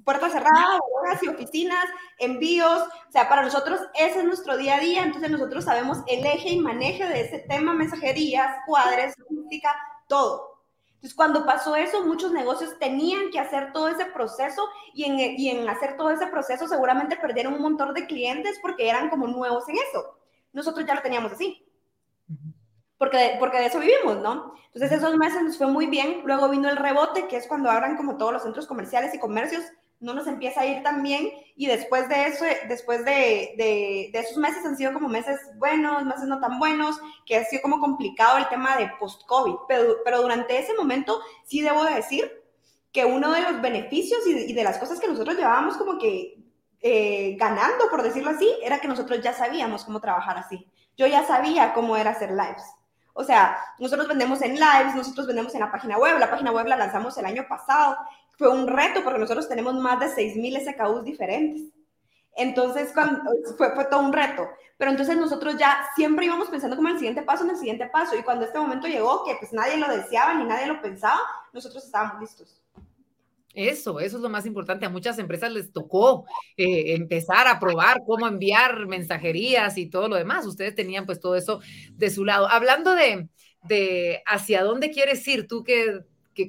puertas 0.03 0.31
cerradas, 0.31 0.79
bodegas 0.79 1.23
y 1.23 1.27
oficinas, 1.27 1.85
envíos, 2.19 2.81
o 2.81 3.11
sea, 3.11 3.27
para 3.27 3.43
nosotros 3.43 3.79
ese 3.95 4.19
es 4.19 4.25
nuestro 4.25 4.57
día 4.57 4.77
a 4.77 4.79
día, 4.79 5.03
entonces 5.03 5.31
nosotros 5.31 5.63
sabemos 5.63 5.99
el 6.07 6.25
eje 6.25 6.49
y 6.49 6.59
manejo 6.59 7.07
de 7.07 7.21
ese 7.21 7.39
tema, 7.39 7.73
mensajerías, 7.73 8.57
cuadres, 8.65 9.15
logística, 9.17 9.75
todo. 10.07 10.50
Entonces, 11.01 11.15
cuando 11.15 11.47
pasó 11.47 11.75
eso, 11.75 12.05
muchos 12.05 12.31
negocios 12.31 12.77
tenían 12.77 13.31
que 13.31 13.39
hacer 13.39 13.71
todo 13.73 13.87
ese 13.87 14.05
proceso 14.05 14.61
y 14.93 15.05
en, 15.05 15.19
y 15.19 15.49
en 15.49 15.67
hacer 15.67 15.97
todo 15.97 16.11
ese 16.11 16.27
proceso 16.27 16.67
seguramente 16.67 17.15
perdieron 17.15 17.55
un 17.55 17.61
montón 17.63 17.95
de 17.95 18.05
clientes 18.05 18.59
porque 18.61 18.87
eran 18.87 19.09
como 19.09 19.25
nuevos 19.25 19.67
en 19.67 19.77
eso. 19.77 20.19
Nosotros 20.53 20.85
ya 20.85 20.93
lo 20.93 21.01
teníamos 21.01 21.31
así. 21.31 21.65
Porque, 22.99 23.37
porque 23.39 23.57
de 23.57 23.65
eso 23.65 23.79
vivimos, 23.79 24.17
¿no? 24.17 24.53
Entonces 24.73 24.99
esos 24.99 25.17
meses 25.17 25.41
nos 25.41 25.57
fue 25.57 25.65
muy 25.65 25.87
bien. 25.87 26.21
Luego 26.23 26.49
vino 26.49 26.69
el 26.69 26.77
rebote, 26.77 27.27
que 27.27 27.37
es 27.37 27.47
cuando 27.47 27.71
abran 27.71 27.97
como 27.97 28.17
todos 28.17 28.33
los 28.33 28.43
centros 28.43 28.67
comerciales 28.67 29.11
y 29.15 29.19
comercios 29.19 29.63
no 30.01 30.13
nos 30.13 30.27
empieza 30.27 30.61
a 30.61 30.65
ir 30.65 30.83
tan 30.83 31.01
bien 31.03 31.29
y 31.55 31.67
después 31.67 32.09
de 32.09 32.25
eso, 32.25 32.43
después 32.67 33.05
de, 33.05 33.53
de, 33.55 34.11
esos 34.13 34.37
meses 34.37 34.65
han 34.65 34.75
sido 34.75 34.93
como 34.93 35.07
meses 35.07 35.39
buenos, 35.57 36.03
meses 36.03 36.23
no 36.25 36.39
tan 36.39 36.57
buenos, 36.59 36.99
que 37.25 37.37
ha 37.37 37.45
sido 37.45 37.61
como 37.61 37.79
complicado 37.79 38.39
el 38.39 38.49
tema 38.49 38.75
de 38.77 38.91
post-COVID, 38.99 39.55
pero, 39.67 39.97
pero 40.03 40.21
durante 40.21 40.57
ese 40.57 40.73
momento 40.73 41.21
sí 41.45 41.61
debo 41.61 41.83
de 41.83 41.95
decir 41.95 42.31
que 42.91 43.05
uno 43.05 43.31
de 43.31 43.41
los 43.41 43.61
beneficios 43.61 44.25
y 44.25 44.53
de, 44.53 44.63
las 44.63 44.79
cosas 44.79 44.99
que 44.99 45.07
nosotros 45.07 45.37
llevábamos 45.37 45.77
como 45.77 45.97
que 45.97 46.43
eh, 46.81 47.35
ganando, 47.39 47.89
por 47.89 48.01
decirlo 48.01 48.31
así, 48.31 48.51
era 48.63 48.79
que 48.79 48.87
nosotros 48.87 49.21
ya 49.21 49.33
sabíamos 49.33 49.85
cómo 49.85 50.01
trabajar 50.01 50.37
así. 50.37 50.67
Yo 50.97 51.07
ya 51.07 51.25
sabía 51.25 51.73
cómo 51.73 51.95
era 51.95 52.11
hacer 52.11 52.31
lives. 52.31 52.63
O 53.13 53.23
sea, 53.23 53.57
nosotros 53.77 54.07
vendemos 54.07 54.41
en 54.41 54.55
lives, 54.55 54.95
nosotros 54.95 55.27
vendemos 55.27 55.53
en 55.53 55.61
la 55.61 55.71
página 55.71 55.97
web, 55.97 56.17
la 56.17 56.29
página 56.29 56.51
web 56.51 56.65
la 56.65 56.77
lanzamos 56.77 57.17
el 57.17 57.25
año 57.25 57.45
pasado 57.47 57.97
fue 58.41 58.49
un 58.49 58.65
reto 58.67 59.03
porque 59.03 59.19
nosotros 59.19 59.47
tenemos 59.47 59.75
más 59.75 59.99
de 59.99 60.07
6.000 60.07 60.73
SKUs 60.73 61.03
diferentes. 61.03 61.61
Entonces, 62.35 62.91
fue, 62.91 63.75
fue 63.75 63.85
todo 63.85 63.99
un 63.99 64.11
reto. 64.11 64.49
Pero 64.79 64.89
entonces 64.89 65.15
nosotros 65.15 65.57
ya 65.59 65.85
siempre 65.95 66.25
íbamos 66.25 66.49
pensando 66.49 66.75
como 66.75 66.87
el 66.87 66.97
siguiente 66.97 67.21
paso, 67.21 67.43
en 67.43 67.51
el 67.51 67.57
siguiente 67.57 67.85
paso. 67.85 68.17
Y 68.17 68.23
cuando 68.23 68.45
este 68.45 68.57
momento 68.57 68.87
llegó, 68.87 69.23
que 69.23 69.35
pues 69.39 69.53
nadie 69.53 69.77
lo 69.77 69.87
deseaba 69.95 70.33
ni 70.33 70.45
nadie 70.45 70.65
lo 70.65 70.81
pensaba, 70.81 71.19
nosotros 71.53 71.85
estábamos 71.85 72.19
listos. 72.19 72.63
Eso, 73.53 73.99
eso 73.99 74.17
es 74.17 74.23
lo 74.23 74.29
más 74.29 74.47
importante. 74.47 74.87
A 74.87 74.89
muchas 74.89 75.19
empresas 75.19 75.51
les 75.51 75.71
tocó 75.71 76.25
eh, 76.57 76.95
empezar 76.95 77.47
a 77.47 77.59
probar 77.59 77.99
cómo 78.07 78.27
enviar 78.27 78.87
mensajerías 78.87 79.77
y 79.77 79.85
todo 79.85 80.07
lo 80.07 80.15
demás. 80.15 80.47
Ustedes 80.47 80.73
tenían 80.73 81.05
pues 81.05 81.19
todo 81.19 81.35
eso 81.35 81.61
de 81.91 82.09
su 82.09 82.25
lado. 82.25 82.49
Hablando 82.49 82.95
de, 82.95 83.29
de 83.67 84.23
hacia 84.25 84.63
dónde 84.63 84.89
quieres 84.89 85.27
ir, 85.27 85.45
tú 85.45 85.63
que, 85.63 85.99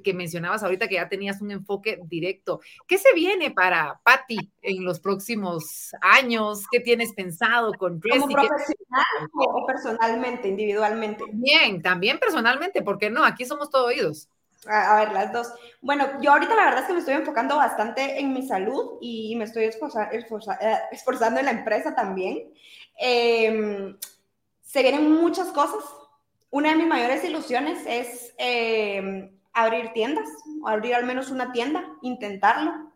que, 0.00 0.14
mencionabas 0.14 0.62
ahorita 0.62 0.88
que 0.88 0.94
ya 0.94 1.08
tenías 1.08 1.40
un 1.42 1.50
enfoque 1.50 2.00
directo, 2.04 2.60
¿qué 2.86 2.98
se 2.98 3.12
viene 3.14 3.50
para 3.50 4.00
Patty 4.04 4.38
en 4.62 4.84
los 4.84 5.00
próximos 5.00 5.92
años? 6.00 6.64
¿Qué 6.70 6.80
tienes 6.80 7.12
pensado 7.12 7.72
con 7.74 8.00
¿Como 8.00 8.28
profesional 8.28 9.04
o 9.34 9.66
personalmente, 9.66 10.48
individualmente? 10.48 11.24
Bien, 11.32 11.82
también 11.82 12.18
personalmente, 12.18 12.82
porque 12.82 13.10
no, 13.10 13.24
aquí 13.24 13.44
somos 13.44 13.70
todo 13.70 13.86
oídos. 13.86 14.28
A, 14.66 14.96
ver, 14.96 15.12
las 15.12 15.32
dos. 15.32 15.48
Bueno, 15.80 16.20
yo 16.20 16.30
ahorita 16.32 16.54
la 16.54 16.66
verdad 16.66 16.80
es 16.80 16.86
que 16.86 16.92
me 16.92 17.00
estoy 17.00 17.14
enfocando 17.14 17.56
bastante 17.56 18.20
en 18.20 18.32
mi 18.32 18.46
salud 18.46 18.98
y 19.00 19.34
me 19.34 19.44
estoy 19.44 19.64
eh, 19.64 19.70
esforzando 20.92 21.40
en 21.40 21.46
la 21.46 21.52
empresa 21.52 21.94
también. 21.94 22.52
Em, 22.96 23.96
se 24.60 24.82
vienen 24.82 25.10
muchas 25.10 25.48
cosas. 25.48 25.82
Una 26.50 26.70
de 26.70 26.76
mis 26.76 26.86
mayores 26.86 27.24
ilusiones 27.24 27.82
es 27.86 28.34
em, 28.38 29.30
abrir 29.52 29.92
tiendas, 29.92 30.28
o 30.62 30.68
abrir 30.68 30.94
al 30.94 31.04
menos 31.04 31.30
una 31.30 31.52
tienda, 31.52 31.84
intentarlo. 32.02 32.92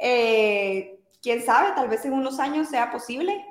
Eh, 0.00 1.00
quién 1.22 1.42
sabe, 1.44 1.72
tal 1.72 1.88
vez 1.88 2.04
en 2.04 2.12
unos 2.12 2.38
años 2.38 2.68
sea 2.68 2.90
posible 2.90 3.44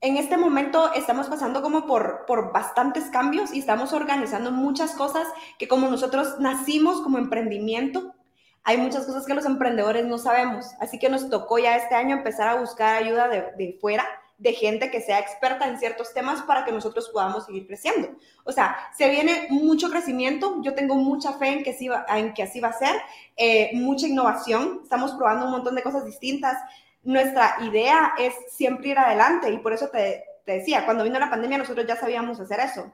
en 0.00 0.16
este 0.18 0.36
momento 0.36 0.92
estamos 0.94 1.26
pasando 1.26 1.62
como 1.62 1.86
por, 1.86 2.26
por 2.26 2.52
bastantes 2.52 3.04
cambios 3.06 3.52
y 3.52 3.60
estamos 3.60 3.92
organizando 3.92 4.52
muchas 4.52 4.92
cosas 4.92 5.26
que 5.58 5.68
como 5.68 5.88
nosotros 5.88 6.38
nacimos 6.38 7.00
como 7.00 7.18
emprendimiento, 7.18 8.14
hay 8.62 8.76
muchas 8.76 9.06
cosas 9.06 9.26
que 9.26 9.34
los 9.34 9.46
emprendedores 9.46 10.04
no 10.06 10.18
sabemos. 10.18 10.66
Así 10.80 10.98
que 10.98 11.08
nos 11.08 11.30
tocó 11.30 11.58
ya 11.58 11.76
este 11.76 11.94
año 11.94 12.16
empezar 12.16 12.48
a 12.48 12.60
buscar 12.60 13.02
ayuda 13.02 13.28
de, 13.28 13.52
de 13.56 13.78
fuera, 13.80 14.04
de 14.38 14.52
gente 14.52 14.90
que 14.90 15.00
sea 15.00 15.18
experta 15.18 15.66
en 15.66 15.78
ciertos 15.78 16.12
temas 16.12 16.42
para 16.42 16.64
que 16.64 16.72
nosotros 16.72 17.08
podamos 17.08 17.46
seguir 17.46 17.66
creciendo. 17.66 18.10
O 18.44 18.52
sea, 18.52 18.76
se 18.96 19.08
viene 19.08 19.46
mucho 19.50 19.90
crecimiento, 19.90 20.60
yo 20.62 20.74
tengo 20.74 20.94
mucha 20.96 21.32
fe 21.34 21.48
en 21.48 21.62
que, 21.62 21.70
así 21.70 22.60
va, 22.60 22.68
a 22.68 22.72
ser, 22.72 22.96
eh, 23.36 23.70
mucha 23.74 24.06
innovación, 24.06 24.80
estamos 24.82 25.12
probando 25.12 25.46
un 25.46 25.52
montón 25.52 25.74
de 25.74 25.82
cosas 25.82 26.04
distintas, 26.04 26.58
nuestra 27.02 27.56
idea 27.62 28.14
es 28.18 28.34
siempre 28.50 28.90
ir 28.90 28.98
adelante 28.98 29.50
y 29.50 29.58
por 29.58 29.72
eso 29.72 29.88
te, 29.88 30.24
decía, 30.44 30.84
cuando 30.84 31.04
vino 31.04 31.18
la 31.18 31.30
pandemia 31.30 31.58
nosotros 31.58 31.86
ya 31.86 31.96
sabíamos 31.96 32.38
hacer 32.38 32.60
eso. 32.60 32.92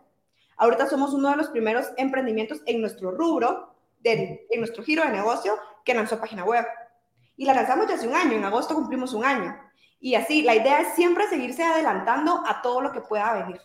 Ahorita 0.57 0.87
somos 0.87 1.13
uno 1.13 1.31
de 1.31 1.37
los 1.37 1.49
primeros 1.49 1.89
emprendimientos 1.97 2.61
en 2.67 2.81
nuestro 2.81 3.11
rubro, 3.11 3.75
en 4.05 4.39
nuestro 4.59 4.85
giro 4.85 5.03
de 5.03 5.11
negocio, 5.11 5.59
que 5.85 5.95
lanzó 5.95 6.21
página 6.21 6.45
web. 6.45 6.65
Y 7.37 7.47
la 7.47 7.55
lanzamos 7.55 7.89
ya 7.89 7.95
hace 7.95 8.07
un 8.07 8.15
año, 8.15 8.33
en 8.33 8.45
agosto 8.45 8.75
cumplimos 8.75 9.13
un 9.15 9.25
año. 9.25 9.57
Y 10.03 10.17
así, 10.17 10.43
la 10.43 10.55
idea 10.57 10.81
es 10.81 10.95
siempre 10.95 11.29
seguirse 11.29 11.63
adelantando 11.65 12.43
a 12.47 12.61
todo 12.61 12.83
lo 12.83 12.93
que 12.93 13.01
pueda 13.01 13.33
venir. 13.35 13.61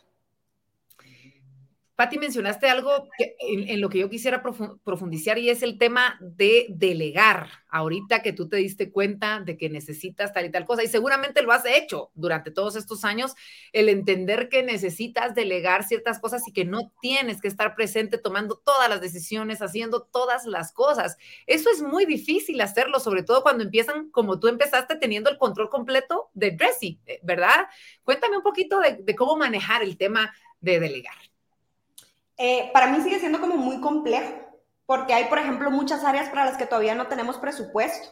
Patti, 1.97 2.19
mencionaste 2.19 2.69
algo 2.69 3.09
en, 3.39 3.81
lo 3.81 3.89
que 3.89 3.97
yo 3.97 4.07
quisiera 4.07 4.43
profundizar 4.43 5.39
y 5.39 5.49
es 5.49 5.63
el 5.63 5.79
tema 5.79 6.19
de 6.21 6.67
delegar. 6.69 7.49
Ahorita 7.69 8.21
que 8.21 8.33
tú 8.33 8.47
te 8.47 8.57
diste 8.57 8.91
cuenta 8.91 9.39
de 9.39 9.57
que 9.57 9.67
necesitas 9.67 10.31
tal 10.31 10.45
y 10.45 10.51
tal 10.51 10.63
cosa, 10.63 10.83
y 10.83 10.87
seguramente 10.89 11.41
lo 11.41 11.51
has 11.51 11.65
hecho 11.65 12.11
durante 12.13 12.51
todos 12.51 12.75
estos 12.75 13.03
años, 13.03 13.33
el 13.73 13.89
entender 13.89 14.47
que 14.47 14.61
necesitas 14.61 15.33
delegar 15.33 15.85
ciertas 15.85 16.19
cosas 16.19 16.47
y 16.47 16.53
que 16.53 16.65
no 16.65 16.93
tienes 17.01 17.41
que 17.41 17.47
estar 17.47 17.73
presente 17.73 18.19
tomando 18.19 18.61
todas 18.63 18.89
las 18.89 19.01
decisiones, 19.01 19.63
haciendo 19.63 20.03
todas 20.03 20.45
las 20.45 20.73
cosas. 20.73 21.17
Eso 21.47 21.71
es 21.71 21.81
muy 21.81 22.05
difícil 22.05 22.61
hacerlo, 22.61 22.99
sobre 22.99 23.23
todo 23.23 23.41
cuando 23.41 23.63
empiezan 23.63 24.11
como 24.11 24.39
tú 24.39 24.49
empezaste 24.49 24.97
teniendo 24.97 25.31
el 25.31 25.39
control 25.39 25.71
completo 25.71 26.29
de 26.35 26.51
Dressy, 26.51 26.99
¿verdad? 27.23 27.65
Cuéntame 28.03 28.37
un 28.37 28.43
poquito 28.43 28.79
de 28.81 29.15
cómo 29.15 29.35
manejar 29.35 29.81
el 29.81 29.97
tema 29.97 30.31
de 30.61 30.79
delegar. 30.79 31.15
Eh, 32.37 32.69
para 32.73 32.87
mí 32.87 33.01
sigue 33.01 33.19
siendo 33.19 33.39
como 33.39 33.55
muy 33.55 33.81
complejo, 33.81 34.33
porque 34.85 35.13
hay, 35.13 35.25
por 35.25 35.39
ejemplo, 35.39 35.71
muchas 35.71 36.03
áreas 36.03 36.29
para 36.29 36.45
las 36.45 36.57
que 36.57 36.65
todavía 36.65 36.95
no 36.95 37.07
tenemos 37.07 37.37
presupuesto, 37.37 38.09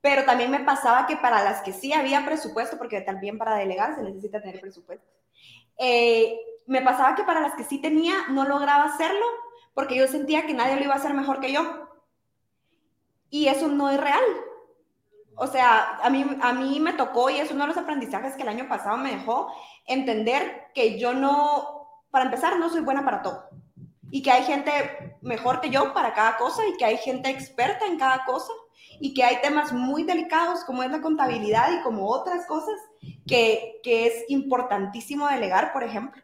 pero 0.00 0.24
también 0.24 0.50
me 0.50 0.60
pasaba 0.60 1.06
que 1.06 1.16
para 1.16 1.44
las 1.44 1.62
que 1.62 1.72
sí 1.72 1.92
había 1.92 2.24
presupuesto, 2.24 2.78
porque 2.78 3.00
también 3.02 3.38
para 3.38 3.56
delegar 3.56 3.94
se 3.94 4.02
necesita 4.02 4.40
tener 4.40 4.60
presupuesto, 4.60 5.06
eh, 5.78 6.38
me 6.66 6.82
pasaba 6.82 7.14
que 7.14 7.24
para 7.24 7.40
las 7.40 7.54
que 7.54 7.64
sí 7.64 7.78
tenía 7.78 8.14
no 8.28 8.44
lograba 8.44 8.84
hacerlo 8.84 9.24
porque 9.74 9.96
yo 9.96 10.06
sentía 10.08 10.46
que 10.46 10.54
nadie 10.54 10.76
lo 10.76 10.84
iba 10.84 10.94
a 10.94 10.98
hacer 10.98 11.14
mejor 11.14 11.40
que 11.40 11.52
yo. 11.52 11.88
Y 13.30 13.46
eso 13.46 13.68
no 13.68 13.88
es 13.88 14.00
real. 14.00 14.22
O 15.36 15.46
sea, 15.46 15.98
a 16.02 16.10
mí, 16.10 16.24
a 16.42 16.52
mí 16.52 16.80
me 16.80 16.92
tocó, 16.92 17.30
y 17.30 17.38
es 17.38 17.50
uno 17.50 17.62
de 17.62 17.68
los 17.68 17.76
aprendizajes 17.76 18.34
que 18.34 18.42
el 18.42 18.48
año 18.48 18.68
pasado 18.68 18.96
me 18.98 19.12
dejó, 19.12 19.50
entender 19.86 20.66
que 20.74 20.98
yo 20.98 21.14
no, 21.14 21.79
para 22.10 22.24
empezar, 22.24 22.58
no 22.58 22.70
soy 22.70 22.80
buena 22.80 23.04
para 23.04 23.22
todo. 23.22 23.48
Y 24.10 24.22
que 24.22 24.30
hay 24.30 24.44
gente 24.44 25.18
mejor 25.22 25.60
que 25.60 25.70
yo 25.70 25.92
para 25.94 26.14
cada 26.14 26.36
cosa 26.36 26.62
y 26.66 26.76
que 26.76 26.84
hay 26.84 26.98
gente 26.98 27.30
experta 27.30 27.86
en 27.86 27.98
cada 27.98 28.24
cosa 28.24 28.52
y 28.98 29.14
que 29.14 29.22
hay 29.22 29.40
temas 29.40 29.72
muy 29.72 30.04
delicados 30.04 30.64
como 30.64 30.82
es 30.82 30.90
la 30.90 31.00
contabilidad 31.00 31.72
y 31.72 31.82
como 31.82 32.08
otras 32.08 32.46
cosas 32.46 32.74
que, 33.26 33.80
que 33.82 34.06
es 34.06 34.24
importantísimo 34.28 35.28
delegar, 35.28 35.72
por 35.72 35.84
ejemplo. 35.84 36.20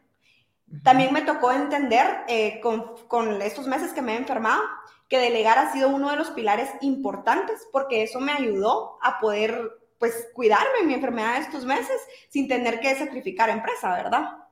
También 0.83 1.13
me 1.13 1.23
tocó 1.23 1.53
entender 1.53 2.25
eh, 2.27 2.61
con, 2.61 2.97
con 3.07 3.41
estos 3.41 3.67
meses 3.69 3.93
que 3.93 4.03
me 4.03 4.15
he 4.15 4.17
enfermado 4.17 4.63
que 5.09 5.19
delegar 5.19 5.59
ha 5.59 5.73
sido 5.73 5.89
uno 5.89 6.11
de 6.11 6.17
los 6.17 6.31
pilares 6.31 6.69
importantes 6.81 7.69
porque 7.71 8.03
eso 8.03 8.21
me 8.21 8.33
ayudó 8.33 8.99
a 9.03 9.21
poder 9.21 9.79
pues 9.99 10.29
cuidarme 10.35 10.81
en 10.81 10.89
mi 10.89 10.95
enfermedad 10.95 11.39
estos 11.39 11.65
meses 11.65 12.01
sin 12.29 12.49
tener 12.49 12.81
que 12.81 12.95
sacrificar 12.97 13.49
empresa, 13.49 13.95
¿verdad? 13.95 14.46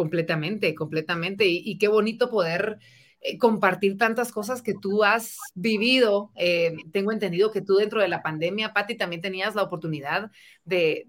Completamente, 0.00 0.74
completamente. 0.74 1.44
Y, 1.46 1.76
qué 1.76 1.86
bonito 1.86 2.30
poder 2.30 2.78
eh, 3.20 3.36
compartir 3.36 3.98
tantas 3.98 4.32
cosas 4.32 4.62
que 4.62 4.72
tú 4.72 5.04
has 5.04 5.36
vivido. 5.54 6.30
Eh, 6.36 6.74
tengo 6.90 7.12
entendido 7.12 7.50
que 7.50 7.60
tú 7.60 7.74
dentro 7.74 8.00
de 8.00 8.08
la 8.08 8.22
pandemia, 8.22 8.72
Patti, 8.72 8.96
también 8.96 9.20
tenías 9.20 9.54
la 9.54 9.62
oportunidad 9.62 10.30
de, 10.64 11.06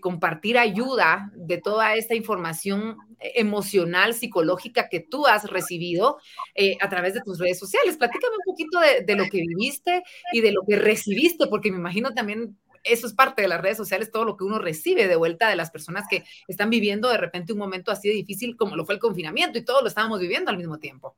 compartir 0.00 0.56
ayuda 0.56 1.32
de 1.34 1.58
toda 1.58 1.96
esta 1.96 2.14
información 2.14 2.96
emocional, 3.18 4.14
psicológica 4.14 4.88
que 4.88 5.00
tú 5.00 5.26
has 5.26 5.50
recibido 5.50 6.18
eh, 6.54 6.76
a 6.80 6.88
través 6.88 7.14
de 7.14 7.22
tus 7.22 7.40
redes 7.40 7.58
sociales. 7.58 7.96
Platícame 7.96 8.36
un 8.36 8.52
poquito 8.52 8.78
de, 9.04 9.16
lo 9.16 9.24
que 9.24 9.38
viviste 9.38 10.04
y 10.32 10.42
de 10.42 10.52
lo 10.52 10.60
que 10.64 10.76
recibiste, 10.76 11.48
porque 11.48 11.72
me 11.72 11.78
imagino 11.78 12.14
también 12.14 12.56
eso 12.84 13.06
es 13.06 13.12
parte 13.12 13.42
de 13.42 13.48
las 13.48 13.60
redes 13.60 13.76
sociales, 13.76 14.10
todo 14.10 14.24
lo 14.24 14.36
que 14.36 14.44
uno 14.44 14.58
recibe 14.58 15.06
de 15.06 15.16
vuelta 15.16 15.48
de 15.48 15.56
las 15.56 15.70
personas 15.70 16.04
que 16.08 16.24
están 16.46 16.70
viviendo 16.70 17.08
de 17.08 17.18
repente 17.18 17.52
un 17.52 17.58
momento 17.58 17.90
así 17.90 18.08
de 18.08 18.14
difícil 18.14 18.56
como 18.56 18.76
lo 18.76 18.84
fue 18.84 18.94
el 18.94 19.00
confinamiento 19.00 19.58
y 19.58 19.64
todos 19.64 19.82
lo 19.82 19.88
estábamos 19.88 20.20
viviendo 20.20 20.50
al 20.50 20.58
mismo 20.58 20.78
tiempo. 20.78 21.16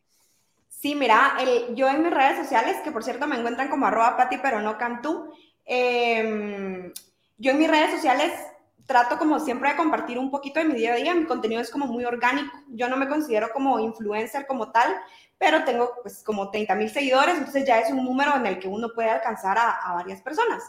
Sí, 0.69 0.95
mira, 0.95 1.37
yo 1.75 1.89
en 1.89 2.03
mis 2.03 2.11
redes 2.11 2.39
sociales, 2.39 2.79
que 2.83 2.91
por 2.91 3.05
cierto 3.05 3.27
me 3.27 3.37
encuentran 3.37 3.69
como 3.69 3.87
arroba 3.87 4.17
pati, 4.17 4.39
pero 4.39 4.63
no 4.63 4.79
cantú, 4.79 5.31
em, 5.67 6.91
yo 7.37 7.51
en 7.51 7.59
mis 7.59 7.69
redes 7.69 7.91
sociales 7.91 8.33
trato 8.87 9.19
como 9.19 9.39
siempre 9.41 9.69
de 9.69 9.77
compartir 9.77 10.19
un 10.19 10.31
poquito 10.31 10.59
de 10.59 10.65
mi 10.65 10.75
día 10.75 10.95
a 10.95 10.97
día, 10.97 11.15
mi 11.15 11.27
contenido 11.27 11.61
es 11.61 11.71
como 11.71 11.87
muy 11.87 12.05
orgánico, 12.07 12.51
yo 12.69 12.89
no 12.89 12.97
me 12.97 13.09
considero 13.09 13.51
como 13.53 13.79
influencer 13.79 14.47
como 14.47 14.73
tal, 14.73 14.97
pero 15.37 15.65
tengo 15.65 15.93
pues 16.03 16.23
como 16.25 16.51
30 16.51 16.75
mil 16.75 16.89
seguidores, 16.89 17.37
entonces 17.37 17.67
ya 17.67 17.79
es 17.79 17.91
un 17.91 18.03
número 18.05 18.35
en 18.37 18.47
el 18.47 18.59
que 18.59 18.67
uno 18.67 18.89
puede 18.95 19.11
alcanzar 19.11 19.59
a, 19.59 19.71
a 19.71 19.95
varias 19.95 20.23
personas. 20.23 20.63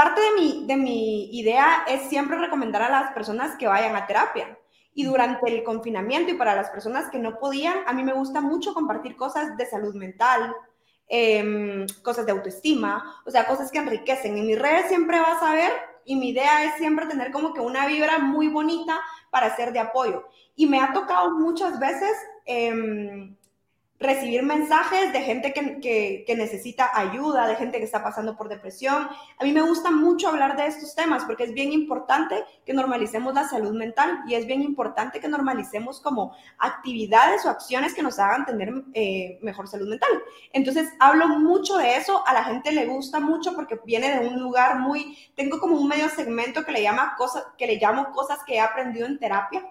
Parte 0.00 0.22
de 0.22 0.30
mi, 0.40 0.66
de 0.66 0.76
mi 0.78 1.24
idea 1.38 1.84
es 1.86 2.08
siempre 2.08 2.38
recomendar 2.38 2.80
a 2.80 2.88
las 2.88 3.12
personas 3.12 3.58
que 3.58 3.68
vayan 3.68 3.94
a 3.94 4.06
terapia. 4.06 4.58
Y 4.94 5.04
durante 5.04 5.54
el 5.54 5.62
confinamiento 5.62 6.32
y 6.32 6.38
para 6.38 6.54
las 6.54 6.70
personas 6.70 7.10
que 7.10 7.18
no 7.18 7.38
podían, 7.38 7.80
a 7.86 7.92
mí 7.92 8.02
me 8.02 8.14
gusta 8.14 8.40
mucho 8.40 8.72
compartir 8.72 9.14
cosas 9.14 9.58
de 9.58 9.66
salud 9.66 9.94
mental, 9.94 10.56
em, 11.06 11.84
cosas 12.02 12.24
de 12.24 12.32
autoestima, 12.32 13.20
o 13.26 13.30
sea, 13.30 13.46
cosas 13.46 13.70
que 13.70 13.76
enriquecen. 13.76 14.38
En 14.38 14.46
mis 14.46 14.58
redes 14.58 14.86
siempre 14.88 15.20
vas 15.20 15.42
a 15.42 15.52
ver 15.52 15.70
y 16.06 16.16
mi 16.16 16.30
idea 16.30 16.64
es 16.64 16.76
siempre 16.78 17.04
tener 17.04 17.30
como 17.30 17.52
que 17.52 17.60
una 17.60 17.86
vibra 17.86 18.20
muy 18.20 18.48
bonita 18.48 18.98
para 19.28 19.54
ser 19.54 19.70
de 19.74 19.80
apoyo. 19.80 20.26
Y 20.56 20.66
me 20.66 20.80
ha 20.80 20.94
tocado 20.94 21.32
muchas 21.32 21.78
veces 21.78 22.16
eh, 22.46 23.36
recibir 24.00 24.42
mensajes 24.42 25.12
de 25.12 25.20
gente 25.20 25.52
que, 25.52 26.24
que, 26.26 26.34
necesita 26.34 26.90
ayuda, 26.94 27.46
de 27.46 27.56
gente 27.56 27.78
que 27.78 27.84
está 27.84 28.02
pasando 28.02 28.34
por 28.34 28.48
depresión. 28.48 29.08
A 29.38 29.44
mí 29.44 29.52
me 29.52 29.60
gusta 29.60 29.90
mucho 29.90 30.28
hablar 30.28 30.56
de 30.56 30.66
estos 30.66 30.94
temas 30.94 31.24
porque 31.24 31.44
es 31.44 31.52
bien 31.52 31.70
importante 31.70 32.42
que 32.64 32.72
normalicemos 32.72 33.34
la 33.34 33.46
salud 33.46 33.74
mental 33.76 34.20
y 34.26 34.34
es 34.34 34.46
bien 34.46 34.62
importante 34.62 35.20
que 35.20 35.28
normalicemos 35.28 36.00
como 36.00 36.34
actividades 36.58 37.44
o 37.44 37.50
acciones 37.50 37.92
que 37.92 38.02
nos 38.02 38.18
hagan 38.18 38.46
tener 38.46 38.72
eh, 38.94 39.38
mejor 39.42 39.68
salud 39.68 39.88
mental. 39.88 40.10
Entonces, 40.54 40.88
hablo 40.98 41.28
mucho 41.28 41.76
de 41.76 41.96
eso, 41.96 42.26
a 42.26 42.32
la 42.32 42.44
gente 42.44 42.72
le 42.72 42.86
gusta 42.86 43.20
mucho 43.20 43.54
porque 43.54 43.78
viene 43.84 44.18
de 44.18 44.28
un 44.28 44.40
lugar 44.40 44.78
muy, 44.78 45.18
tengo 45.36 45.60
como 45.60 45.76
un 45.76 45.88
medio 45.88 46.08
segmento 46.08 46.64
que 46.64 46.72
le, 46.72 46.82
llama 46.82 47.14
cosas, 47.18 47.44
que 47.58 47.66
le 47.66 47.76
llamo 47.76 48.12
cosas 48.12 48.38
que 48.46 48.54
he 48.54 48.60
aprendido 48.60 49.06
en 49.06 49.18
terapia 49.18 49.62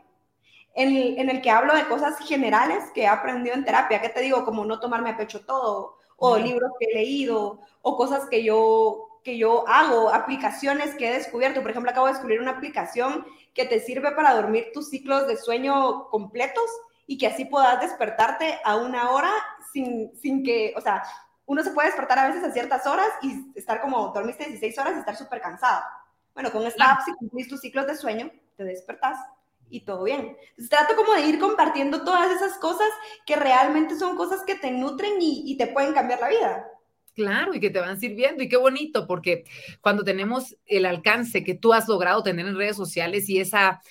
en 0.79 1.29
el, 1.29 1.41
que 1.41 1.51
hablo 1.51 1.73
de 1.73 1.87
cosas 1.87 2.17
generales 2.19 2.85
que 2.93 3.01
he 3.01 3.07
aprendido 3.07 3.55
en 3.55 3.65
terapia, 3.65 4.01
que 4.01 4.09
te 4.09 4.21
digo, 4.21 4.45
como 4.45 4.63
no 4.65 4.79
tomarme 4.79 5.09
a 5.09 5.17
pecho 5.17 5.45
todo, 5.45 5.97
o 6.15 6.37
libros 6.37 6.71
que 6.79 6.87
he 6.89 6.95
leído, 6.95 7.59
o 7.81 7.97
cosas 7.97 8.27
que 8.29 8.43
yo, 8.43 9.19
que 9.23 9.37
yo 9.37 9.67
hago, 9.67 10.09
aplicaciones 10.09 10.95
que 10.95 11.09
he 11.09 11.13
descubierto. 11.13 11.61
Por 11.61 11.71
ejemplo, 11.71 11.91
acabo 11.91 12.07
de 12.07 12.13
descubrir 12.13 12.39
una 12.39 12.51
aplicación 12.51 13.25
que 13.53 13.65
te 13.65 13.79
sirve 13.81 14.11
para 14.13 14.33
dormir 14.33 14.67
tus 14.73 14.89
ciclos 14.89 15.27
de 15.27 15.37
sueño 15.37 16.07
completos 16.09 16.69
y 17.07 17.17
que 17.17 17.27
así 17.27 17.45
puedas 17.45 17.81
despertarte 17.81 18.59
a 18.63 18.77
una 18.77 19.11
hora 19.11 19.31
sin, 19.73 20.15
sin 20.15 20.43
que, 20.43 20.73
o 20.77 20.81
sea, 20.81 21.03
uno 21.45 21.63
se 21.63 21.71
puede 21.71 21.89
despertar 21.89 22.19
a 22.19 22.27
veces 22.27 22.43
a 22.43 22.51
ciertas 22.51 22.85
horas 22.87 23.07
y 23.21 23.51
estar 23.55 23.81
como, 23.81 24.09
dormiste 24.09 24.45
16 24.45 24.77
horas 24.77 24.93
y 24.95 24.99
estar 24.99 25.15
súper 25.15 25.41
cansado. 25.41 25.83
Bueno, 26.33 26.51
con 26.51 26.65
esta 26.65 26.91
app, 26.91 27.01
si 27.03 27.13
cumplís 27.15 27.49
tus 27.49 27.59
ciclos 27.59 27.87
de 27.87 27.95
sueño, 27.95 28.31
te 28.55 28.63
despertás 28.63 29.17
y 29.69 29.81
todo 29.81 30.03
bien. 30.03 30.37
Trato 30.69 30.95
como 30.95 31.13
de 31.13 31.27
ir 31.27 31.39
compartiendo 31.39 32.03
todas 32.03 32.31
esas 32.31 32.57
cosas 32.57 32.89
que 33.25 33.35
realmente 33.35 33.97
son 33.97 34.15
cosas 34.15 34.43
que 34.45 34.55
te 34.55 34.71
nutren 34.71 35.21
y, 35.21 35.43
y 35.45 35.57
te 35.57 35.67
pueden 35.67 35.93
cambiar 35.93 36.19
la 36.19 36.29
vida. 36.29 36.67
Claro, 37.13 37.53
y 37.53 37.59
que 37.59 37.69
te 37.69 37.79
van 37.79 37.99
sirviendo. 37.99 38.43
Y 38.43 38.49
qué 38.49 38.57
bonito, 38.57 39.05
porque 39.05 39.43
cuando 39.81 40.03
tenemos 40.03 40.55
el 40.65 40.85
alcance 40.85 41.43
que 41.43 41.53
tú 41.53 41.73
has 41.73 41.87
logrado 41.87 42.23
tener 42.23 42.47
en 42.47 42.55
redes 42.55 42.77
sociales 42.77 43.27
y 43.29 43.39
esa 43.39 43.81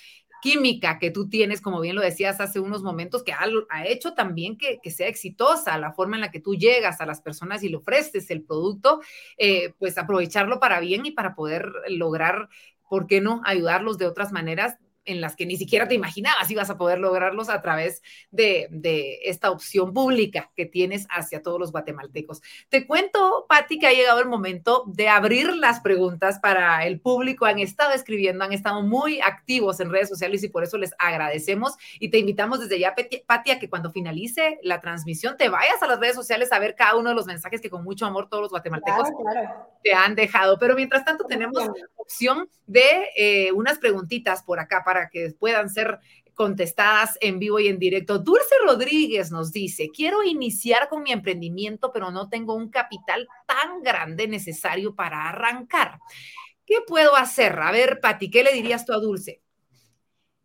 química 0.41 0.99
que 0.99 1.11
tú 1.11 1.29
tienes, 1.29 1.61
como 1.61 1.81
bien 1.81 1.95
lo 1.95 2.01
decías 2.01 2.39
hace 2.39 2.59
unos 2.59 2.81
momentos, 2.81 3.23
que 3.23 3.33
ha, 3.33 3.45
ha 3.69 3.85
hecho 3.85 4.13
también 4.13 4.57
que, 4.57 4.79
que, 4.81 4.91
sea 4.91 5.07
exitosa 5.07 5.77
la 5.77 5.93
forma 5.93 6.15
en 6.15 6.21
la 6.21 6.31
que 6.31 6.39
tú 6.39 6.55
llegas 6.55 7.01
a 7.01 7.05
las 7.05 7.21
personas 7.21 7.63
y 7.63 7.69
le 7.69 7.77
ofreces 7.77 8.29
el 8.31 8.43
producto, 8.43 9.01
eh, 9.37 9.73
pues 9.77 9.97
aprovecharlo 9.97 10.59
para 10.59 10.79
bien 10.79 11.05
y 11.05 11.11
para 11.11 11.35
poder 11.35 11.71
lograr, 11.89 12.49
¿por 12.89 13.07
qué 13.07 13.21
no?, 13.21 13.41
ayudarlos 13.45 13.97
de 13.97 14.07
otras 14.07 14.31
maneras 14.31 14.77
en 15.09 15.21
las 15.21 15.35
que 15.35 15.45
ni 15.45 15.57
siquiera 15.57 15.87
te 15.87 15.95
imaginabas 15.95 16.49
ibas 16.51 16.69
a 16.69 16.77
poder 16.77 16.99
lograrlos 16.99 17.49
a 17.49 17.61
través 17.61 18.01
de, 18.31 18.67
de, 18.69 19.19
esta 19.23 19.49
opción 19.49 19.93
pública 19.93 20.51
que 20.55 20.65
tienes 20.65 21.07
hacia 21.09 21.41
todos 21.41 21.59
los 21.59 21.71
guatemaltecos. 21.71 22.41
Te 22.69 22.85
cuento, 22.85 23.45
Patti, 23.49 23.79
que 23.79 23.87
ha 23.87 23.93
llegado 23.93 24.19
el 24.19 24.27
momento 24.27 24.83
de 24.87 25.09
abrir 25.09 25.55
las 25.55 25.79
preguntas 25.79 26.39
para 26.39 26.85
el 26.85 26.99
público. 26.99 27.45
Han 27.45 27.59
estado 27.59 27.93
escribiendo, 27.93 28.43
han 28.43 28.53
estado 28.53 28.83
muy 28.83 29.19
activos 29.19 29.79
en 29.79 29.89
redes 29.91 30.09
sociales 30.09 30.43
y 30.43 30.49
por 30.49 30.63
eso 30.63 30.77
les 30.77 30.93
agradecemos 30.99 31.75
y 31.99 32.09
te 32.09 32.19
invitamos 32.19 32.59
desde 32.59 32.79
ya, 32.79 32.93
Patti, 33.25 33.51
a 33.51 33.59
que 33.59 33.69
cuando 33.69 33.91
finalice 33.91 34.59
la 34.61 34.79
transmisión 34.79 35.37
te 35.37 35.49
vayas 35.49 35.81
a 35.81 35.87
las 35.87 35.99
redes 35.99 36.15
sociales 36.15 36.51
a 36.51 36.59
ver 36.59 36.75
cada 36.75 36.95
uno 36.95 37.09
de 37.09 37.15
los 37.15 37.25
mensajes 37.25 37.61
que 37.61 37.69
con 37.69 37.83
mucho 37.83 38.05
amor 38.05 38.29
todos 38.29 38.43
los 38.43 38.51
guatemaltecos 38.51 39.09
claro, 39.09 39.31
claro. 39.31 39.67
te 39.83 39.93
han 39.93 40.15
dejado. 40.15 40.59
Pero 40.59 40.75
mientras 40.75 41.03
tanto 41.03 41.25
tenemos 41.25 41.67
opción 41.95 42.49
de 42.67 43.09
eh, 43.15 43.51
unas 43.51 43.79
preguntitas 43.79 44.43
por 44.43 44.59
acá 44.59 44.83
para 44.85 44.98
que 45.07 45.31
puedan 45.39 45.69
ser 45.69 45.99
contestadas 46.33 47.17
en 47.21 47.37
vivo 47.37 47.59
y 47.59 47.67
en 47.67 47.79
directo. 47.79 48.17
Dulce 48.17 48.55
Rodríguez 48.65 49.29
nos 49.29 49.51
dice, 49.51 49.89
quiero 49.93 50.23
iniciar 50.23 50.89
con 50.89 51.03
mi 51.03 51.11
emprendimiento, 51.11 51.91
pero 51.91 52.11
no 52.11 52.29
tengo 52.29 52.55
un 52.55 52.69
capital 52.69 53.27
tan 53.45 53.81
grande 53.81 54.27
necesario 54.27 54.95
para 54.95 55.29
arrancar. 55.29 55.99
¿Qué 56.65 56.77
puedo 56.87 57.15
hacer? 57.15 57.59
A 57.59 57.71
ver, 57.71 57.99
Pati, 57.99 58.29
¿qué 58.29 58.43
le 58.43 58.53
dirías 58.53 58.85
tú 58.85 58.93
a 58.93 58.99
Dulce? 58.99 59.41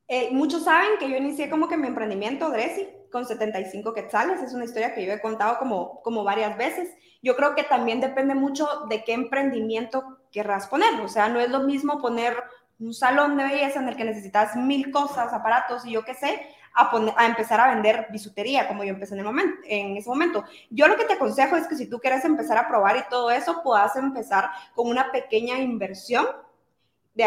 Eh, 0.08 0.30
muchos 0.32 0.64
saben 0.64 0.98
que 0.98 1.08
yo 1.08 1.16
inicié 1.16 1.48
como 1.48 1.68
que 1.68 1.76
mi 1.76 1.86
emprendimiento, 1.86 2.50
Dressy, 2.50 2.88
con 3.12 3.24
75 3.24 3.94
quetzales. 3.94 4.42
Es 4.42 4.52
una 4.52 4.64
historia 4.64 4.94
que 4.94 5.06
yo 5.06 5.12
he 5.12 5.20
contado 5.20 5.58
como, 5.58 6.02
como 6.02 6.24
varias 6.24 6.58
veces. 6.58 6.88
Yo 7.22 7.36
creo 7.36 7.54
que 7.54 7.62
también 7.62 8.00
depende 8.00 8.34
mucho 8.34 8.66
de 8.88 9.04
qué 9.04 9.12
emprendimiento 9.12 10.18
querrás 10.32 10.66
poner. 10.66 11.00
O 11.00 11.08
sea, 11.08 11.28
no 11.28 11.38
es 11.38 11.50
lo 11.50 11.60
mismo 11.60 12.00
poner 12.00 12.34
un 12.78 12.94
salón 12.94 13.36
de 13.36 13.44
belleza 13.44 13.80
en 13.80 13.88
el 13.88 13.96
que 13.96 14.04
necesitas 14.04 14.56
mil 14.56 14.90
cosas, 14.90 15.32
aparatos 15.32 15.84
y 15.86 15.92
yo 15.92 16.04
qué 16.04 16.14
sé, 16.14 16.46
a, 16.74 16.90
a, 17.16 17.26
empezar 17.26 17.60
a 17.60 17.74
vender 17.74 18.08
bisutería, 18.10 18.66
como 18.66 18.82
yo 18.82 18.90
empecé 18.90 19.14
en, 19.14 19.20
el 19.20 19.26
momento, 19.26 19.60
en 19.64 19.96
ese 19.96 20.08
momento. 20.08 20.44
Yo 20.70 20.88
lo 20.88 20.96
que 20.96 21.04
te 21.04 21.14
aconsejo 21.14 21.56
es 21.56 21.68
que 21.68 21.76
si 21.76 21.88
tú 21.88 22.00
quieres 22.00 22.24
empezar 22.24 22.58
a 22.58 22.68
probar 22.68 22.96
y 22.96 23.08
todo 23.08 23.30
eso, 23.30 23.62
puedas 23.62 23.94
empezar 23.96 24.50
con 24.74 24.88
una 24.88 25.12
pequeña 25.12 25.58
inversión 25.58 26.26
de, 27.14 27.26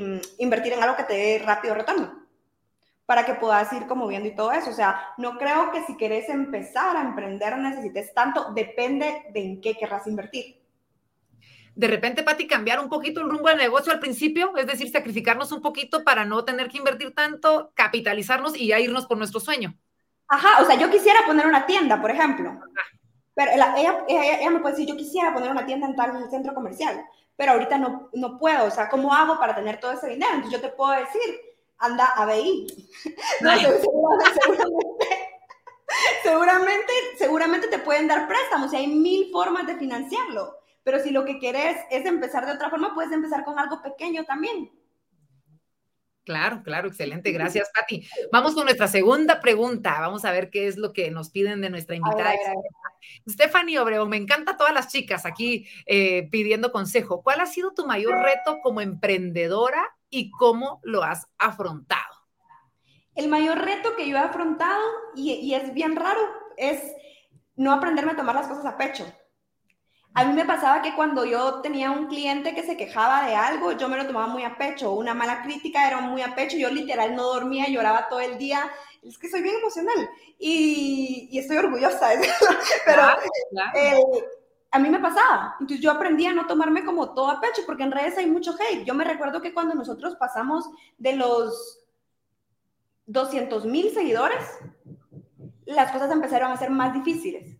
mm, 0.00 0.42
invertir 0.42 0.74
en 0.74 0.82
algo 0.82 0.96
que 0.96 1.04
te 1.04 1.14
dé 1.14 1.38
rápido 1.44 1.74
retorno 1.74 2.26
para 3.04 3.24
que 3.24 3.34
puedas 3.34 3.72
ir 3.72 3.86
como 3.86 4.06
viendo 4.06 4.28
y 4.28 4.34
todo 4.34 4.52
eso. 4.52 4.70
O 4.70 4.74
sea, 4.74 5.14
no 5.16 5.38
creo 5.38 5.72
que 5.72 5.82
si 5.84 5.96
quieres 5.96 6.28
empezar 6.28 6.96
a 6.96 7.00
emprender 7.00 7.56
necesites 7.56 8.12
tanto, 8.14 8.52
depende 8.52 9.24
de 9.32 9.40
en 9.40 9.60
qué 9.60 9.74
querrás 9.74 10.06
invertir 10.06 10.57
de 11.78 11.86
repente, 11.86 12.24
Pati, 12.24 12.48
cambiar 12.48 12.80
un 12.80 12.88
poquito 12.88 13.20
el 13.20 13.30
rumbo 13.30 13.46
del 13.48 13.58
negocio 13.58 13.92
al 13.92 14.00
principio, 14.00 14.52
es 14.56 14.66
decir, 14.66 14.90
sacrificarnos 14.90 15.52
un 15.52 15.62
poquito 15.62 16.02
para 16.02 16.24
no 16.24 16.44
tener 16.44 16.68
que 16.68 16.78
invertir 16.78 17.14
tanto, 17.14 17.70
capitalizarnos 17.74 18.56
y 18.56 18.66
ya 18.66 18.80
irnos 18.80 19.06
por 19.06 19.16
nuestro 19.16 19.38
sueño. 19.38 19.78
Ajá, 20.26 20.60
o 20.60 20.66
sea, 20.66 20.74
yo 20.74 20.90
quisiera 20.90 21.20
poner 21.24 21.46
una 21.46 21.66
tienda, 21.66 22.00
por 22.00 22.10
ejemplo. 22.10 22.50
Pero 23.32 23.52
ella, 23.52 23.74
ella, 23.78 24.04
ella, 24.08 24.50
me 24.50 24.58
puede 24.58 24.74
decir, 24.74 24.88
yo 24.88 24.96
quisiera 24.96 25.32
poner 25.32 25.52
una 25.52 25.64
tienda 25.66 25.86
en 25.86 25.94
tal 25.94 26.28
centro 26.28 26.52
comercial, 26.52 27.00
pero 27.36 27.52
ahorita 27.52 27.78
no, 27.78 28.10
no 28.12 28.38
puedo. 28.38 28.64
O 28.64 28.70
sea, 28.72 28.88
¿cómo 28.88 29.14
hago 29.14 29.38
para 29.38 29.54
tener 29.54 29.78
todo 29.78 29.92
ese 29.92 30.08
dinero? 30.08 30.32
Entonces 30.34 30.60
yo 30.60 30.68
te 30.68 30.74
puedo 30.74 30.90
decir, 30.98 31.40
anda 31.78 32.06
a 32.06 32.26
BI. 32.26 32.66
No, 33.40 33.52
seguramente, 33.56 35.06
seguramente, 36.24 36.92
seguramente 37.18 37.68
te 37.68 37.78
pueden 37.78 38.08
dar 38.08 38.26
préstamos 38.26 38.72
y 38.72 38.76
hay 38.78 38.88
mil 38.88 39.30
formas 39.30 39.64
de 39.64 39.76
financiarlo. 39.76 40.57
Pero 40.88 41.04
si 41.04 41.10
lo 41.10 41.26
que 41.26 41.38
quieres 41.38 41.76
es 41.90 42.06
empezar 42.06 42.46
de 42.46 42.52
otra 42.52 42.70
forma, 42.70 42.94
puedes 42.94 43.12
empezar 43.12 43.44
con 43.44 43.58
algo 43.58 43.82
pequeño 43.82 44.24
también. 44.24 44.72
Claro, 46.24 46.62
claro, 46.62 46.88
excelente. 46.88 47.30
Gracias, 47.30 47.70
Pati. 47.74 48.08
Vamos 48.32 48.54
con 48.54 48.64
nuestra 48.64 48.88
segunda 48.88 49.38
pregunta. 49.38 50.00
Vamos 50.00 50.24
a 50.24 50.32
ver 50.32 50.48
qué 50.48 50.66
es 50.66 50.78
lo 50.78 50.94
que 50.94 51.10
nos 51.10 51.28
piden 51.28 51.60
de 51.60 51.68
nuestra 51.68 51.94
invitada. 51.94 52.32
Stephanie 53.28 53.78
Obregón, 53.78 54.08
me 54.08 54.16
encanta 54.16 54.56
todas 54.56 54.72
las 54.72 54.88
chicas 54.88 55.26
aquí 55.26 55.68
eh, 55.84 56.26
pidiendo 56.30 56.72
consejo. 56.72 57.22
¿Cuál 57.22 57.40
ha 57.40 57.46
sido 57.46 57.74
tu 57.74 57.84
mayor 57.84 58.22
reto 58.22 58.60
como 58.62 58.80
emprendedora 58.80 59.94
y 60.08 60.30
cómo 60.30 60.80
lo 60.84 61.02
has 61.02 61.26
afrontado? 61.36 62.14
El 63.14 63.28
mayor 63.28 63.58
reto 63.58 63.94
que 63.94 64.08
yo 64.08 64.16
he 64.16 64.20
afrontado, 64.20 64.82
y, 65.14 65.32
y 65.32 65.52
es 65.52 65.74
bien 65.74 65.96
raro, 65.96 66.20
es 66.56 66.80
no 67.56 67.74
aprenderme 67.74 68.12
a 68.12 68.16
tomar 68.16 68.36
las 68.36 68.48
cosas 68.48 68.64
a 68.64 68.78
pecho. 68.78 69.04
A 70.14 70.24
mí 70.24 70.32
me 70.32 70.44
pasaba 70.44 70.82
que 70.82 70.94
cuando 70.94 71.24
yo 71.24 71.60
tenía 71.60 71.90
un 71.90 72.06
cliente 72.06 72.54
que 72.54 72.64
se 72.64 72.76
quejaba 72.76 73.26
de 73.26 73.36
algo, 73.36 73.72
yo 73.72 73.88
me 73.88 73.96
lo 73.96 74.06
tomaba 74.06 74.26
muy 74.26 74.42
a 74.42 74.56
pecho. 74.56 74.92
Una 74.92 75.14
mala 75.14 75.42
crítica 75.42 75.86
era 75.86 76.00
muy 76.00 76.22
a 76.22 76.34
pecho. 76.34 76.56
Yo 76.56 76.70
literal 76.70 77.14
no 77.14 77.34
dormía, 77.34 77.68
lloraba 77.68 78.08
todo 78.08 78.20
el 78.20 78.36
día. 78.36 78.68
Es 79.02 79.16
que 79.16 79.28
soy 79.28 79.42
bien 79.42 79.56
emocional 79.56 80.10
y, 80.38 81.28
y 81.30 81.38
estoy 81.38 81.58
orgullosa. 81.58 82.08
Pero 82.84 83.02
eh, 83.76 84.00
a 84.70 84.78
mí 84.78 84.88
me 84.88 84.98
pasaba. 84.98 85.56
Entonces 85.60 85.80
yo 85.80 85.90
aprendí 85.90 86.26
a 86.26 86.32
no 86.32 86.46
tomarme 86.46 86.84
como 86.84 87.14
todo 87.14 87.30
a 87.30 87.40
pecho 87.40 87.62
porque 87.64 87.84
en 87.84 87.92
redes 87.92 88.18
hay 88.18 88.26
mucho 88.26 88.54
hate. 88.54 88.84
Yo 88.84 88.94
me 88.94 89.04
recuerdo 89.04 89.40
que 89.40 89.54
cuando 89.54 89.74
nosotros 89.74 90.16
pasamos 90.16 90.68
de 90.98 91.14
los 91.16 91.80
200 93.06 93.64
mil 93.66 93.92
seguidores, 93.92 94.44
las 95.64 95.92
cosas 95.92 96.10
empezaron 96.10 96.50
a 96.50 96.56
ser 96.56 96.70
más 96.70 96.92
difíciles. 96.92 97.56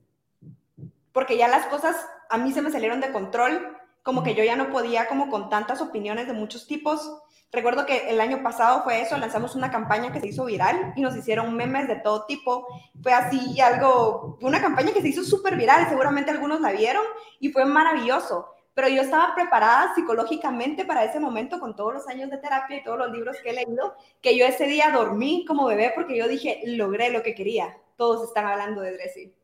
Porque 1.13 1.37
ya 1.37 1.49
las 1.49 1.67
cosas 1.67 1.97
a 2.29 2.39
mí 2.39 2.53
se 2.53 2.63
me 2.63 2.71
salieron 2.71 3.01
de 3.01 3.13
control, 3.13 3.77
como 4.03 4.23
que 4.23 4.35
yo 4.35 4.45
ya 4.45 4.57
no 4.57 4.71
podía 4.71 5.07
como 5.07 5.29
con 5.29 5.51
tantas 5.51 5.81
opiniones 5.81 6.27
de 6.27 6.33
muchos 6.33 6.67
tipos. 6.67 7.23
Recuerdo 7.51 7.87
que 7.87 8.11
el 8.11 8.21
año 8.21 8.43
pasado 8.43 8.83
fue 8.83 9.01
eso, 9.01 9.17
lanzamos 9.17 9.55
una 9.55 9.71
campaña 9.71 10.13
que 10.13 10.21
se 10.21 10.29
hizo 10.29 10.45
viral 10.45 10.93
y 10.97 11.01
nos 11.01 11.17
hicieron 11.17 11.55
memes 11.55 11.89
de 11.89 11.97
todo 11.97 12.27
tipo. 12.27 12.67
Fue 13.03 13.13
así 13.13 13.61
algo, 13.61 14.39
una 14.43 14.61
campaña 14.61 14.93
que 14.93 15.01
se 15.01 15.09
hizo 15.09 15.25
súper 15.25 15.57
viral, 15.57 15.89
seguramente 15.89 16.31
algunos 16.31 16.61
la 16.61 16.73
vieron 16.73 17.05
y 17.41 17.51
fue 17.51 17.65
maravilloso. 17.65 18.49
Pero 18.75 18.89
yo 18.89 19.03
estaba 19.03 19.35
preparada 19.35 19.95
psicológicamente 19.95 20.85
para 20.85 21.05
ese 21.05 21.19
momento 21.19 21.59
con 21.59 21.75
todos 21.75 21.95
los 21.95 22.09
años 22.09 22.31
de 22.31 22.39
terapia 22.39 22.77
y 22.77 22.85
todos 22.85 22.99
los 22.99 23.11
libros 23.11 23.37
que 23.43 23.51
he 23.51 23.55
leído, 23.55 23.95
que 24.21 24.39
yo 24.39 24.47
ese 24.47 24.67
día 24.67 24.91
dormí 24.91 25.45
como 25.47 25.67
bebé 25.67 25.93
porque 25.95 26.17
yo 26.17 26.29
dije, 26.29 26.63
logré 26.65 27.11
lo 27.11 27.23
que 27.23 27.35
quería. 27.35 27.77
Todos 27.97 28.23
están 28.29 28.47
hablando 28.47 28.83
de 28.83 28.93
Dressy. 28.93 29.35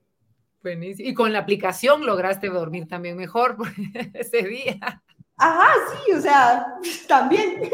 Buenísimo. 0.64 1.06
Y 1.06 1.12
con 1.12 1.30
la 1.34 1.40
aplicación 1.40 2.06
lograste 2.06 2.48
dormir 2.48 2.88
también 2.88 3.18
mejor 3.18 3.58
ese 4.14 4.42
día. 4.44 5.02
Ajá, 5.36 5.68
sí, 5.92 6.12
o 6.12 6.20
sea, 6.22 6.64
también. 7.06 7.70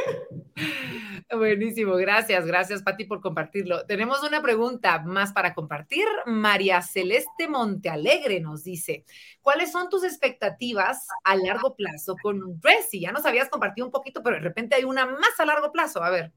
Buenísimo, 1.31 1.95
gracias, 1.95 2.45
gracias 2.45 2.83
Pati 2.83 3.05
por 3.05 3.21
compartirlo. 3.21 3.87
Tenemos 3.87 4.25
una 4.25 4.43
pregunta 4.43 4.99
más 5.05 5.33
para 5.33 5.55
compartir. 5.55 6.05
María 6.27 6.83
Celeste 6.83 7.47
Montealegre 7.49 8.41
nos 8.41 8.65
dice, 8.65 9.05
¿cuáles 9.41 9.71
son 9.71 9.89
tus 9.89 10.03
expectativas 10.03 11.07
a 11.23 11.37
largo 11.37 11.77
plazo 11.77 12.17
con 12.21 12.59
Dressy? 12.59 13.03
Ya 13.03 13.13
nos 13.13 13.25
habías 13.25 13.49
compartido 13.49 13.87
un 13.87 13.93
poquito, 13.93 14.21
pero 14.21 14.35
de 14.35 14.43
repente 14.43 14.75
hay 14.75 14.83
una 14.83 15.07
más 15.07 15.39
a 15.39 15.47
largo 15.47 15.71
plazo. 15.71 16.03
A 16.03 16.11
ver. 16.11 16.33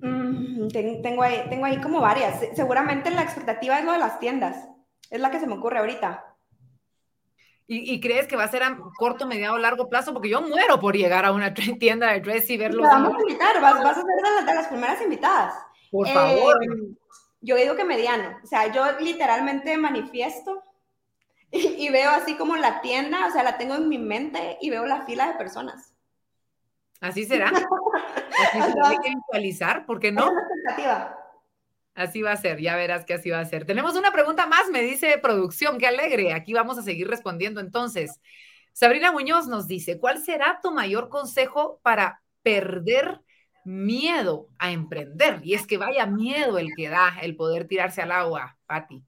Mm, 0.00 0.68
tengo, 0.68 1.22
ahí, 1.22 1.44
tengo 1.50 1.66
ahí 1.66 1.78
como 1.82 2.00
varias. 2.00 2.40
Seguramente 2.54 3.10
la 3.10 3.22
expectativa 3.22 3.78
es 3.78 3.84
lo 3.84 3.92
de 3.92 3.98
las 3.98 4.18
tiendas. 4.18 4.68
Es 5.14 5.20
la 5.20 5.30
que 5.30 5.38
se 5.38 5.46
me 5.46 5.54
ocurre 5.54 5.78
ahorita. 5.78 6.24
¿Y, 7.68 8.00
crees 8.00 8.26
que 8.26 8.34
va 8.34 8.42
a 8.42 8.48
ser 8.48 8.64
a 8.64 8.76
corto, 8.98 9.28
mediano 9.28 9.54
o 9.54 9.58
largo 9.58 9.88
plazo? 9.88 10.12
Porque 10.12 10.28
yo 10.28 10.42
muero 10.42 10.80
por 10.80 10.96
llegar 10.96 11.24
a 11.24 11.30
una 11.30 11.54
tienda 11.54 12.10
de 12.10 12.20
dress 12.20 12.50
y 12.50 12.56
verlo. 12.56 12.82
vamos 12.82 13.16
a 13.16 13.20
invitar, 13.20 13.60
vas, 13.60 13.74
a 13.76 13.94
ser 13.94 14.04
de, 14.04 14.54
las 14.54 14.66
primeras 14.66 15.00
invitadas. 15.00 15.54
Por 15.92 16.08
favor. 16.08 16.64
Eh, 16.64 16.96
yo 17.42 17.54
digo 17.54 17.76
que 17.76 17.84
mediano. 17.84 18.40
O 18.42 18.46
sea, 18.46 18.72
yo 18.72 18.98
literalmente 18.98 19.76
manifiesto 19.76 20.64
y, 21.52 21.88
veo 21.90 22.10
así 22.10 22.34
como 22.34 22.56
la 22.56 22.80
tienda, 22.80 23.28
o 23.28 23.30
sea, 23.30 23.44
la 23.44 23.56
tengo 23.56 23.76
en 23.76 23.88
mi 23.88 23.98
mente 23.98 24.58
y 24.60 24.68
veo 24.68 24.84
la 24.84 25.02
fila 25.06 25.28
de 25.28 25.34
personas. 25.34 25.94
Así 27.00 27.24
será. 27.24 27.52
Así 28.52 28.60
se 28.60 28.80
hay 28.82 28.98
que 28.98 29.14
visualizar, 29.14 29.86
¿por 29.86 30.00
qué 30.00 30.10
no? 30.10 30.28
Así 31.94 32.22
va 32.22 32.32
a 32.32 32.36
ser, 32.36 32.60
ya 32.60 32.74
verás 32.74 33.04
que 33.04 33.14
así 33.14 33.30
va 33.30 33.38
a 33.38 33.44
ser. 33.44 33.66
Tenemos 33.66 33.94
una 33.94 34.10
pregunta 34.10 34.46
más, 34.46 34.68
me 34.70 34.82
dice 34.82 35.16
producción, 35.18 35.78
qué 35.78 35.86
alegre. 35.86 36.32
Aquí 36.32 36.52
vamos 36.52 36.76
a 36.76 36.82
seguir 36.82 37.08
respondiendo 37.08 37.60
entonces. 37.60 38.20
Sabrina 38.72 39.12
Muñoz 39.12 39.46
nos 39.46 39.68
dice, 39.68 40.00
¿cuál 40.00 40.18
será 40.18 40.58
tu 40.60 40.72
mayor 40.72 41.08
consejo 41.08 41.78
para 41.82 42.20
perder 42.42 43.20
miedo 43.64 44.48
a 44.58 44.72
emprender? 44.72 45.38
Y 45.44 45.54
es 45.54 45.68
que 45.68 45.78
vaya 45.78 46.06
miedo 46.06 46.58
el 46.58 46.74
que 46.76 46.88
da 46.88 47.16
el 47.22 47.36
poder 47.36 47.68
tirarse 47.68 48.02
al 48.02 48.10
agua, 48.10 48.58
Patti. 48.66 49.04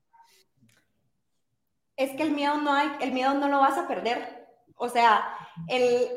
Es 1.96 2.12
que 2.12 2.22
el 2.22 2.30
miedo 2.30 2.58
no 2.58 2.72
hay, 2.72 2.88
el 3.00 3.10
miedo 3.10 3.34
no 3.34 3.48
lo 3.48 3.58
vas 3.58 3.76
a 3.76 3.88
perder. 3.88 4.46
O 4.76 4.88
sea, 4.88 5.24
el, 5.66 6.08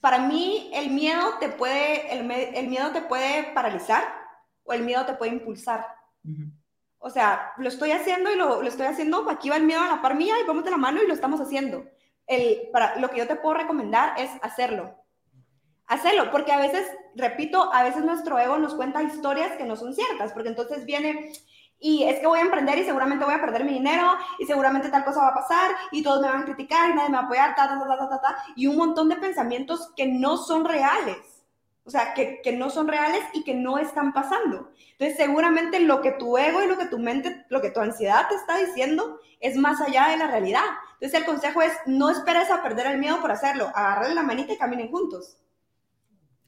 para 0.00 0.18
mí 0.26 0.72
el 0.74 0.90
miedo 0.90 1.38
te 1.38 1.50
puede, 1.50 2.12
el, 2.12 2.28
el 2.28 2.66
miedo 2.66 2.90
te 2.90 3.02
puede 3.02 3.52
paralizar 3.52 4.02
o 4.64 4.72
el 4.72 4.82
miedo 4.82 5.06
te 5.06 5.14
puede 5.14 5.30
impulsar. 5.30 5.99
O 6.98 7.08
sea, 7.08 7.52
lo 7.56 7.68
estoy 7.68 7.92
haciendo 7.92 8.30
y 8.30 8.36
lo, 8.36 8.62
estoy 8.62 8.86
haciendo, 8.86 9.28
aquí 9.30 9.48
va 9.48 9.56
el 9.56 9.64
miedo 9.64 9.80
a 9.80 9.88
la 9.88 10.02
par 10.02 10.14
mía 10.14 10.34
y 10.42 10.46
vamos 10.46 10.64
de 10.64 10.70
la 10.70 10.76
mano 10.76 11.02
y 11.02 11.06
lo 11.06 11.14
estamos 11.14 11.40
haciendo. 11.40 11.84
El, 12.26 12.68
para, 12.72 12.98
lo 13.00 13.08
que 13.08 13.18
yo 13.18 13.26
te 13.26 13.36
puedo 13.36 13.54
recomendar 13.54 14.20
es 14.20 14.30
hacerlo. 14.42 14.94
Hacerlo, 15.86 16.30
porque 16.30 16.52
a 16.52 16.58
veces, 16.58 16.86
repito, 17.16 17.72
a 17.72 17.82
veces 17.82 18.04
nuestro 18.04 18.38
ego 18.38 18.58
nos 18.58 18.74
cuenta 18.74 19.02
historias 19.02 19.56
que 19.56 19.64
no 19.64 19.76
son 19.76 19.94
ciertas, 19.94 20.32
porque 20.32 20.50
entonces 20.50 20.84
viene, 20.84 21.32
y 21.80 22.04
es 22.04 22.20
que 22.20 22.26
voy 22.26 22.38
a 22.38 22.42
emprender 22.42 22.78
y 22.78 22.84
seguramente 22.84 23.24
voy 23.24 23.34
a 23.34 23.40
perder 23.40 23.64
mi 23.64 23.72
dinero 23.72 24.12
y 24.38 24.44
seguramente 24.44 24.90
tal 24.90 25.04
cosa 25.04 25.22
va 25.22 25.28
a 25.28 25.34
pasar 25.34 25.70
y 25.90 26.02
todos 26.02 26.20
me 26.20 26.28
van 26.28 26.42
a 26.42 26.44
criticar 26.44 26.90
y 26.90 26.94
nadie 26.94 27.08
me 27.08 27.16
va 27.16 27.22
a 27.22 27.26
apoyar, 27.26 27.54
ta, 27.56 27.66
ta, 27.66 27.78
ta, 27.80 27.96
ta, 27.96 28.08
ta, 28.08 28.20
ta, 28.20 28.44
y 28.54 28.66
un 28.66 28.76
montón 28.76 29.08
de 29.08 29.16
pensamientos 29.16 29.90
que 29.96 30.06
no 30.06 30.36
son 30.36 30.66
reales. 30.66 31.16
O 31.90 31.92
sea, 31.92 32.14
que, 32.14 32.40
que, 32.40 32.52
no 32.52 32.70
son 32.70 32.86
reales 32.86 33.20
y 33.32 33.42
que 33.42 33.52
no 33.52 33.76
están 33.76 34.12
pasando. 34.12 34.70
Entonces, 34.92 35.16
seguramente 35.16 35.80
lo 35.80 36.00
que 36.02 36.12
tu 36.12 36.38
ego 36.38 36.62
y 36.62 36.68
lo 36.68 36.78
que 36.78 36.86
tu 36.86 37.00
mente, 37.00 37.44
lo 37.48 37.60
que 37.60 37.72
tu 37.72 37.80
ansiedad 37.80 38.28
te 38.28 38.36
está 38.36 38.58
diciendo 38.58 39.18
es 39.40 39.56
más 39.56 39.80
allá 39.80 40.06
de 40.06 40.16
la 40.16 40.28
realidad. 40.28 40.62
Entonces, 41.00 41.18
el 41.18 41.26
consejo 41.26 41.62
es 41.62 41.72
no 41.86 42.08
esperes 42.08 42.48
a 42.48 42.62
perder 42.62 42.86
el 42.86 42.98
miedo 42.98 43.20
por 43.20 43.32
hacerlo. 43.32 43.72
Agarrarle 43.74 44.14
la 44.14 44.22
manita 44.22 44.52
y 44.52 44.56
caminen 44.56 44.88
juntos. 44.88 45.36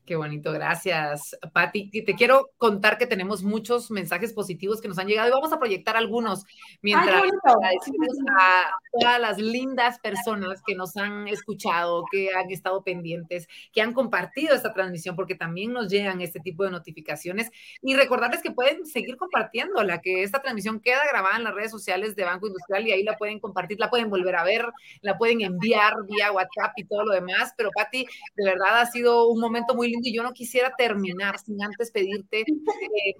Qué 0.07 0.14
bonito, 0.14 0.53
gracias, 0.53 1.36
Patti. 1.53 1.90
Te 1.90 2.14
quiero 2.14 2.51
contar 2.57 2.99
que 2.99 3.09
tenemos 3.09 3.43
muchos 3.43 3.90
mensajes 3.90 4.32
positivos 4.32 4.80
que 4.80 4.86
nos 4.86 5.01
han 5.01 5.09
llegado 5.09 5.28
y 5.28 5.32
vamos 5.32 5.53
a 5.53 5.59
proyectar 5.59 5.97
algunos 5.97 6.45
mientras 6.82 7.16
agradecemos 7.45 8.16
a 8.38 8.70
todas 8.93 9.20
las 9.20 9.38
lindas 9.38 9.99
personas 10.01 10.62
que 10.66 10.74
nos 10.74 10.97
han 10.97 11.28
escuchado, 11.28 12.05
que 12.11 12.30
han 12.34 12.51
estado 12.51 12.82
pendientes, 12.84 13.49
que 13.72 13.80
han 13.80 13.93
compartido 13.93 14.55
esta 14.55 14.74
transmisión, 14.74 15.16
porque 15.16 15.34
también 15.34 15.72
nos 15.72 15.88
llegan 15.88 16.20
este 16.20 16.40
tipo 16.40 16.64
de 16.64 16.70
notificaciones. 16.70 17.51
Y 17.80 17.95
recordarles 17.95 18.43
que 18.43 18.51
pueden 18.51 18.84
seguir 18.84 19.16
compartiéndola, 19.16 20.01
que 20.01 20.22
esta 20.22 20.43
transmisión 20.43 20.80
queda 20.80 21.01
grabada 21.11 21.36
en 21.36 21.45
las 21.45 21.55
redes 21.55 21.70
sociales 21.70 22.14
de 22.16 22.24
Banco 22.24 22.49
Industrial 22.49 22.86
y 22.86 22.93
ahí 22.93 23.03
la 23.03 23.16
pueden 23.16 23.40
compartir, 23.40 23.78
la 23.78 23.90
pueden 23.90 24.11
volver 24.11 24.36
a 24.36 24.45
ver, 24.45 24.66
la 25.01 25.16
pueden 25.16 25.40
enviar 25.40 25.95
vía 26.09 26.32
WhatsApp 26.32 26.72
y 26.76 26.84
todo 26.84 27.05
lo 27.05 27.14
demás. 27.14 27.55
Pero, 27.57 27.70
Patti, 27.74 28.07
de 28.36 28.45
verdad 28.45 28.80
ha 28.80 28.86
sido 28.86 29.28
un 29.28 29.40
momento 29.40 29.74
muy 29.74 29.93
y 30.03 30.14
yo 30.14 30.22
no 30.22 30.32
quisiera 30.32 30.74
terminar 30.76 31.38
sin 31.38 31.62
antes 31.62 31.90
pedirte 31.90 32.40
eh, 32.40 33.14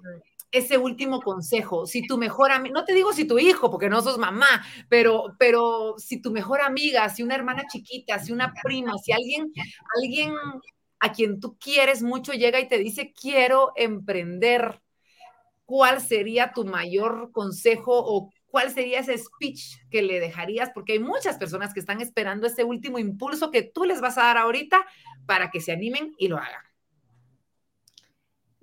ese 0.53 0.77
último 0.77 1.19
consejo. 1.19 1.85
Si 1.87 2.05
tu 2.05 2.17
mejor 2.17 2.51
amiga, 2.51 2.73
no 2.73 2.85
te 2.85 2.93
digo 2.93 3.11
si 3.11 3.25
tu 3.25 3.39
hijo, 3.39 3.71
porque 3.71 3.89
no 3.89 4.01
sos 4.01 4.19
mamá, 4.19 4.63
pero, 4.87 5.35
pero 5.39 5.95
si 5.97 6.21
tu 6.21 6.31
mejor 6.31 6.61
amiga, 6.61 7.09
si 7.09 7.23
una 7.23 7.35
hermana 7.35 7.63
chiquita, 7.67 8.19
si 8.19 8.31
una 8.31 8.53
prima, 8.63 8.93
si 9.03 9.11
alguien, 9.11 9.51
alguien 10.01 10.31
a 10.99 11.11
quien 11.11 11.39
tú 11.39 11.57
quieres 11.57 12.03
mucho 12.03 12.33
llega 12.33 12.59
y 12.59 12.67
te 12.67 12.77
dice, 12.77 13.13
quiero 13.19 13.73
emprender, 13.75 14.79
¿cuál 15.65 15.99
sería 15.99 16.53
tu 16.53 16.65
mayor 16.65 17.31
consejo 17.31 17.91
o 17.95 18.29
cuál 18.45 18.71
sería 18.71 18.99
ese 18.99 19.17
speech 19.17 19.79
que 19.89 20.03
le 20.03 20.19
dejarías? 20.19 20.69
Porque 20.71 20.93
hay 20.93 20.99
muchas 20.99 21.37
personas 21.37 21.73
que 21.73 21.79
están 21.79 21.99
esperando 21.99 22.45
ese 22.45 22.63
último 22.63 22.99
impulso 22.99 23.49
que 23.49 23.63
tú 23.63 23.85
les 23.85 24.01
vas 24.01 24.19
a 24.19 24.23
dar 24.23 24.37
ahorita 24.37 24.85
para 25.25 25.49
que 25.49 25.61
se 25.61 25.71
animen 25.71 26.13
y 26.19 26.27
lo 26.27 26.37
hagan. 26.37 26.72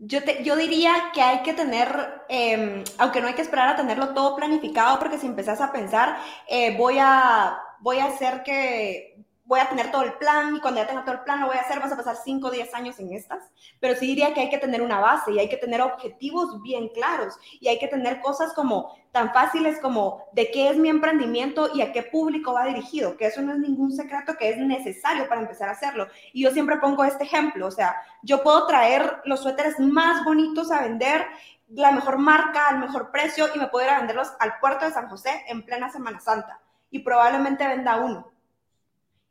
Yo, 0.02 0.24
te, 0.24 0.42
yo 0.44 0.56
diría 0.56 1.10
que 1.12 1.20
hay 1.20 1.42
que 1.42 1.52
tener, 1.52 2.24
em, 2.30 2.82
aunque 2.98 3.20
no 3.20 3.26
hay 3.28 3.34
que 3.34 3.42
esperar 3.42 3.68
a 3.68 3.76
tenerlo 3.76 4.14
todo 4.14 4.34
planificado, 4.34 4.98
porque 4.98 5.18
si 5.18 5.26
empezás 5.26 5.60
a 5.60 5.72
pensar, 5.72 6.16
eh, 6.48 6.74
voy, 6.78 6.96
a, 6.98 7.60
voy 7.80 7.98
a 7.98 8.06
hacer 8.06 8.42
que, 8.42 9.09
voy 9.50 9.58
a 9.58 9.68
tener 9.68 9.90
todo 9.90 10.02
el 10.02 10.12
plan 10.12 10.54
y 10.54 10.60
cuando 10.60 10.80
ya 10.80 10.86
tenga 10.86 11.02
todo 11.02 11.16
el 11.16 11.22
plan 11.22 11.40
lo 11.40 11.48
voy 11.48 11.56
a 11.56 11.62
hacer, 11.62 11.80
vas 11.80 11.90
a 11.90 11.96
pasar 11.96 12.14
5 12.14 12.46
o 12.46 12.50
10 12.52 12.72
años 12.72 13.00
en 13.00 13.12
estas, 13.12 13.50
pero 13.80 13.98
sí 13.98 14.06
diría 14.06 14.32
que 14.32 14.42
hay 14.42 14.48
que 14.48 14.58
tener 14.58 14.80
una 14.80 15.00
base 15.00 15.32
y 15.32 15.40
hay 15.40 15.48
que 15.48 15.56
tener 15.56 15.80
objetivos 15.80 16.62
bien 16.62 16.88
claros 16.90 17.34
y 17.58 17.66
hay 17.66 17.80
que 17.80 17.88
tener 17.88 18.20
cosas 18.20 18.52
como 18.52 18.96
tan 19.10 19.32
fáciles 19.32 19.80
como 19.80 20.24
de 20.30 20.52
qué 20.52 20.70
es 20.70 20.76
mi 20.76 20.88
emprendimiento 20.88 21.68
y 21.74 21.82
a 21.82 21.90
qué 21.90 22.04
público 22.04 22.52
va 22.52 22.66
dirigido, 22.66 23.16
que 23.16 23.26
eso 23.26 23.42
no 23.42 23.52
es 23.52 23.58
ningún 23.58 23.90
secreto 23.90 24.36
que 24.38 24.50
es 24.50 24.58
necesario 24.58 25.28
para 25.28 25.40
empezar 25.40 25.68
a 25.68 25.72
hacerlo. 25.72 26.06
Y 26.32 26.44
yo 26.44 26.52
siempre 26.52 26.76
pongo 26.76 27.02
este 27.02 27.24
ejemplo, 27.24 27.66
o 27.66 27.72
sea, 27.72 27.96
yo 28.22 28.44
puedo 28.44 28.68
traer 28.68 29.16
los 29.24 29.40
suéteres 29.40 29.80
más 29.80 30.24
bonitos 30.24 30.70
a 30.70 30.82
vender 30.82 31.26
la 31.70 31.90
mejor 31.90 32.18
marca, 32.18 32.68
al 32.68 32.78
mejor 32.78 33.10
precio 33.10 33.46
y 33.52 33.58
me 33.58 33.66
puedo 33.66 33.84
ir 33.84 33.90
a 33.90 33.98
venderlos 33.98 34.30
al 34.38 34.60
puerto 34.60 34.84
de 34.84 34.92
San 34.92 35.08
José 35.08 35.42
en 35.48 35.64
plena 35.64 35.90
Semana 35.90 36.20
Santa 36.20 36.60
y 36.88 37.00
probablemente 37.00 37.66
venda 37.66 37.96
uno 37.96 38.30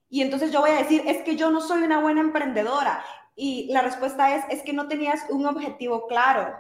y 0.10 0.22
entonces 0.22 0.52
yo 0.52 0.62
voy 0.62 0.72
a 0.72 0.78
decir, 0.78 1.04
es 1.06 1.22
que 1.24 1.36
yo 1.36 1.52
no 1.52 1.62
soy 1.62 1.84
una 1.84 2.00
buena 2.00 2.22
emprendedora. 2.22 3.04
Y 3.36 3.72
la 3.72 3.82
respuesta 3.82 4.36
es, 4.36 4.44
es 4.50 4.64
que 4.64 4.74
no 4.74 4.88
tenías 4.88 5.22
un 5.30 5.46
objetivo 5.46 6.08
claro 6.08 6.58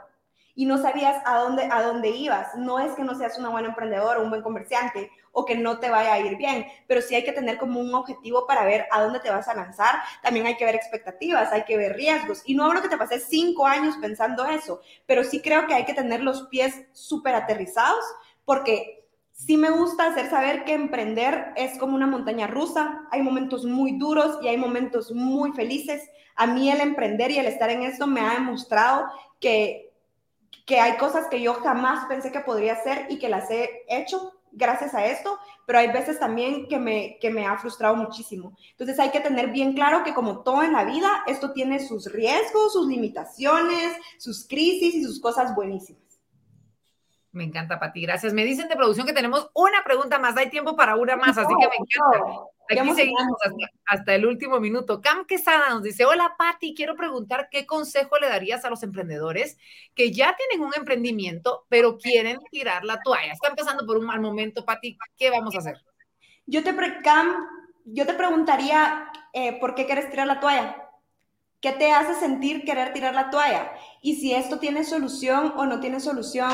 y 0.56 0.66
no 0.66 0.78
sabías 0.78 1.22
a 1.26 1.38
dónde, 1.38 1.68
a 1.72 1.82
dónde 1.82 2.10
ibas. 2.10 2.56
No 2.56 2.80
es 2.80 2.94
que 2.94 3.04
no 3.04 3.16
seas 3.16 3.38
una 3.40 3.50
buena 3.50 3.70
emprendedora, 3.70 4.20
un 4.20 4.30
buen 4.30 4.42
comerciante 4.42 5.10
o 5.32 5.46
que 5.46 5.56
no 5.56 5.80
te 5.80 5.90
vaya 5.90 6.14
a 6.14 6.20
ir 6.20 6.38
bien, 6.38 6.66
pero 6.88 7.02
sí 7.02 7.16
hay 7.16 7.24
que 7.24 7.32
tener 7.32 7.58
como 7.58 7.80
un 7.80 7.94
objetivo 7.94 8.46
para 8.46 8.66
ver 8.66 8.88
a 8.92 9.02
dónde 9.02 9.20
te 9.20 9.30
vas 9.30 9.48
a 9.48 9.54
lanzar. 9.56 9.96
También 10.22 10.46
hay 10.46 10.58
que 10.58 10.66
ver 10.66 10.76
expectativas, 10.76 11.52
hay 11.52 11.64
que 11.64 11.78
ver 11.78 11.96
riesgos. 11.96 12.42
Y 12.46 12.56
no 12.56 12.66
hablo 12.66 12.82
que 12.82 12.90
te 12.90 12.98
pases 12.98 13.26
cinco 13.30 13.66
años 13.66 13.96
pensando 14.02 14.46
eso, 14.46 14.82
pero 15.06 15.24
sí 15.24 15.42
creo 15.42 15.66
que 15.66 15.74
hay 15.74 15.86
que 15.86 15.94
tener 15.94 16.22
los 16.22 16.48
pies 16.48 16.76
súper 16.92 17.36
aterrizados 17.36 18.04
porque 18.46 18.99
sí 19.40 19.56
me 19.56 19.72
gusta 19.72 20.08
hacer 20.08 20.30
saber 20.30 20.66
que 20.66 20.74
emprender 20.74 21.54
es 21.56 21.78
como 21.80 21.96
una 21.96 22.08
montaña 22.08 22.46
rusa. 22.46 23.08
Hay 23.10 23.22
momentos 23.22 23.64
muy 23.66 23.98
duros 23.98 24.38
y 24.44 24.50
hay 24.50 24.58
momentos 24.58 25.12
muy 25.12 25.54
felices. 25.54 26.04
A 26.36 26.46
mí 26.46 26.70
el 26.70 26.82
emprender 26.82 27.32
y 27.32 27.40
el 27.40 27.48
estar 27.48 27.70
en 27.70 27.84
esto 27.84 28.06
me 28.06 28.20
ha 28.20 28.34
demostrado 28.34 29.06
que, 29.40 29.94
que 30.66 30.80
hay 30.82 30.98
cosas 30.98 31.28
que 31.28 31.42
yo 31.42 31.54
jamás 31.54 32.06
pensé 32.08 32.32
que 32.32 32.42
podría 32.42 32.74
hacer 32.74 33.08
y 33.10 33.18
que 33.18 33.30
las 33.30 33.50
he 33.50 33.70
hecho 33.88 34.34
gracias 34.52 34.94
a 34.94 35.06
esto, 35.06 35.38
pero 35.66 35.80
hay 35.80 35.88
veces 35.88 36.20
también 36.20 36.68
que 36.68 36.78
me, 36.78 37.18
que 37.22 37.30
me 37.30 37.46
ha 37.46 37.58
frustrado 37.58 37.96
muchísimo. 37.96 38.58
Entonces 38.72 39.00
hay 39.00 39.12
que 39.12 39.22
tener 39.22 39.52
bien 39.52 39.74
claro 39.74 40.04
que 40.04 40.14
como 40.14 40.42
todo 40.42 40.64
en 40.64 40.74
la 40.74 40.84
vida, 40.84 41.24
esto 41.28 41.54
tiene 41.54 41.80
sus 41.80 42.12
riesgos, 42.12 42.74
sus 42.74 42.88
limitaciones, 42.88 43.96
sus 44.18 44.46
crisis 44.48 44.96
y 44.96 45.04
sus 45.04 45.22
cosas 45.22 45.56
buenísimas. 45.56 46.09
Me 47.40 47.46
encanta, 47.46 47.80
Pati. 47.80 48.02
Gracias. 48.02 48.34
Me 48.34 48.44
dicen 48.44 48.68
de 48.68 48.76
producción 48.76 49.08
que 49.08 49.14
tenemos 49.14 49.50
una 49.54 49.82
pregunta 49.86 50.20
más. 50.20 50.36
Hay 50.36 50.50
tiempo 50.50 50.76
para 50.76 50.98
una 50.98 51.16
más, 51.16 51.38
así 51.38 51.54
que 51.58 51.68
me 51.70 51.76
encanta. 51.78 52.42
Aquí 52.70 52.96
seguimos 52.96 53.24
hasta, 53.86 54.14
el 54.14 54.26
último 54.26 54.60
minuto. 54.60 55.00
Cam 55.00 55.26
Quesada 55.26 55.70
nos 55.70 55.82
dice: 55.82 56.04
Hola, 56.04 56.36
Pati. 56.38 56.76
Quiero 56.76 56.98
preguntar 56.98 57.48
qué 57.50 57.66
consejo 57.66 58.20
le 58.20 58.28
darías 58.28 58.66
a 58.66 58.70
los 58.70 58.84
emprendedores 58.84 59.58
que 59.96 60.12
ya 60.12 60.36
tienen 60.36 60.68
un 60.68 60.74
emprendimiento, 60.76 61.66
pero 61.70 61.98
quieren 61.98 62.40
tirar 62.52 62.84
la 62.84 63.00
toalla. 63.00 63.32
Están 63.32 63.56
pasando 63.56 63.86
por 63.86 63.98
un 63.98 64.06
mal 64.06 64.20
momento, 64.20 64.66
Pati. 64.66 64.98
¿Qué 65.18 65.30
vamos 65.30 65.56
a 65.56 65.60
hacer? 65.60 65.78
Yo 66.46 66.62
te, 66.62 66.76
Cam, 67.06 67.48
yo 67.86 68.06
te 68.06 68.16
preguntaría: 68.16 69.14
eh, 69.32 69.58
¿por 69.62 69.76
qué 69.76 69.86
quieres 69.86 70.10
tirar 70.10 70.28
la 70.28 70.42
toalla? 70.42 70.76
¿Qué 71.62 71.72
te 71.72 71.94
hace 71.94 72.16
sentir 72.16 72.66
querer 72.66 72.92
tirar 72.92 73.16
la 73.16 73.30
toalla? 73.30 73.72
Y 74.02 74.18
si 74.18 74.34
esto 74.34 74.60
tiene 74.60 74.84
solución 74.84 75.54
o 75.56 75.66
no 75.66 75.80
tiene 75.80 76.02
solución 76.02 76.52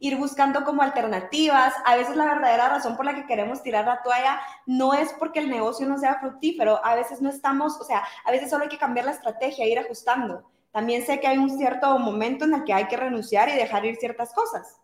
ir 0.00 0.16
buscando 0.16 0.64
como 0.64 0.82
alternativas. 0.82 1.74
A 1.84 1.96
veces 1.96 2.16
la 2.16 2.26
verdadera 2.26 2.68
razón 2.68 2.96
por 2.96 3.04
la 3.04 3.14
que 3.14 3.26
queremos 3.26 3.62
tirar 3.62 3.86
la 3.86 4.02
toalla 4.02 4.40
no 4.66 4.94
es 4.94 5.12
porque 5.18 5.40
el 5.40 5.50
negocio 5.50 5.86
no 5.86 5.98
sea 5.98 6.20
fructífero, 6.20 6.84
a 6.84 6.94
veces 6.94 7.20
no 7.20 7.30
estamos, 7.30 7.80
o 7.80 7.84
sea, 7.84 8.04
a 8.24 8.30
veces 8.30 8.50
solo 8.50 8.64
hay 8.64 8.68
que 8.68 8.78
cambiar 8.78 9.06
la 9.06 9.12
estrategia, 9.12 9.66
ir 9.66 9.78
ajustando. 9.78 10.48
También 10.70 11.04
sé 11.04 11.18
que 11.18 11.26
hay 11.26 11.38
un 11.38 11.56
cierto 11.56 11.98
momento 11.98 12.44
en 12.44 12.54
el 12.54 12.64
que 12.64 12.72
hay 12.72 12.86
que 12.86 12.96
renunciar 12.96 13.48
y 13.48 13.54
dejar 13.54 13.84
ir 13.84 13.96
ciertas 13.96 14.32
cosas. 14.32 14.80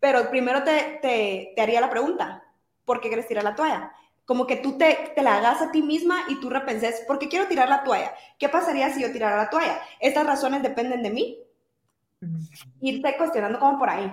Pero 0.00 0.28
primero 0.30 0.64
te, 0.64 0.98
te, 1.02 1.52
te 1.54 1.62
haría 1.62 1.80
la 1.80 1.90
pregunta, 1.90 2.42
¿por 2.84 3.00
qué 3.00 3.08
quieres 3.08 3.28
tirar 3.28 3.44
la 3.44 3.54
toalla? 3.54 3.92
Como 4.24 4.46
que 4.46 4.56
tú 4.56 4.78
te, 4.78 5.12
te, 5.14 5.22
la 5.22 5.36
hagas 5.36 5.60
a 5.60 5.70
ti 5.72 5.82
misma 5.82 6.24
y 6.28 6.40
tú 6.40 6.50
repenses, 6.50 7.02
¿por 7.06 7.18
qué 7.18 7.28
quiero 7.28 7.46
tirar 7.48 7.68
la 7.68 7.82
toalla? 7.82 8.14
¿Qué 8.38 8.48
pasaría 8.48 8.92
si 8.92 9.02
yo 9.02 9.12
tirara 9.12 9.36
la 9.36 9.50
toalla? 9.50 9.80
¿Estas 9.98 10.26
razones 10.26 10.62
dependen 10.62 11.02
de 11.02 11.10
mí? 11.10 11.38
Irte 12.80 13.16
cuestionando 13.16 13.58
como 13.58 13.78
por 13.78 13.90
ahí. 13.90 14.12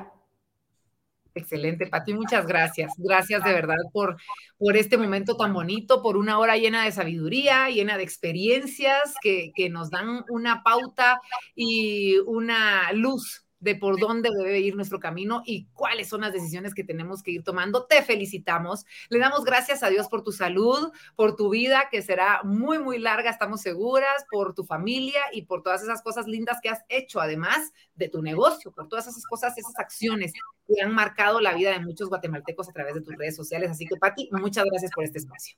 Excelente, 1.38 1.88
Pati, 1.88 2.13
muchas 2.13 2.45
gracias. 2.45 2.93
Gracias 2.97 3.43
de 3.43 3.53
verdad 3.53 3.75
por, 3.93 4.17
por 4.57 4.75
este 4.75 4.97
momento 4.97 5.38
tan 5.38 5.53
bonito, 5.53 6.01
por 6.01 6.17
una 6.17 6.39
hora 6.39 6.57
llena 6.57 6.83
de 6.83 6.91
sabiduría, 6.91 7.69
llena 7.69 7.97
de 7.97 8.03
experiencias 8.03 9.15
que, 9.21 9.51
que 9.55 9.69
nos 9.69 9.89
dan 9.89 10.23
una 10.29 10.63
pauta 10.63 11.21
y 11.55 12.17
una 12.25 12.91
luz 12.91 13.47
de 13.60 13.76
por 13.76 13.99
dónde 13.99 14.30
debe 14.36 14.60
ir 14.60 14.76
nuestro 14.76 14.99
camino 14.99 15.41
y 15.45 15.68
cuáles 15.74 16.10
son 16.10 16.22
las 16.22 16.34
decisiones 16.34 16.74
que 16.74 16.84
tenemos 16.84 17.24
que 17.24 17.32
ir 17.32 17.43
tomando. 17.43 17.86
Te 17.86 18.03
felicitamos. 18.03 18.86
Le 19.10 19.20
damos 19.20 19.43
gracias 19.43 19.84
a 19.84 19.89
Dios 19.89 20.08
por 20.08 20.24
tu 20.24 20.32
salud, 20.32 20.91
por 21.16 21.36
tu 21.36 21.49
vida, 21.49 21.89
que 21.89 22.01
será 22.01 22.41
muy, 22.43 22.80
muy 22.80 22.99
larga, 22.99 23.30
estamos 23.30 23.62
seguras, 23.62 24.26
por 24.30 24.53
tu 24.53 24.64
familia 24.64 25.22
y 25.32 25.43
por 25.43 25.64
todas 25.64 25.82
esas 25.84 26.01
cosas 26.01 26.28
lindas 26.28 26.60
que 26.62 26.70
has 26.70 26.84
hecho, 26.89 27.20
además 27.20 27.72
de 27.95 28.10
tu 28.10 28.22
negocio, 28.22 28.72
por 28.72 28.88
todas 28.88 29.08
esas 29.08 29.26
cosas, 29.26 29.58
esas 29.58 29.78
acciones 29.80 30.34
que 30.68 30.82
han 30.82 30.93
marcado 30.93 31.39
la 31.39 31.53
vida 31.53 31.72
de 31.72 31.80
muchos 31.80 32.10
guatemaltecos 32.10 32.70
a 32.70 32.74
través 32.74 32.95
de 32.95 33.01
tus 33.01 33.16
redes 33.16 33.36
sociales. 33.36 33.72
Así 33.72 33.86
que, 33.86 33.95
Pati, 33.95 34.30
muchas 34.32 34.66
gracias 34.66 34.91
por 34.93 35.03
este 35.03 35.20
espacio. 35.20 35.58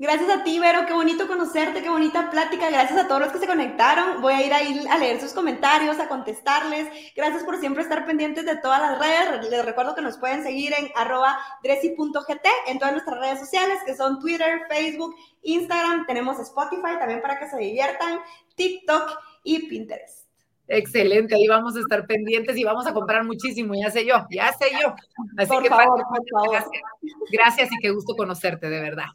Gracias 0.00 0.30
a 0.30 0.44
ti, 0.44 0.60
Vero, 0.60 0.86
qué 0.86 0.92
bonito 0.92 1.26
conocerte, 1.26 1.82
qué 1.82 1.90
bonita 1.90 2.30
plática. 2.30 2.70
Gracias 2.70 3.00
a 3.00 3.08
todos 3.08 3.20
los 3.20 3.32
que 3.32 3.40
se 3.40 3.48
conectaron. 3.48 4.22
Voy 4.22 4.32
a 4.32 4.46
ir 4.46 4.54
ahí 4.54 4.86
a 4.88 4.96
leer 4.96 5.20
sus 5.20 5.32
comentarios, 5.32 5.98
a 5.98 6.06
contestarles. 6.06 6.86
Gracias 7.16 7.42
por 7.42 7.58
siempre 7.58 7.82
estar 7.82 8.06
pendientes 8.06 8.46
de 8.46 8.56
todas 8.58 8.80
las 8.80 8.96
redes. 9.00 9.50
Les 9.50 9.64
recuerdo 9.64 9.96
que 9.96 10.02
nos 10.02 10.16
pueden 10.16 10.44
seguir 10.44 10.72
en 10.78 10.92
arroba 10.94 11.36
dresi.gt 11.64 12.46
en 12.68 12.78
todas 12.78 12.94
nuestras 12.94 13.18
redes 13.18 13.40
sociales, 13.40 13.80
que 13.84 13.96
son 13.96 14.20
Twitter, 14.20 14.60
Facebook, 14.68 15.16
Instagram. 15.42 16.06
Tenemos 16.06 16.38
Spotify 16.38 16.96
también 17.00 17.20
para 17.20 17.40
que 17.40 17.48
se 17.48 17.58
diviertan, 17.58 18.20
TikTok 18.54 19.18
y 19.42 19.68
Pinterest. 19.68 20.28
Excelente, 20.68 21.34
ahí 21.34 21.48
vamos 21.48 21.74
a 21.74 21.80
estar 21.80 22.06
pendientes 22.06 22.56
y 22.56 22.62
vamos 22.62 22.86
a 22.86 22.94
comprar 22.94 23.24
muchísimo, 23.24 23.74
ya 23.74 23.90
sé 23.90 24.06
yo, 24.06 24.26
ya 24.30 24.52
sé 24.52 24.66
yo. 24.80 24.94
Así 25.36 25.50
por 25.50 25.62
que 25.62 25.70
favor, 25.70 26.04
por 26.04 26.22
favor. 26.30 26.50
Gracias, 26.52 26.82
gracias 27.32 27.72
y 27.72 27.78
qué 27.78 27.90
gusto 27.90 28.14
conocerte, 28.14 28.68
de 28.68 28.80
verdad. 28.80 29.06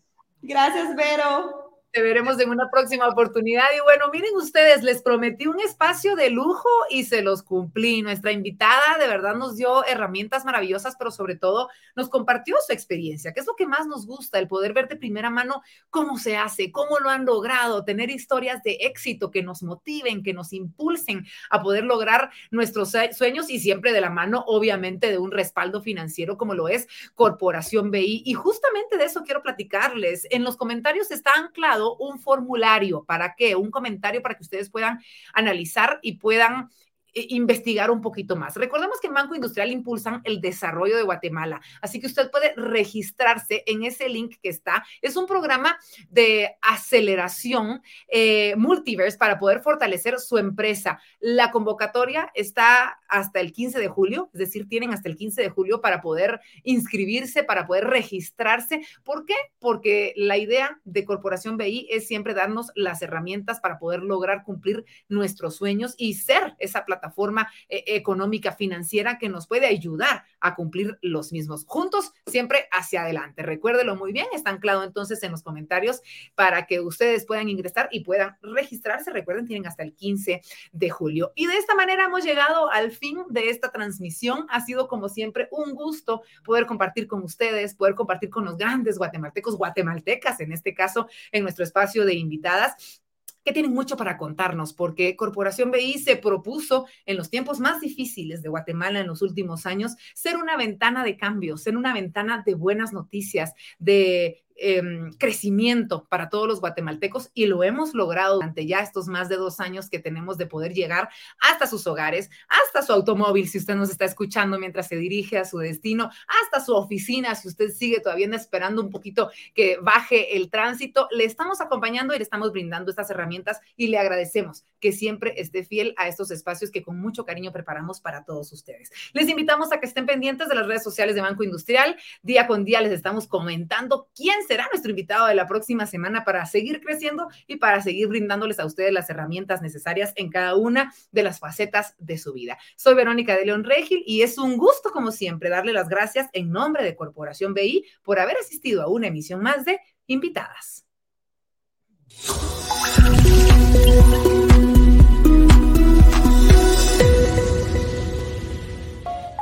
Gracias, 0.44 0.94
Vero. 0.96 1.63
Te 1.94 2.02
veremos 2.02 2.40
en 2.40 2.50
una 2.50 2.72
próxima 2.72 3.08
oportunidad. 3.08 3.66
Y 3.78 3.80
bueno, 3.82 4.06
miren 4.12 4.36
ustedes, 4.36 4.82
les 4.82 5.04
prometí 5.04 5.46
un 5.46 5.60
espacio 5.60 6.16
de 6.16 6.32
lujo 6.32 6.68
y 6.90 7.04
se 7.04 7.22
los 7.22 7.44
cumplí. 7.44 8.02
Nuestra 8.02 8.32
invitada 8.32 8.98
de 9.00 9.08
verdad 9.08 9.36
nos 9.36 9.58
dio 9.58 9.86
herramientas 9.86 10.44
maravillosas, 10.44 10.96
pero 10.98 11.12
sobre 11.12 11.36
todo 11.36 11.70
nos 11.96 12.10
compartió 12.10 12.56
su 12.66 12.74
experiencia, 12.74 13.32
que 13.32 13.42
es 13.42 13.46
lo 13.46 13.56
que 13.56 13.68
más 13.68 13.86
nos 13.86 14.08
gusta, 14.08 14.40
el 14.40 14.48
poder 14.48 14.74
ver 14.74 14.88
de 14.88 14.96
primera 14.96 15.30
mano 15.30 15.62
cómo 15.92 16.18
se 16.18 16.36
hace, 16.36 16.72
cómo 16.72 16.98
lo 16.98 17.12
han 17.12 17.26
logrado, 17.26 17.86
tener 17.86 18.10
historias 18.10 18.64
de 18.64 18.72
éxito 18.82 19.30
que 19.30 19.44
nos 19.44 19.62
motiven, 19.62 20.24
que 20.24 20.34
nos 20.34 20.52
impulsen 20.52 21.28
a 21.52 21.62
poder 21.62 21.84
lograr 21.84 22.32
nuestros 22.50 22.92
sueños 23.12 23.52
y 23.52 23.60
siempre 23.60 23.94
de 23.94 24.02
la 24.02 24.10
mano, 24.10 24.44
obviamente, 24.48 25.12
de 25.12 25.20
un 25.20 25.30
respaldo 25.30 25.80
financiero 25.84 26.40
como 26.40 26.56
lo 26.56 26.70
es 26.70 26.88
Corporación 27.14 27.92
BI. 27.92 28.24
Y 28.26 28.34
justamente 28.34 28.98
de 28.98 29.06
eso 29.06 29.22
quiero 29.22 29.44
platicarles. 29.44 30.26
En 30.32 30.44
los 30.44 30.58
comentarios 30.58 31.12
está 31.12 31.34
anclado 31.36 31.83
un 31.98 32.20
formulario. 32.20 33.04
¿Para 33.04 33.36
qué? 33.36 33.56
Un 33.56 33.72
comentario 33.72 34.22
para 34.22 34.36
que 34.36 34.44
ustedes 34.44 34.70
puedan 34.70 35.00
analizar 35.34 36.00
y 36.02 36.14
puedan 36.18 36.70
investigar 37.14 37.92
un 37.92 38.02
poquito 38.02 38.36
más. 38.36 38.56
Recordemos 38.56 39.00
que 39.00 39.10
Banco 39.10 39.36
Industrial 39.36 39.72
impulsan 39.72 40.22
el 40.24 40.42
desarrollo 40.42 40.98
de 40.98 41.04
Guatemala, 41.04 41.62
así 41.82 42.00
que 42.00 42.08
usted 42.08 42.32
puede 42.32 42.54
registrarse 42.56 43.64
en 43.68 43.84
ese 43.84 44.10
link 44.10 44.36
que 44.42 44.50
está. 44.50 44.84
Es 45.02 45.16
un 45.16 45.28
programa 45.28 45.78
de 46.10 46.56
aceleración 46.62 47.82
eh, 48.08 48.56
multiverse 48.58 49.18
para 49.18 49.40
poder 49.40 49.62
fortalecer 49.62 50.20
su 50.20 50.38
empresa. 50.38 51.00
La 51.20 51.52
convocatoria 51.52 52.32
está 52.34 53.00
hasta 53.08 53.40
el 53.40 53.52
15 53.54 53.80
de 53.80 53.88
julio, 53.88 54.30
es 54.34 54.40
decir, 54.40 54.68
tienen 54.68 54.92
hasta 54.92 55.10
el 55.10 55.16
15 55.16 55.42
de 55.42 55.50
julio 55.50 55.82
para 55.82 56.02
poder 56.02 56.42
inscribirse, 56.64 57.44
para 57.44 57.68
poder 57.68 57.86
registrarse. 57.86 58.86
¿Por 59.04 59.26
qué? 59.26 59.36
Porque 59.60 60.14
la 60.16 60.38
idea 60.38 60.80
de 60.84 61.06
Corporación 61.06 61.58
BI 61.58 61.88
es 61.92 62.08
siempre 62.08 62.34
darnos 62.34 62.72
las 62.76 63.02
herramientas 63.02 63.60
para 63.60 63.78
poder 63.78 64.02
lograr 64.02 64.44
cumplir 64.44 64.86
nuestros 65.10 65.56
sueños 65.56 65.94
y 65.98 66.16
ser 66.16 66.56
esa 66.58 66.86
plataforma 66.86 67.03
plataforma 67.04 67.52
eh, 67.68 67.84
económica 67.88 68.54
financiera 68.54 69.18
que 69.18 69.30
nos 69.30 69.48
puede 69.48 69.68
ayudar 69.68 70.24
a 70.40 70.56
cumplir 70.56 70.98
los 71.02 71.32
mismos. 71.32 71.66
Juntos, 71.68 72.14
siempre 72.28 72.68
hacia 72.72 73.04
adelante. 73.04 73.44
Recuérdelo 73.44 73.96
muy 73.96 74.14
bien, 74.14 74.28
está 74.34 74.52
anclado 74.52 74.84
entonces 74.84 75.22
en 75.24 75.32
los 75.32 75.44
comentarios 75.44 76.02
para 76.36 76.66
que 76.66 76.80
ustedes 76.80 77.26
puedan 77.26 77.50
ingresar 77.50 77.90
y 77.92 78.04
puedan 78.04 78.38
registrarse. 78.42 79.12
Recuerden, 79.12 79.46
tienen 79.46 79.68
hasta 79.68 79.84
el 79.84 79.94
15 79.94 80.42
de 80.72 80.90
julio. 80.90 81.34
Y 81.36 81.48
de 81.48 81.58
esta 81.58 81.76
manera 81.76 82.06
hemos 82.06 82.24
llegado 82.24 82.72
al 82.72 82.92
fin 82.92 83.20
de 83.30 83.50
esta 83.50 83.72
transmisión. 83.72 84.46
Ha 84.50 84.62
sido 84.62 84.88
como 84.88 85.10
siempre 85.10 85.50
un 85.52 85.74
gusto 85.74 86.22
poder 86.46 86.66
compartir 86.66 87.08
con 87.08 87.24
ustedes, 87.24 87.76
poder 87.76 87.96
compartir 87.96 88.30
con 88.30 88.46
los 88.46 88.58
grandes 88.58 88.98
guatemaltecos, 88.98 89.58
guatemaltecas 89.58 90.40
en 90.40 90.54
este 90.54 90.74
caso, 90.74 91.08
en 91.32 91.44
nuestro 91.44 91.64
espacio 91.64 92.06
de 92.06 92.14
invitadas 92.14 93.03
que 93.44 93.54
tienen 93.54 93.74
mucho 93.74 93.98
para 93.98 94.18
contarnos, 94.18 94.74
porque 94.74 95.16
Corporación 95.16 95.72
BI 95.72 95.94
se 96.00 96.16
propuso 96.16 96.86
en 97.06 97.18
los 97.18 97.30
tiempos 97.30 97.60
más 97.60 97.82
difíciles 97.82 98.42
de 98.42 98.50
Guatemala 98.50 99.00
en 99.00 99.08
los 99.08 99.22
últimos 99.22 99.66
años 99.66 99.96
ser 100.14 100.38
una 100.38 100.58
ventana 100.58 101.04
de 101.04 101.18
cambios, 101.18 101.64
ser 101.64 101.78
una 101.78 101.94
ventana 101.94 102.44
de 102.46 102.56
buenas 102.56 102.94
noticias, 102.94 103.54
de 103.80 104.43
Em, 104.56 105.12
crecimiento 105.14 106.06
para 106.10 106.30
todos 106.30 106.48
los 106.48 106.60
guatemaltecos 106.60 107.32
y 107.34 107.48
lo 107.48 107.64
hemos 107.64 107.94
logrado 107.96 108.36
durante 108.36 108.68
ya 108.68 108.82
estos 108.82 109.08
más 109.08 109.28
de 109.28 109.36
dos 109.36 109.60
años 109.60 109.90
que 109.90 109.98
tenemos 109.98 110.38
de 110.38 110.46
poder 110.46 110.74
llegar 110.74 111.10
hasta 111.40 111.66
sus 111.66 111.88
hogares, 111.88 112.30
hasta 112.48 112.84
su 112.84 112.94
automóvil, 112.94 113.50
si 113.50 113.58
usted 113.58 113.76
nos 113.76 113.90
está 113.90 114.06
escuchando 114.06 114.60
mientras 114.60 114.88
se 114.88 114.96
dirige 114.96 115.38
a 115.38 115.46
su 115.46 115.58
destino, 115.58 116.12
hasta 116.44 116.64
su 116.64 116.76
oficina, 116.76 117.34
si 117.36 117.48
usted 117.48 117.72
sigue 117.72 118.00
todavía 118.00 118.28
esperando 118.34 118.82
un 118.82 118.90
poquito 118.90 119.32
que 119.54 119.78
baje 119.82 120.38
el 120.38 120.50
tránsito, 120.50 121.08
le 121.12 121.26
estamos 121.26 121.60
acompañando 121.60 122.14
y 122.14 122.18
le 122.18 122.24
estamos 122.24 122.52
brindando 122.52 122.92
estas 122.92 123.10
herramientas 123.10 123.60
y 123.76 123.88
le 123.88 123.98
agradecemos 123.98 124.66
que 124.80 124.92
siempre 124.92 125.34
esté 125.38 125.64
fiel 125.64 125.94
a 125.98 126.08
estos 126.08 126.30
espacios 126.30 126.70
que 126.70 126.84
con 126.84 127.00
mucho 127.00 127.26
cariño 127.26 127.52
preparamos 127.52 128.02
para 128.02 128.24
todos 128.24 128.52
ustedes. 128.52 128.92
Les 129.14 129.30
invitamos 129.30 129.72
a 129.72 129.80
que 129.80 129.86
estén 129.86 130.06
pendientes 130.06 130.48
de 130.48 130.56
las 130.56 130.68
redes 130.68 130.84
sociales 130.84 131.16
de 131.16 131.22
Banco 131.22 131.44
Industrial. 131.44 131.98
Día 132.22 132.48
con 132.48 132.66
día 132.66 132.82
les 132.82 132.92
estamos 132.92 133.28
comentando 133.28 134.10
será 134.48 134.68
nuestro 134.72 134.92
invitado 134.92 135.28
de 135.28 135.36
la 135.36 135.48
próxima 135.48 135.86
semana 135.86 136.24
para 136.24 136.46
seguir 136.46 136.82
creciendo 136.82 137.28
y 137.48 137.58
para 137.58 137.82
seguir 137.82 138.08
brindándoles 138.08 138.60
a 138.60 138.66
ustedes 138.66 138.92
las 138.92 139.10
herramientas 139.10 139.62
necesarias 139.62 140.14
en 140.16 140.30
cada 140.30 140.56
una 140.56 140.94
de 141.12 141.24
las 141.24 141.40
facetas 141.40 141.96
de 142.00 142.18
su 142.18 142.34
vida. 142.34 142.58
Soy 142.76 142.96
Verónica 142.96 143.36
de 143.36 143.46
León 143.46 143.64
Regil 143.64 144.04
y 144.06 144.22
es 144.22 144.38
un 144.38 144.58
gusto, 144.58 144.92
como 144.92 145.12
siempre, 145.12 145.50
darle 145.50 145.74
las 145.74 145.90
gracias 145.90 146.30
en 146.34 146.52
nombre 146.52 146.84
de 146.84 146.96
Corporación 146.96 147.54
BI 147.54 147.86
por 148.04 148.20
haber 148.20 148.38
asistido 148.38 148.84
a 148.84 148.88
una 148.88 149.08
emisión 149.08 149.42
más 149.42 149.66
de 149.66 149.80
Invitadas. 150.08 150.86